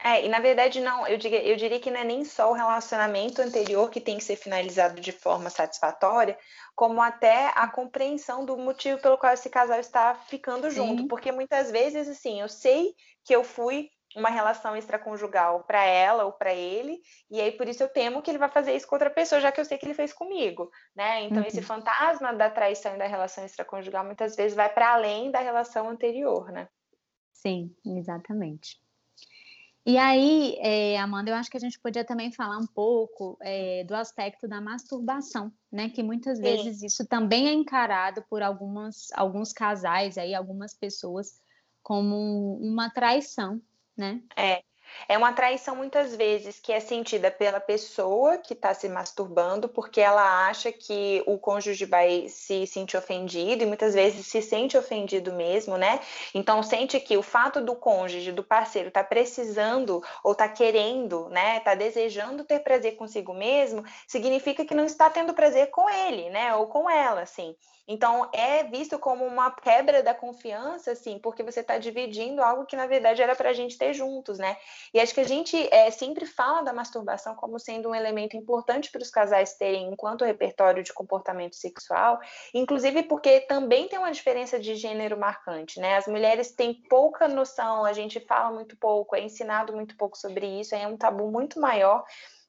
É, 0.02 0.24
e 0.24 0.28
na 0.28 0.40
verdade 0.40 0.80
não, 0.80 1.06
eu 1.06 1.16
diria, 1.16 1.42
eu 1.42 1.56
diria 1.56 1.80
que 1.80 1.90
não 1.90 2.00
é 2.00 2.04
nem 2.04 2.24
só 2.24 2.50
o 2.50 2.54
relacionamento 2.54 3.40
anterior 3.40 3.90
que 3.90 4.00
tem 4.00 4.18
que 4.18 4.24
ser 4.24 4.36
finalizado 4.36 5.00
de 5.00 5.12
forma 5.12 5.48
satisfatória, 5.48 6.36
como 6.74 7.00
até 7.00 7.52
a 7.54 7.68
compreensão 7.68 8.44
do 8.44 8.56
motivo 8.56 9.00
pelo 9.00 9.16
qual 9.16 9.32
esse 9.32 9.48
casal 9.48 9.78
está 9.78 10.14
ficando 10.14 10.68
junto, 10.70 11.02
Sim. 11.02 11.08
porque 11.08 11.32
muitas 11.32 11.70
vezes 11.70 12.08
assim, 12.08 12.40
eu 12.40 12.48
sei 12.48 12.94
que 13.24 13.34
eu 13.34 13.44
fui 13.44 13.88
uma 14.16 14.30
relação 14.30 14.76
extraconjugal 14.76 15.64
para 15.64 15.84
ela 15.84 16.24
ou 16.24 16.32
para 16.32 16.54
ele, 16.54 17.00
e 17.30 17.40
aí 17.40 17.52
por 17.52 17.68
isso 17.68 17.82
eu 17.82 17.88
temo 17.88 18.22
que 18.22 18.30
ele 18.30 18.38
vai 18.38 18.48
fazer 18.48 18.74
isso 18.74 18.86
com 18.86 18.94
outra 18.94 19.10
pessoa, 19.10 19.40
já 19.40 19.50
que 19.50 19.60
eu 19.60 19.64
sei 19.64 19.76
que 19.76 19.86
ele 19.86 19.94
fez 19.94 20.12
comigo, 20.12 20.70
né? 20.94 21.22
Então 21.22 21.38
uhum. 21.38 21.48
esse 21.48 21.62
fantasma 21.62 22.32
da 22.32 22.48
traição 22.50 22.94
e 22.94 22.98
da 22.98 23.06
relação 23.06 23.44
extraconjugal 23.44 24.04
muitas 24.04 24.36
vezes 24.36 24.54
vai 24.54 24.72
para 24.72 24.92
além 24.92 25.30
da 25.30 25.40
relação 25.40 25.88
anterior, 25.88 26.50
né? 26.52 26.68
Sim, 27.32 27.74
exatamente. 27.84 28.82
E 29.86 29.98
aí, 29.98 30.56
é, 30.60 30.98
Amanda, 30.98 31.30
eu 31.30 31.34
acho 31.34 31.50
que 31.50 31.58
a 31.58 31.60
gente 31.60 31.78
podia 31.78 32.02
também 32.02 32.32
falar 32.32 32.56
um 32.56 32.66
pouco 32.66 33.36
é, 33.42 33.84
do 33.84 33.94
aspecto 33.94 34.48
da 34.48 34.58
masturbação, 34.58 35.52
né? 35.70 35.90
Que 35.90 36.02
muitas 36.02 36.38
Sim. 36.38 36.42
vezes 36.42 36.82
isso 36.82 37.06
também 37.06 37.48
é 37.48 37.52
encarado 37.52 38.24
por 38.30 38.42
algumas, 38.42 39.08
alguns 39.12 39.52
casais 39.52 40.16
aí, 40.16 40.34
algumas 40.34 40.72
pessoas 40.72 41.38
como 41.82 42.56
uma 42.62 42.88
traição, 42.88 43.60
né? 43.97 44.22
É. 44.36 44.62
É 45.09 45.18
uma 45.18 45.32
traição 45.32 45.76
muitas 45.76 46.14
vezes 46.14 46.59
que 46.61 46.72
é 46.72 46.80
sentida 46.80 47.30
pela 47.30 47.61
pessoa 47.61 48.38
que 48.38 48.55
está 48.55 48.72
se 48.72 48.88
masturbando, 48.88 49.68
porque 49.68 50.01
ela 50.01 50.47
acha 50.49 50.72
que 50.72 51.22
o 51.26 51.38
cônjuge 51.38 51.84
vai 51.84 52.28
se 52.28 52.66
sentir 52.66 52.97
ofendido 52.97 53.62
e 53.62 53.66
muitas 53.66 53.95
vezes 53.95 54.26
se 54.26 54.40
sente 54.40 54.76
ofendido 54.76 55.32
mesmo, 55.32 55.76
né? 55.76 56.01
Então 56.34 56.62
sente 56.62 56.99
que 57.01 57.16
o 57.16 57.22
fato 57.22 57.61
do 57.61 57.74
cônjuge, 57.74 58.32
do 58.32 58.42
parceiro, 58.42 58.90
tá 58.90 59.05
precisando 59.05 60.03
ou 60.22 60.34
tá 60.34 60.49
querendo, 60.49 61.28
né? 61.28 61.61
Tá 61.61 61.74
desejando 61.74 62.45
ter 62.45 62.61
prazer 62.61 62.97
consigo 62.97 63.34
mesmo, 63.34 63.84
significa 64.07 64.64
que 64.64 64.74
não 64.74 64.84
está 64.84 65.11
tendo 65.11 65.34
prazer 65.34 65.70
com 65.70 65.88
ele, 65.88 66.30
né? 66.30 66.55
Ou 66.55 66.66
com 66.66 66.88
ela, 66.88 67.22
assim. 67.22 67.55
Então, 67.86 68.30
é 68.32 68.64
visto 68.64 68.99
como 68.99 69.26
uma 69.26 69.51
quebra 69.51 70.03
da 70.03 70.14
confiança, 70.14 70.92
assim, 70.92 71.18
porque 71.18 71.42
você 71.42 71.61
está 71.61 71.76
dividindo 71.76 72.42
algo 72.42 72.64
que, 72.64 72.76
na 72.76 72.86
verdade, 72.86 73.22
era 73.22 73.36
para 73.36 73.51
a 73.51 73.53
gente 73.53 73.76
ter 73.76 73.92
juntos, 73.92 74.38
né? 74.38 74.57
E 74.93 75.01
acho 75.01 75.14
que 75.14 75.20
a 75.20 75.26
gente 75.26 75.57
é, 75.72 75.91
sempre 75.91 76.26
fala 76.26 76.62
da 76.62 76.72
masturbação 76.72 77.35
como 77.35 77.59
sendo 77.59 77.89
um 77.89 77.95
elemento 77.95 78.37
importante 78.37 78.91
para 78.91 79.03
os 79.03 79.11
casais 79.11 79.55
terem 79.55 79.89
enquanto 79.93 80.24
repertório 80.24 80.82
de 80.82 80.93
comportamento 80.93 81.57
sexual, 81.57 82.18
inclusive 82.53 83.05
porque 83.05 83.41
também 83.41 83.89
tem 83.89 83.99
uma 83.99 84.12
diferença 84.12 84.59
de 84.59 84.74
gênero 84.74 85.18
marcante, 85.18 85.80
né? 85.80 85.97
As 85.97 86.07
mulheres 86.07 86.53
têm 86.53 86.74
pouca 86.89 87.28
noção, 87.28 87.85
a 87.85 87.93
gente 87.93 88.20
fala 88.20 88.51
muito 88.51 88.76
pouco, 88.76 89.16
é 89.16 89.20
ensinado 89.20 89.72
muito 89.72 89.97
pouco 89.97 90.16
sobre 90.16 90.47
isso, 90.61 90.74
é 90.74 90.87
um 90.87 90.97
tabu 90.97 91.30
muito 91.30 91.61
maior 91.61 92.05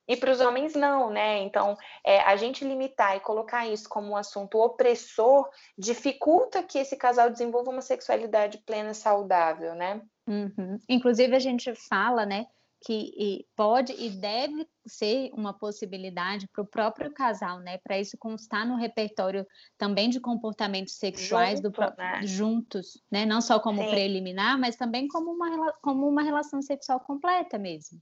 e 0.08 0.16
para 0.16 0.32
os 0.32 0.40
homens 0.40 0.76
não, 0.76 1.10
né? 1.10 1.40
Então, 1.40 1.76
é, 2.04 2.20
a 2.22 2.36
gente 2.36 2.64
limitar 2.64 3.18
e 3.18 3.20
colocar 3.20 3.68
isso 3.68 3.90
como 3.90 4.12
um 4.12 4.18
assunto 4.18 4.60
opressor 4.60 5.50
dificulta 5.78 6.62
que 6.62 6.78
esse 6.78 6.96
casal 6.96 7.30
desenvolva 7.30 7.72
uma 7.72 7.82
sexualidade 7.82 8.60
plena 8.60 8.92
e 8.92 8.96
saudável, 8.96 9.74
né? 9.74 10.02
Uhum. 10.28 10.80
Inclusive, 10.90 11.36
a 11.36 11.40
gente 11.40 11.74
fala, 11.76 12.26
né, 12.26 12.46
que 12.86 13.48
pode 13.56 13.94
e 13.94 14.10
deve 14.10 14.68
ser 14.86 15.32
uma 15.34 15.54
possibilidade 15.54 16.48
para 16.48 16.62
o 16.62 16.68
próprio 16.68 17.12
casal, 17.12 17.60
né? 17.60 17.80
Para 17.80 18.00
isso 18.00 18.18
constar 18.18 18.66
no 18.66 18.76
repertório 18.76 19.46
também 19.78 20.10
de 20.10 20.20
comportamentos 20.20 20.94
sexuais 20.96 21.60
Junto, 21.60 21.72
do 21.72 21.96
né? 21.98 22.22
juntos, 22.24 23.02
né? 23.12 23.26
Não 23.26 23.42
só 23.42 23.60
como 23.60 23.82
Sim. 23.82 23.90
preliminar, 23.90 24.60
mas 24.60 24.76
também 24.76 25.08
como 25.08 25.32
uma, 25.32 25.74
como 25.82 26.08
uma 26.08 26.22
relação 26.22 26.62
sexual 26.62 27.00
completa 27.00 27.58
mesmo. 27.58 28.00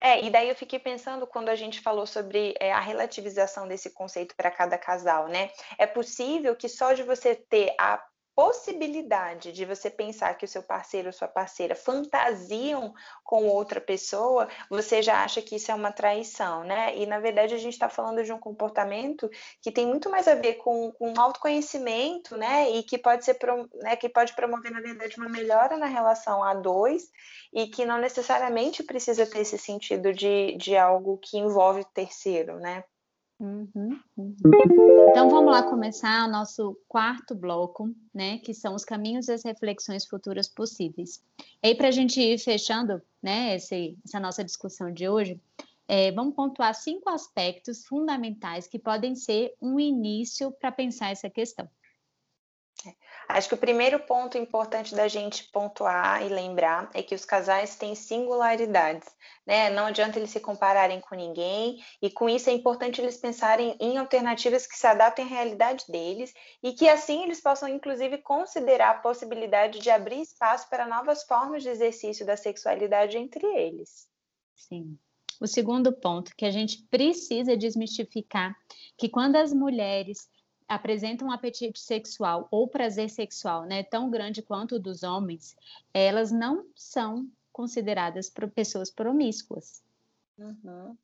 É, 0.00 0.24
e 0.24 0.30
daí 0.30 0.48
eu 0.48 0.56
fiquei 0.56 0.80
pensando 0.80 1.26
quando 1.28 1.48
a 1.48 1.54
gente 1.54 1.80
falou 1.80 2.06
sobre 2.06 2.54
é, 2.58 2.72
a 2.72 2.80
relativização 2.80 3.68
desse 3.68 3.90
conceito 3.90 4.34
para 4.34 4.50
cada 4.50 4.76
casal, 4.76 5.28
né? 5.28 5.50
É 5.78 5.86
possível 5.86 6.56
que 6.56 6.68
só 6.68 6.92
de 6.92 7.04
você 7.04 7.36
ter 7.36 7.72
a 7.78 8.02
possibilidade 8.34 9.52
de 9.52 9.64
você 9.64 9.90
pensar 9.90 10.34
que 10.36 10.44
o 10.44 10.48
seu 10.48 10.62
parceiro 10.62 11.08
ou 11.08 11.12
sua 11.12 11.28
parceira 11.28 11.74
fantasiam 11.74 12.94
com 13.22 13.46
outra 13.46 13.80
pessoa, 13.80 14.48
você 14.70 15.02
já 15.02 15.22
acha 15.22 15.42
que 15.42 15.56
isso 15.56 15.70
é 15.70 15.74
uma 15.74 15.92
traição, 15.92 16.64
né? 16.64 16.96
E 16.96 17.06
na 17.06 17.20
verdade 17.20 17.54
a 17.54 17.58
gente 17.58 17.74
está 17.74 17.88
falando 17.88 18.24
de 18.24 18.32
um 18.32 18.38
comportamento 18.38 19.28
que 19.60 19.70
tem 19.70 19.86
muito 19.86 20.08
mais 20.10 20.26
a 20.26 20.34
ver 20.34 20.54
com, 20.54 20.92
com 20.92 21.12
autoconhecimento, 21.18 22.36
né? 22.36 22.70
E 22.70 22.82
que 22.82 22.98
pode 22.98 23.24
ser 23.24 23.38
né, 23.82 23.96
que 23.96 24.08
pode 24.08 24.34
promover, 24.34 24.70
na 24.70 24.80
verdade, 24.80 25.16
uma 25.18 25.28
melhora 25.28 25.76
na 25.76 25.86
relação 25.86 26.42
a 26.42 26.54
dois 26.54 27.10
e 27.52 27.66
que 27.66 27.84
não 27.84 27.98
necessariamente 27.98 28.82
precisa 28.82 29.26
ter 29.26 29.40
esse 29.40 29.58
sentido 29.58 30.12
de, 30.12 30.56
de 30.56 30.76
algo 30.76 31.18
que 31.18 31.38
envolve 31.38 31.84
terceiro, 31.92 32.58
né? 32.58 32.84
Uhum, 33.42 33.98
uhum. 34.16 34.36
Então 35.10 35.28
vamos 35.28 35.50
lá 35.50 35.64
começar 35.64 36.28
o 36.28 36.30
nosso 36.30 36.78
quarto 36.86 37.34
bloco, 37.34 37.92
né? 38.14 38.38
Que 38.38 38.54
são 38.54 38.72
os 38.72 38.84
caminhos 38.84 39.26
e 39.26 39.32
as 39.32 39.44
reflexões 39.44 40.06
futuras 40.06 40.48
possíveis. 40.48 41.20
E 41.60 41.66
aí, 41.66 41.74
para 41.74 41.88
a 41.88 41.90
gente 41.90 42.20
ir 42.20 42.38
fechando, 42.38 43.02
né, 43.20 43.56
esse, 43.56 43.98
essa 44.04 44.20
nossa 44.20 44.44
discussão 44.44 44.92
de 44.92 45.08
hoje, 45.08 45.40
é, 45.88 46.12
vamos 46.12 46.36
pontuar 46.36 46.72
cinco 46.72 47.10
aspectos 47.10 47.84
fundamentais 47.84 48.68
que 48.68 48.78
podem 48.78 49.16
ser 49.16 49.52
um 49.60 49.80
início 49.80 50.52
para 50.52 50.70
pensar 50.70 51.10
essa 51.10 51.28
questão. 51.28 51.68
Acho 53.28 53.48
que 53.48 53.54
o 53.54 53.58
primeiro 53.58 53.98
ponto 54.00 54.36
importante 54.36 54.94
da 54.94 55.08
gente 55.08 55.44
pontuar 55.50 56.24
e 56.24 56.28
lembrar 56.28 56.90
é 56.92 57.02
que 57.02 57.14
os 57.14 57.24
casais 57.24 57.76
têm 57.76 57.94
singularidades, 57.94 59.08
né? 59.46 59.70
Não 59.70 59.86
adianta 59.86 60.18
eles 60.18 60.30
se 60.30 60.40
compararem 60.40 61.00
com 61.00 61.14
ninguém, 61.14 61.82
e 62.00 62.10
com 62.10 62.28
isso 62.28 62.50
é 62.50 62.52
importante 62.52 63.00
eles 63.00 63.16
pensarem 63.16 63.76
em 63.80 63.96
alternativas 63.96 64.66
que 64.66 64.76
se 64.76 64.86
adaptem 64.86 65.24
à 65.24 65.28
realidade 65.28 65.84
deles 65.88 66.32
e 66.62 66.72
que 66.72 66.88
assim 66.88 67.22
eles 67.22 67.40
possam, 67.40 67.68
inclusive, 67.68 68.18
considerar 68.18 68.90
a 68.90 69.00
possibilidade 69.00 69.78
de 69.78 69.90
abrir 69.90 70.20
espaço 70.20 70.68
para 70.68 70.86
novas 70.86 71.22
formas 71.24 71.62
de 71.62 71.68
exercício 71.68 72.26
da 72.26 72.36
sexualidade 72.36 73.16
entre 73.16 73.46
eles. 73.46 74.06
Sim. 74.54 74.98
O 75.40 75.46
segundo 75.46 75.92
ponto 75.92 76.32
que 76.36 76.44
a 76.44 76.50
gente 76.50 76.86
precisa 76.88 77.56
desmistificar 77.56 78.54
que 78.96 79.08
quando 79.08 79.36
as 79.36 79.52
mulheres 79.52 80.28
apresentam 80.74 81.28
um 81.28 81.30
apetite 81.32 81.78
sexual 81.78 82.48
ou 82.50 82.66
prazer 82.66 83.10
sexual 83.10 83.64
né, 83.64 83.82
tão 83.82 84.10
grande 84.10 84.42
quanto 84.42 84.76
o 84.76 84.80
dos 84.80 85.02
homens, 85.02 85.56
elas 85.92 86.32
não 86.32 86.66
são 86.74 87.28
consideradas 87.52 88.30
pessoas 88.50 88.90
promíscuas. 88.90 89.82
Uhum. 90.38 90.96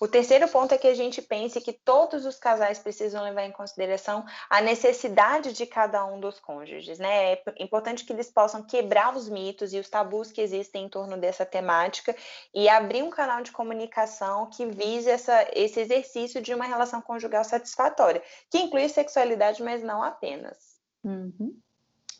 O 0.00 0.06
terceiro 0.06 0.46
ponto 0.48 0.72
é 0.74 0.78
que 0.78 0.86
a 0.86 0.94
gente 0.94 1.22
pense 1.22 1.60
que 1.60 1.72
todos 1.72 2.26
os 2.26 2.36
casais 2.36 2.78
precisam 2.78 3.22
levar 3.22 3.44
em 3.44 3.52
consideração 3.52 4.24
a 4.50 4.60
necessidade 4.60 5.52
de 5.52 5.64
cada 5.64 6.04
um 6.04 6.20
dos 6.20 6.38
cônjuges, 6.38 6.98
né? 6.98 7.32
É 7.32 7.42
importante 7.58 8.04
que 8.04 8.12
eles 8.12 8.30
possam 8.30 8.62
quebrar 8.62 9.16
os 9.16 9.28
mitos 9.28 9.72
e 9.72 9.78
os 9.78 9.88
tabus 9.88 10.30
que 10.30 10.40
existem 10.40 10.84
em 10.84 10.88
torno 10.88 11.16
dessa 11.16 11.46
temática 11.46 12.14
e 12.52 12.68
abrir 12.68 13.02
um 13.02 13.10
canal 13.10 13.42
de 13.42 13.52
comunicação 13.52 14.50
que 14.50 14.66
vise 14.66 15.08
essa, 15.08 15.48
esse 15.54 15.80
exercício 15.80 16.42
de 16.42 16.52
uma 16.52 16.66
relação 16.66 17.00
conjugal 17.00 17.44
satisfatória, 17.44 18.22
que 18.50 18.58
inclui 18.58 18.88
sexualidade, 18.88 19.62
mas 19.62 19.82
não 19.82 20.02
apenas. 20.02 20.74
Uhum. 21.02 21.58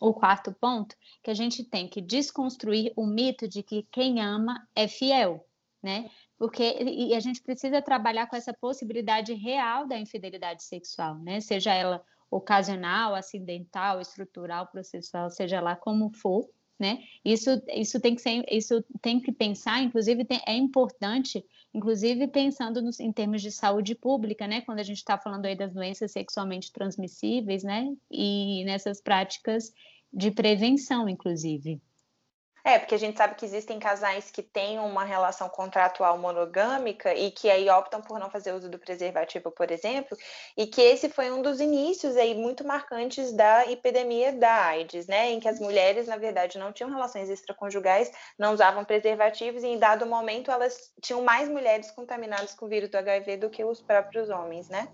O 0.01 0.13
quarto 0.13 0.51
ponto, 0.53 0.95
que 1.23 1.31
a 1.31 1.33
gente 1.33 1.63
tem 1.63 1.87
que 1.87 2.01
desconstruir 2.01 2.91
o 2.95 3.05
mito 3.05 3.47
de 3.47 3.63
que 3.63 3.87
quem 3.91 4.21
ama 4.21 4.67
é 4.75 4.87
fiel, 4.87 5.45
né? 5.81 6.09
Porque 6.37 6.63
e 6.81 7.13
a 7.13 7.19
gente 7.19 7.41
precisa 7.41 7.81
trabalhar 7.81 8.27
com 8.27 8.35
essa 8.35 8.53
possibilidade 8.53 9.33
real 9.33 9.87
da 9.87 9.97
infidelidade 9.97 10.63
sexual, 10.63 11.17
né? 11.19 11.39
Seja 11.39 11.73
ela 11.73 12.03
ocasional, 12.29 13.15
acidental, 13.15 14.01
estrutural, 14.01 14.67
processual, 14.67 15.29
seja 15.29 15.61
lá 15.61 15.75
como 15.75 16.09
for, 16.09 16.47
né? 16.77 16.99
Isso, 17.23 17.49
isso 17.73 17.99
tem 17.99 18.15
que 18.15 18.21
ser, 18.21 18.43
isso 18.51 18.83
tem 19.01 19.19
que 19.19 19.31
pensar, 19.31 19.81
inclusive 19.81 20.25
tem, 20.25 20.41
é 20.45 20.55
importante, 20.55 21.45
inclusive 21.73 22.27
pensando 22.27 22.81
nos, 22.81 22.99
em 22.99 23.11
termos 23.11 23.41
de 23.41 23.51
saúde 23.51 23.95
pública, 23.95 24.47
né? 24.47 24.61
Quando 24.61 24.79
a 24.79 24.83
gente 24.83 24.97
está 24.97 25.17
falando 25.17 25.45
aí 25.45 25.55
das 25.55 25.73
doenças 25.73 26.11
sexualmente 26.11 26.71
transmissíveis, 26.71 27.63
né? 27.63 27.95
E 28.11 28.63
nessas 28.65 29.01
práticas 29.01 29.71
de 30.11 30.31
prevenção, 30.31 31.07
inclusive. 31.07 31.81
É, 32.65 32.79
porque 32.79 32.95
a 32.95 32.97
gente 32.97 33.15
sabe 33.15 33.35
que 33.35 33.45
existem 33.45 33.77
casais 33.77 34.31
que 34.31 34.41
têm 34.41 34.79
uma 34.79 35.03
relação 35.03 35.47
contratual 35.47 36.17
monogâmica 36.17 37.13
e 37.13 37.29
que 37.29 37.47
aí 37.47 37.69
optam 37.69 38.01
por 38.01 38.17
não 38.19 38.27
fazer 38.27 38.53
uso 38.53 38.67
do 38.67 38.79
preservativo, 38.79 39.51
por 39.51 39.69
exemplo, 39.69 40.17
e 40.57 40.65
que 40.65 40.81
esse 40.81 41.07
foi 41.07 41.31
um 41.31 41.43
dos 41.43 41.59
inícios 41.59 42.17
aí 42.17 42.33
muito 42.33 42.65
marcantes 42.65 43.31
da 43.33 43.71
epidemia 43.71 44.33
da 44.33 44.65
AIDS, 44.65 45.05
né, 45.05 45.29
em 45.31 45.39
que 45.39 45.47
as 45.47 45.59
mulheres, 45.59 46.07
na 46.07 46.17
verdade, 46.17 46.57
não 46.57 46.73
tinham 46.73 46.89
relações 46.89 47.29
extraconjugais, 47.29 48.11
não 48.35 48.55
usavam 48.55 48.83
preservativos 48.83 49.61
e 49.61 49.67
em 49.67 49.77
dado 49.77 50.07
momento 50.07 50.49
elas 50.49 50.91
tinham 50.99 51.21
mais 51.21 51.47
mulheres 51.47 51.91
contaminadas 51.91 52.55
com 52.55 52.65
o 52.65 52.69
vírus 52.69 52.89
do 52.89 52.97
HIV 52.97 53.37
do 53.37 53.49
que 53.51 53.63
os 53.63 53.79
próprios 53.79 54.27
homens, 54.31 54.69
né? 54.69 54.87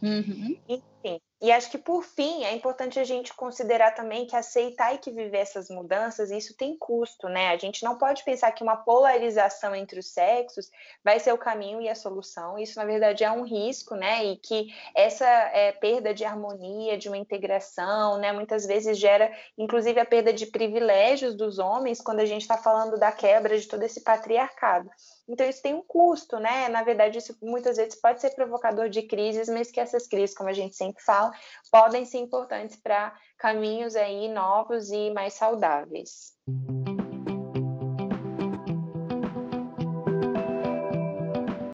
Uhum. 0.00 0.56
Enfim, 0.68 1.20
e 1.40 1.52
acho 1.52 1.70
que 1.70 1.76
por 1.76 2.02
fim 2.02 2.44
é 2.44 2.54
importante 2.54 2.98
a 2.98 3.04
gente 3.04 3.34
considerar 3.34 3.90
também 3.94 4.26
que 4.26 4.34
aceitar 4.34 4.94
e 4.94 4.98
que 4.98 5.10
viver 5.10 5.38
essas 5.38 5.68
mudanças, 5.68 6.30
isso 6.30 6.56
tem 6.56 6.76
custo, 6.78 7.28
né? 7.28 7.48
A 7.48 7.58
gente 7.58 7.84
não 7.84 7.98
pode 7.98 8.24
pensar 8.24 8.52
que 8.52 8.62
uma 8.62 8.76
polarização 8.76 9.74
entre 9.74 10.00
os 10.00 10.06
sexos 10.06 10.70
vai 11.04 11.20
ser 11.20 11.32
o 11.34 11.38
caminho 11.38 11.80
e 11.80 11.90
a 11.90 11.94
solução. 11.94 12.58
Isso, 12.58 12.78
na 12.78 12.86
verdade, 12.86 13.22
é 13.22 13.30
um 13.30 13.44
risco, 13.44 13.94
né? 13.94 14.24
E 14.24 14.36
que 14.38 14.74
essa 14.94 15.26
é, 15.26 15.72
perda 15.72 16.14
de 16.14 16.24
harmonia, 16.24 16.96
de 16.96 17.08
uma 17.08 17.18
integração, 17.18 18.16
né? 18.16 18.32
Muitas 18.32 18.64
vezes 18.64 18.98
gera, 18.98 19.30
inclusive, 19.58 20.00
a 20.00 20.06
perda 20.06 20.32
de 20.32 20.46
privilégios 20.46 21.34
dos 21.34 21.58
homens 21.58 22.00
quando 22.00 22.20
a 22.20 22.26
gente 22.26 22.42
está 22.42 22.56
falando 22.56 22.98
da 22.98 23.12
quebra 23.12 23.58
de 23.58 23.66
todo 23.66 23.82
esse 23.82 24.00
patriarcado. 24.00 24.88
Então, 25.28 25.48
isso 25.48 25.60
tem 25.60 25.74
um 25.74 25.82
custo, 25.82 26.38
né? 26.38 26.68
Na 26.68 26.84
verdade, 26.84 27.18
isso 27.18 27.36
muitas 27.42 27.76
vezes 27.76 28.00
pode 28.00 28.20
ser 28.20 28.30
provocador 28.30 28.88
de 28.88 29.02
crises, 29.02 29.48
mas 29.48 29.72
que 29.72 29.80
essas 29.80 30.06
crises, 30.06 30.36
como 30.36 30.48
a 30.48 30.52
gente 30.52 30.76
sempre 30.76 31.02
fala, 31.02 31.32
podem 31.70 32.04
ser 32.04 32.18
importantes 32.18 32.76
para 32.76 33.12
caminhos 33.36 33.96
aí 33.96 34.28
novos 34.28 34.90
e 34.90 35.10
mais 35.10 35.34
saudáveis. 35.34 36.32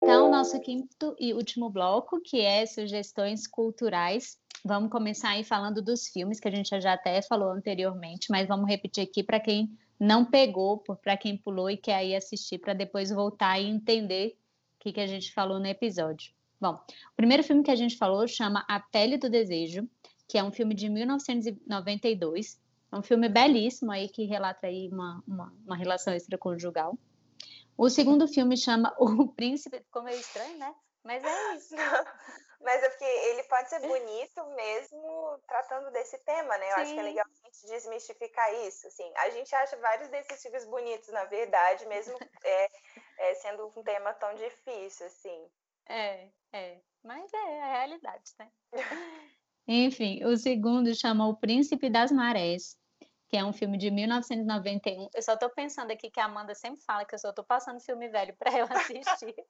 Então, 0.03 0.31
nosso 0.31 0.59
quinto 0.61 1.15
e 1.21 1.35
último 1.35 1.69
bloco, 1.69 2.23
que 2.23 2.41
é 2.41 2.65
sugestões 2.65 3.47
culturais. 3.47 4.39
Vamos 4.65 4.91
começar 4.91 5.31
aí 5.31 5.45
falando 5.45 5.83
dos 5.83 6.09
filmes, 6.09 6.41
que 6.41 6.49
a 6.49 6.51
gente 6.51 6.81
já 6.81 6.95
até 6.95 7.21
falou 7.21 7.51
anteriormente, 7.51 8.31
mas 8.31 8.49
vamos 8.49 8.69
repetir 8.69 9.05
aqui 9.05 9.23
para 9.23 9.41
quem 9.41 9.77
não 9.99 10.25
pegou, 10.25 10.79
para 10.79 11.17
quem 11.17 11.37
pulou 11.37 11.71
e 11.71 11.77
quer 11.77 11.97
aí 11.97 12.15
assistir 12.15 12.59
para 12.59 12.75
depois 12.75 13.11
voltar 13.11 13.59
e 13.61 13.67
entender 13.67 14.37
o 14.77 14.81
que, 14.81 14.93
que 14.93 15.01
a 15.01 15.07
gente 15.07 15.33
falou 15.33 15.59
no 15.59 15.67
episódio. 15.67 16.33
Bom, 16.61 16.75
o 16.75 17.17
primeiro 17.17 17.43
filme 17.43 17.63
que 17.63 17.71
a 17.71 17.77
gente 17.77 17.97
falou 17.97 18.27
chama 18.27 18.65
A 18.69 18.79
Pele 18.79 19.19
do 19.19 19.29
Desejo, 19.29 19.89
que 20.29 20.39
é 20.39 20.45
um 20.45 20.53
filme 20.53 20.75
de 20.75 20.89
1992. 20.89 22.61
É 22.91 22.97
um 22.97 23.03
filme 23.03 23.29
belíssimo 23.29 23.91
aí 23.91 24.09
que 24.09 24.25
relata 24.25 24.67
aí 24.67 24.89
uma, 24.89 25.23
uma, 25.27 25.53
uma 25.67 25.77
relação 25.77 26.15
extraconjugal. 26.15 26.97
O 27.77 27.89
segundo 27.89 28.29
filme 28.29 28.57
chama 28.57 28.95
O 28.99 29.29
Príncipe, 29.29 29.81
ficou 29.81 30.03
meio 30.03 30.19
estranho, 30.19 30.59
né? 30.59 30.75
Mas 31.05 31.23
é 31.25 31.55
isso. 31.57 31.75
Mas 32.61 32.83
é 32.83 32.89
porque 32.89 33.05
ele 33.05 33.43
pode 33.45 33.69
ser 33.69 33.81
bonito 33.81 34.47
mesmo 34.55 35.41
tratando 35.49 35.91
desse 35.91 36.17
tema, 36.19 36.57
né? 36.59 36.71
Eu 36.71 36.75
Sim. 36.77 36.81
acho 36.83 36.95
que 36.95 37.01
é 37.01 37.03
legal 37.03 37.27
a 37.27 37.47
gente 37.47 37.67
desmistificar 37.67 38.55
isso. 38.67 38.87
Assim. 38.87 39.13
A 39.17 39.31
gente 39.31 39.53
acha 39.55 39.77
vários 39.79 40.09
desses 40.09 40.41
filmes 40.41 40.65
bonitos, 40.67 41.09
na 41.09 41.25
verdade, 41.25 41.85
mesmo 41.87 42.17
é, 42.45 42.69
é, 43.19 43.35
sendo 43.35 43.73
um 43.77 43.83
tema 43.83 44.15
tão 44.15 44.33
difícil, 44.35 45.07
assim. 45.07 45.51
É, 45.89 46.29
é. 46.53 46.81
Mas 47.03 47.33
é 47.33 47.63
a 47.63 47.73
realidade, 47.73 48.31
né? 48.39 48.51
Enfim, 49.67 50.25
o 50.25 50.37
segundo 50.37 50.95
chama 50.95 51.29
O 51.29 51.37
Príncipe 51.37 51.91
das 51.91 52.13
Marés, 52.13 52.77
que 53.29 53.37
é 53.37 53.45
um 53.45 53.53
filme 53.53 53.77
de 53.77 53.91
1991. 53.91 55.09
Eu 55.15 55.23
só 55.23 55.37
tô 55.37 55.51
pensando 55.51 55.91
aqui 55.91 56.11
que 56.11 56.21
a 56.21 56.27
Amanda 56.27 56.55
sempre 56.55 56.81
fala 56.83 57.05
que 57.05 57.15
eu 57.15 57.19
só 57.19 57.33
tô 57.33 57.43
passando 57.45 57.81
filme 57.81 58.09
velho 58.09 58.37
para 58.37 58.57
eu 58.57 58.67
assistir. 58.71 59.35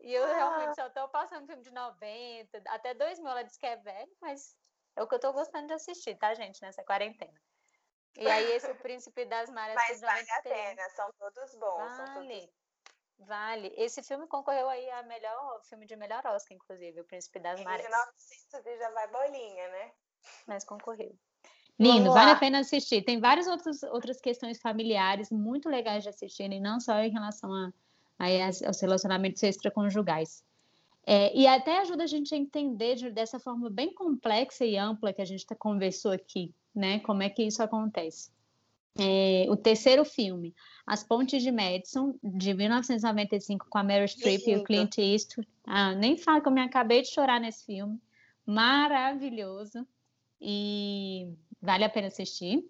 E 0.00 0.14
eu 0.14 0.26
realmente 0.26 0.74
só 0.74 0.88
tô 0.90 1.08
passando 1.08 1.46
filme 1.46 1.62
de 1.62 1.70
90, 1.70 2.62
até 2.68 2.94
2000 2.94 3.30
ela 3.30 3.42
diz 3.42 3.56
que 3.56 3.66
é 3.66 3.76
velho, 3.76 4.10
mas 4.20 4.56
é 4.96 5.02
o 5.02 5.06
que 5.06 5.14
eu 5.14 5.20
tô 5.20 5.32
gostando 5.32 5.66
de 5.66 5.74
assistir, 5.74 6.16
tá, 6.16 6.34
gente, 6.34 6.60
nessa 6.62 6.82
quarentena. 6.82 7.38
E 8.16 8.26
aí 8.26 8.52
esse 8.52 8.70
O 8.70 8.74
Príncipe 8.76 9.24
das 9.24 9.50
Marés... 9.50 9.76
Mas 9.76 10.00
vale 10.00 10.30
a 10.30 10.42
pena, 10.42 10.88
são 10.90 11.10
todos 11.18 11.54
bons. 11.54 11.96
Vale, 11.96 12.40
todos... 12.40 12.50
vale. 13.18 13.74
Esse 13.76 14.02
filme 14.02 14.26
concorreu 14.26 14.68
aí 14.68 14.90
a 14.90 15.02
melhor, 15.02 15.60
filme 15.64 15.86
de 15.86 15.96
melhor 15.96 16.24
Oscar, 16.26 16.56
inclusive, 16.56 17.00
O 17.00 17.04
Príncipe 17.04 17.38
das 17.38 17.62
Marés. 17.62 17.86
Em 17.86 17.88
1900 17.88 18.78
já 18.78 18.90
vai 18.90 19.08
bolinha, 19.08 19.68
né? 19.68 19.92
Mas 20.46 20.64
concorreu. 20.64 21.16
Lindo, 21.78 22.12
vale 22.12 22.32
a 22.32 22.36
pena 22.36 22.58
assistir. 22.60 23.02
Tem 23.02 23.20
várias 23.20 23.46
outras, 23.46 23.82
outras 23.84 24.20
questões 24.20 24.60
familiares 24.60 25.30
muito 25.30 25.68
legais 25.68 26.02
de 26.02 26.10
assistirem, 26.10 26.60
não 26.60 26.78
só 26.78 26.98
em 26.98 27.10
relação 27.10 27.50
a 27.54 27.72
aí 28.20 28.38
aos 28.42 28.80
relacionamentos 28.80 29.42
extraconjugais. 29.42 30.44
É, 31.06 31.34
e 31.34 31.46
até 31.46 31.78
ajuda 31.78 32.04
a 32.04 32.06
gente 32.06 32.34
a 32.34 32.38
entender 32.38 32.94
de, 32.94 33.10
dessa 33.10 33.40
forma 33.40 33.70
bem 33.70 33.94
complexa 33.94 34.66
e 34.66 34.76
ampla 34.76 35.12
que 35.12 35.22
a 35.22 35.24
gente 35.24 35.46
tá, 35.46 35.54
conversou 35.54 36.12
aqui, 36.12 36.54
né? 36.74 37.00
Como 37.00 37.22
é 37.22 37.30
que 37.30 37.42
isso 37.42 37.62
acontece. 37.62 38.30
É, 38.98 39.46
o 39.48 39.56
terceiro 39.56 40.04
filme, 40.04 40.54
As 40.86 41.02
Pontes 41.02 41.42
de 41.42 41.50
Madison, 41.50 42.14
de 42.22 42.52
1995, 42.52 43.66
com 43.70 43.78
a 43.78 43.82
Meryl 43.82 44.06
Streep 44.06 44.46
e 44.46 44.56
o 44.56 44.64
Clint 44.64 44.98
Eastwood. 44.98 45.48
Ah, 45.64 45.94
nem 45.94 46.18
falo 46.18 46.42
que 46.42 46.48
eu 46.48 46.52
me 46.52 46.60
acabei 46.60 47.00
de 47.00 47.08
chorar 47.08 47.40
nesse 47.40 47.64
filme. 47.64 47.98
Maravilhoso. 48.44 49.86
E 50.38 51.32
vale 51.62 51.84
a 51.84 51.88
pena 51.88 52.08
assistir. 52.08 52.68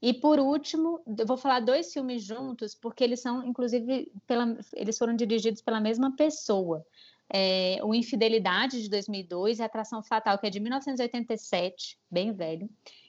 E 0.00 0.14
por 0.14 0.38
último, 0.38 1.00
eu 1.18 1.26
vou 1.26 1.36
falar 1.36 1.60
dois 1.60 1.92
filmes 1.92 2.22
juntos, 2.22 2.74
porque 2.74 3.02
eles 3.02 3.20
são, 3.20 3.44
inclusive, 3.44 4.12
pela, 4.26 4.56
eles 4.74 4.96
foram 4.96 5.16
dirigidos 5.16 5.60
pela 5.60 5.80
mesma 5.80 6.14
pessoa. 6.14 6.84
é, 7.30 7.78
o 7.82 7.94
Infidelidade, 7.94 8.82
de 8.82 8.88
2002, 8.88 9.58
e 9.58 9.62
Atração 9.62 10.02
Fatal, 10.02 10.38
que 10.38 10.46
é 10.46 10.50
de 10.50 10.60
1987, 10.60 11.98
bem 12.10 12.32
velho. 12.32 12.68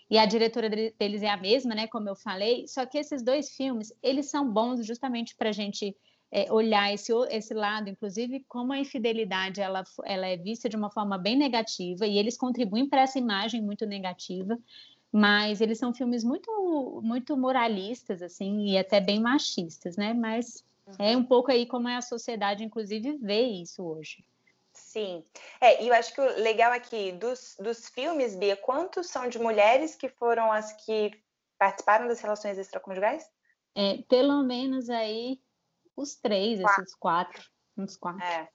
E 0.09 0.17
a 0.17 0.25
diretora 0.25 0.69
deles 0.69 1.21
é 1.21 1.29
a 1.29 1.37
mesma, 1.37 1.75
né, 1.75 1.87
como 1.87 2.09
eu 2.09 2.15
falei, 2.15 2.67
só 2.67 2.85
que 2.85 2.97
esses 2.97 3.21
dois 3.21 3.55
filmes, 3.55 3.93
eles 4.01 4.29
são 4.29 4.51
bons 4.51 4.85
justamente 4.85 5.35
para 5.35 5.49
a 5.49 5.53
gente 5.53 5.95
é, 6.31 6.51
olhar 6.51 6.91
esse, 6.93 7.13
esse 7.29 7.53
lado, 7.53 7.89
inclusive 7.89 8.43
como 8.47 8.73
a 8.73 8.79
infidelidade 8.79 9.61
ela, 9.61 9.83
ela 10.03 10.27
é 10.27 10.35
vista 10.35 10.67
de 10.67 10.75
uma 10.75 10.91
forma 10.91 11.17
bem 11.17 11.37
negativa, 11.37 12.07
e 12.07 12.17
eles 12.17 12.35
contribuem 12.37 12.89
para 12.89 13.01
essa 13.01 13.19
imagem 13.19 13.61
muito 13.61 13.85
negativa, 13.85 14.57
mas 15.11 15.61
eles 15.61 15.77
são 15.77 15.93
filmes 15.93 16.23
muito, 16.23 17.01
muito 17.03 17.35
moralistas, 17.35 18.21
assim, 18.21 18.67
e 18.67 18.77
até 18.77 18.99
bem 18.99 19.19
machistas, 19.19 19.97
né, 19.97 20.13
mas 20.13 20.63
é 20.97 21.15
um 21.15 21.23
pouco 21.23 21.51
aí 21.51 21.65
como 21.65 21.87
é 21.87 21.95
a 21.95 22.01
sociedade, 22.01 22.63
inclusive, 22.63 23.17
vê 23.17 23.41
isso 23.41 23.83
hoje. 23.83 24.23
Sim. 24.73 25.23
É, 25.59 25.83
e 25.83 25.87
eu 25.87 25.93
acho 25.93 26.13
que 26.13 26.21
o 26.21 26.41
legal 26.41 26.71
aqui 26.71 27.11
dos, 27.11 27.55
dos 27.59 27.89
filmes, 27.89 28.35
Bia, 28.35 28.55
quantos 28.55 29.07
são 29.07 29.27
de 29.27 29.37
mulheres 29.37 29.95
que 29.95 30.09
foram 30.09 30.51
as 30.51 30.71
que 30.73 31.11
participaram 31.57 32.07
das 32.07 32.21
relações 32.21 32.57
extraconjugais? 32.57 33.29
É, 33.75 34.01
pelo 34.07 34.41
menos 34.43 34.89
aí 34.89 35.39
os 35.95 36.15
três, 36.15 36.61
quatro. 36.61 36.81
esses 36.81 36.95
quatro. 36.95 37.43
Uns 37.77 37.97
quatro. 37.97 38.23
É. 38.23 38.47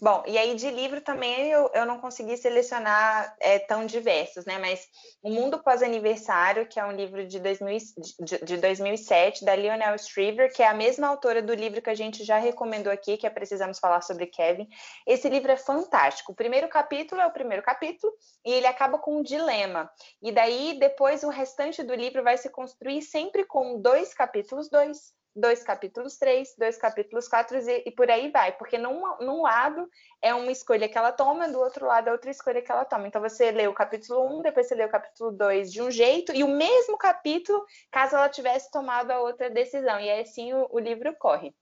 Bom, 0.00 0.22
e 0.26 0.36
aí 0.36 0.54
de 0.54 0.70
livro 0.70 1.00
também 1.00 1.50
eu, 1.50 1.70
eu 1.74 1.86
não 1.86 1.98
consegui 1.98 2.36
selecionar 2.36 3.34
é, 3.40 3.58
tão 3.58 3.86
diversos, 3.86 4.44
né? 4.44 4.58
Mas 4.58 4.86
O 5.22 5.30
Mundo 5.30 5.62
Pós-Aniversário, 5.62 6.66
que 6.66 6.78
é 6.78 6.84
um 6.84 6.92
livro 6.92 7.26
de, 7.26 7.40
2000, 7.40 7.78
de, 8.20 8.44
de 8.44 8.56
2007, 8.58 9.44
da 9.44 9.56
Lionel 9.56 9.96
Shriver, 9.98 10.52
que 10.52 10.62
é 10.62 10.68
a 10.68 10.74
mesma 10.74 11.08
autora 11.08 11.42
do 11.42 11.54
livro 11.54 11.80
que 11.80 11.90
a 11.90 11.94
gente 11.94 12.24
já 12.24 12.38
recomendou 12.38 12.92
aqui, 12.92 13.16
que 13.16 13.26
é 13.26 13.30
Precisamos 13.30 13.78
Falar 13.78 14.02
sobre 14.02 14.26
Kevin. 14.26 14.68
Esse 15.06 15.28
livro 15.28 15.50
é 15.50 15.56
fantástico. 15.56 16.32
O 16.32 16.36
primeiro 16.36 16.68
capítulo 16.68 17.20
é 17.20 17.26
o 17.26 17.32
primeiro 17.32 17.62
capítulo 17.62 18.12
e 18.44 18.52
ele 18.52 18.66
acaba 18.66 18.98
com 18.98 19.18
um 19.18 19.22
dilema. 19.22 19.90
E 20.22 20.30
daí, 20.30 20.78
depois, 20.78 21.22
o 21.22 21.30
restante 21.30 21.82
do 21.82 21.94
livro 21.94 22.22
vai 22.22 22.36
se 22.36 22.50
construir 22.50 23.02
sempre 23.02 23.44
com 23.44 23.80
dois 23.80 24.12
capítulos, 24.12 24.68
dois 24.68 25.15
dois 25.36 25.62
capítulos 25.62 26.16
três, 26.16 26.54
dois 26.58 26.78
capítulos 26.78 27.28
quatro 27.28 27.58
e, 27.58 27.82
e, 27.86 27.90
por 27.90 28.10
aí 28.10 28.30
vai, 28.30 28.52
porque 28.52 28.78
num, 28.78 29.00
num 29.20 29.42
lado 29.42 29.88
é 30.22 30.34
uma 30.34 30.50
escolha 30.50 30.88
que 30.88 30.96
ela 30.96 31.12
toma, 31.12 31.48
do 31.48 31.60
outro 31.60 31.86
lado 31.86 32.08
é 32.08 32.12
outra 32.12 32.30
escolha 32.30 32.62
que 32.62 32.72
ela 32.72 32.84
toma. 32.84 33.06
Então 33.06 33.20
você 33.20 33.50
lê 33.50 33.68
o 33.68 33.74
capítulo 33.74 34.26
um, 34.26 34.42
depois 34.42 34.66
você 34.66 34.74
lê 34.74 34.84
o 34.84 34.90
capítulo 34.90 35.30
dois 35.30 35.70
de 35.72 35.82
um 35.82 35.90
jeito, 35.90 36.32
e 36.34 36.42
o 36.42 36.48
mesmo 36.48 36.96
capítulo, 36.96 37.64
caso 37.90 38.16
ela 38.16 38.28
tivesse 38.28 38.70
tomado 38.70 39.10
a 39.10 39.20
outra 39.20 39.50
decisão, 39.50 40.00
e 40.00 40.10
aí 40.10 40.22
assim 40.22 40.54
o, 40.54 40.66
o 40.70 40.78
livro 40.78 41.14
corre. 41.18 41.54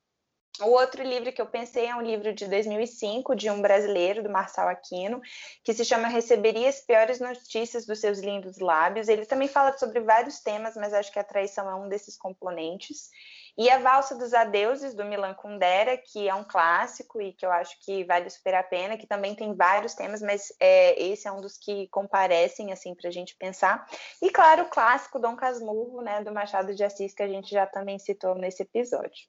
O 0.61 0.69
outro 0.69 1.03
livro 1.03 1.33
que 1.33 1.43
eu 1.43 1.47
pensei 1.47 1.87
é 1.87 1.97
um 1.97 2.01
livro 2.01 2.33
de 2.33 2.47
2005, 2.47 3.35
de 3.35 3.51
um 3.51 3.61
brasileiro, 3.61 4.23
do 4.23 4.31
Marçal 4.31 4.69
Aquino, 4.69 5.21
que 5.65 5.75
se 5.75 5.85
chama 5.85 6.07
Receberia 6.07 6.69
as 6.69 6.81
Piores 6.81 7.19
Notícias 7.19 7.85
dos 7.85 7.99
Seus 7.99 8.21
Lindos 8.21 8.61
Lábios. 8.61 9.09
Ele 9.09 9.27
também 9.27 9.49
fala 9.49 9.77
sobre 9.77 9.99
vários 9.99 10.39
temas, 10.39 10.77
mas 10.77 10.95
acho 10.95 11.11
que 11.11 11.19
a 11.19 11.25
traição 11.25 11.69
é 11.69 11.75
um 11.75 11.89
desses 11.89 12.17
componentes. 12.17 13.11
E 13.57 13.71
a 13.71 13.79
Valsa 13.79 14.17
dos 14.17 14.35
Adeuses, 14.35 14.95
do 14.95 15.05
Milan 15.05 15.35
Kundera, 15.35 15.97
que 15.97 16.29
é 16.29 16.35
um 16.35 16.43
clássico 16.43 17.21
e 17.21 17.33
que 17.33 17.47
eu 17.47 17.53
acho 17.53 17.79
que 17.81 18.05
vale 18.05 18.29
super 18.29 18.55
a 18.55 18.63
pena, 18.63 18.97
que 18.97 19.07
também 19.07 19.35
tem 19.35 19.55
vários 19.55 19.95
temas, 19.95 20.21
mas 20.21 20.53
é, 20.59 21.01
esse 21.01 21.29
é 21.29 21.33
um 21.33 21.41
dos 21.41 21.57
que 21.57 21.87
comparecem, 21.89 22.73
assim, 22.73 22.95
para 22.95 23.09
a 23.09 23.13
gente 23.13 23.37
pensar. 23.37 23.87
E, 24.21 24.31
claro, 24.31 24.65
o 24.65 24.69
clássico 24.69 25.21
Dom 25.21 25.37
Casmurro, 25.37 26.03
né, 26.03 26.23
do 26.25 26.33
Machado 26.33 26.75
de 26.75 26.83
Assis, 26.83 27.15
que 27.15 27.23
a 27.23 27.29
gente 27.29 27.51
já 27.51 27.65
também 27.67 27.99
citou 27.99 28.35
nesse 28.35 28.63
episódio. 28.63 29.29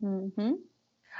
Uhum. 0.00 0.64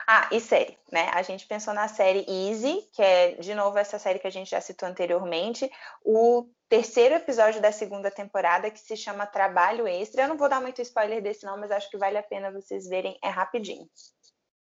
Ah, 0.07 0.29
e 0.33 0.41
série, 0.41 0.79
né? 0.91 1.11
A 1.13 1.23
gente 1.23 1.47
pensou 1.47 1.75
na 1.75 1.89
série 1.89 2.25
Easy, 2.27 2.89
que 2.93 3.03
é, 3.03 3.33
de 3.33 3.55
novo, 3.55 3.77
essa 3.77 3.99
série 3.99 4.19
que 4.19 4.27
a 4.27 4.31
gente 4.31 4.51
já 4.51 4.61
citou 4.61 4.89
anteriormente. 4.89 5.71
O 6.03 6.49
terceiro 6.71 7.17
episódio 7.17 7.61
da 7.61 7.73
segunda 7.73 8.13
temporada, 8.13 8.71
que 8.71 8.79
se 8.79 8.97
chama 8.97 9.27
Trabalho 9.27 9.89
Extra. 9.89 10.23
Eu 10.23 10.29
não 10.29 10.39
vou 10.39 10.49
dar 10.49 10.61
muito 10.61 10.81
spoiler 10.81 11.21
desse, 11.21 11.45
não, 11.45 11.59
mas 11.59 11.73
acho 11.73 11.91
que 11.91 11.99
vale 11.99 12.17
a 12.17 12.23
pena 12.23 12.53
vocês 12.53 12.89
verem, 12.89 13.19
é 13.23 13.29
rapidinho. 13.29 13.91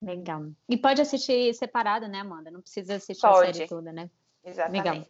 Legal. 0.01 0.47
E 0.67 0.75
pode 0.75 0.99
assistir 0.99 1.53
separado, 1.53 2.07
né, 2.07 2.21
Amanda? 2.21 2.49
Não 2.49 2.59
precisa 2.59 2.95
assistir 2.95 3.21
pode. 3.21 3.51
a 3.51 3.53
série 3.53 3.69
toda, 3.69 3.93
né? 3.93 4.09
Exatamente. 4.43 4.83
Legal. 4.83 5.05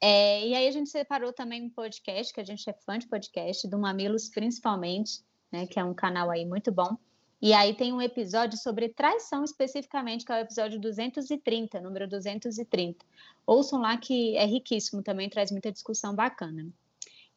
É, 0.00 0.46
e 0.46 0.54
aí 0.54 0.66
a 0.66 0.70
gente 0.70 0.88
separou 0.88 1.34
também 1.34 1.62
um 1.62 1.70
podcast, 1.70 2.32
que 2.32 2.40
a 2.40 2.44
gente 2.44 2.68
é 2.68 2.72
fã 2.72 2.98
de 2.98 3.06
podcast, 3.06 3.68
do 3.68 3.78
Mamilos 3.78 4.30
principalmente, 4.30 5.22
né? 5.52 5.66
Que 5.66 5.78
é 5.78 5.84
um 5.84 5.92
canal 5.92 6.30
aí 6.30 6.46
muito 6.46 6.72
bom. 6.72 6.96
E 7.40 7.52
aí 7.52 7.74
tem 7.74 7.92
um 7.92 8.02
episódio 8.02 8.58
sobre 8.58 8.88
traição 8.88 9.44
especificamente, 9.44 10.24
que 10.24 10.32
é 10.32 10.36
o 10.36 10.40
episódio 10.40 10.80
230, 10.80 11.80
número 11.80 12.08
230. 12.08 13.04
Ouçam 13.46 13.80
lá 13.80 13.96
que 13.96 14.36
é 14.36 14.44
riquíssimo 14.44 15.02
também, 15.02 15.30
traz 15.30 15.52
muita 15.52 15.70
discussão 15.70 16.14
bacana. 16.14 16.68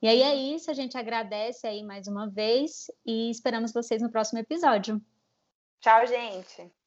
E 0.02 0.08
aí 0.08 0.22
é 0.24 0.36
isso, 0.36 0.72
a 0.72 0.74
gente 0.74 0.97
agradece 0.97 1.68
aí 1.68 1.84
mais 1.84 2.08
uma 2.08 2.28
vez 2.28 2.89
e 3.06 3.30
esperamos 3.30 3.72
vocês 3.72 4.02
no 4.02 4.10
próximo 4.10 4.39
episódio. 4.39 4.99
Tchau, 5.80 6.08
gente. 6.08 6.80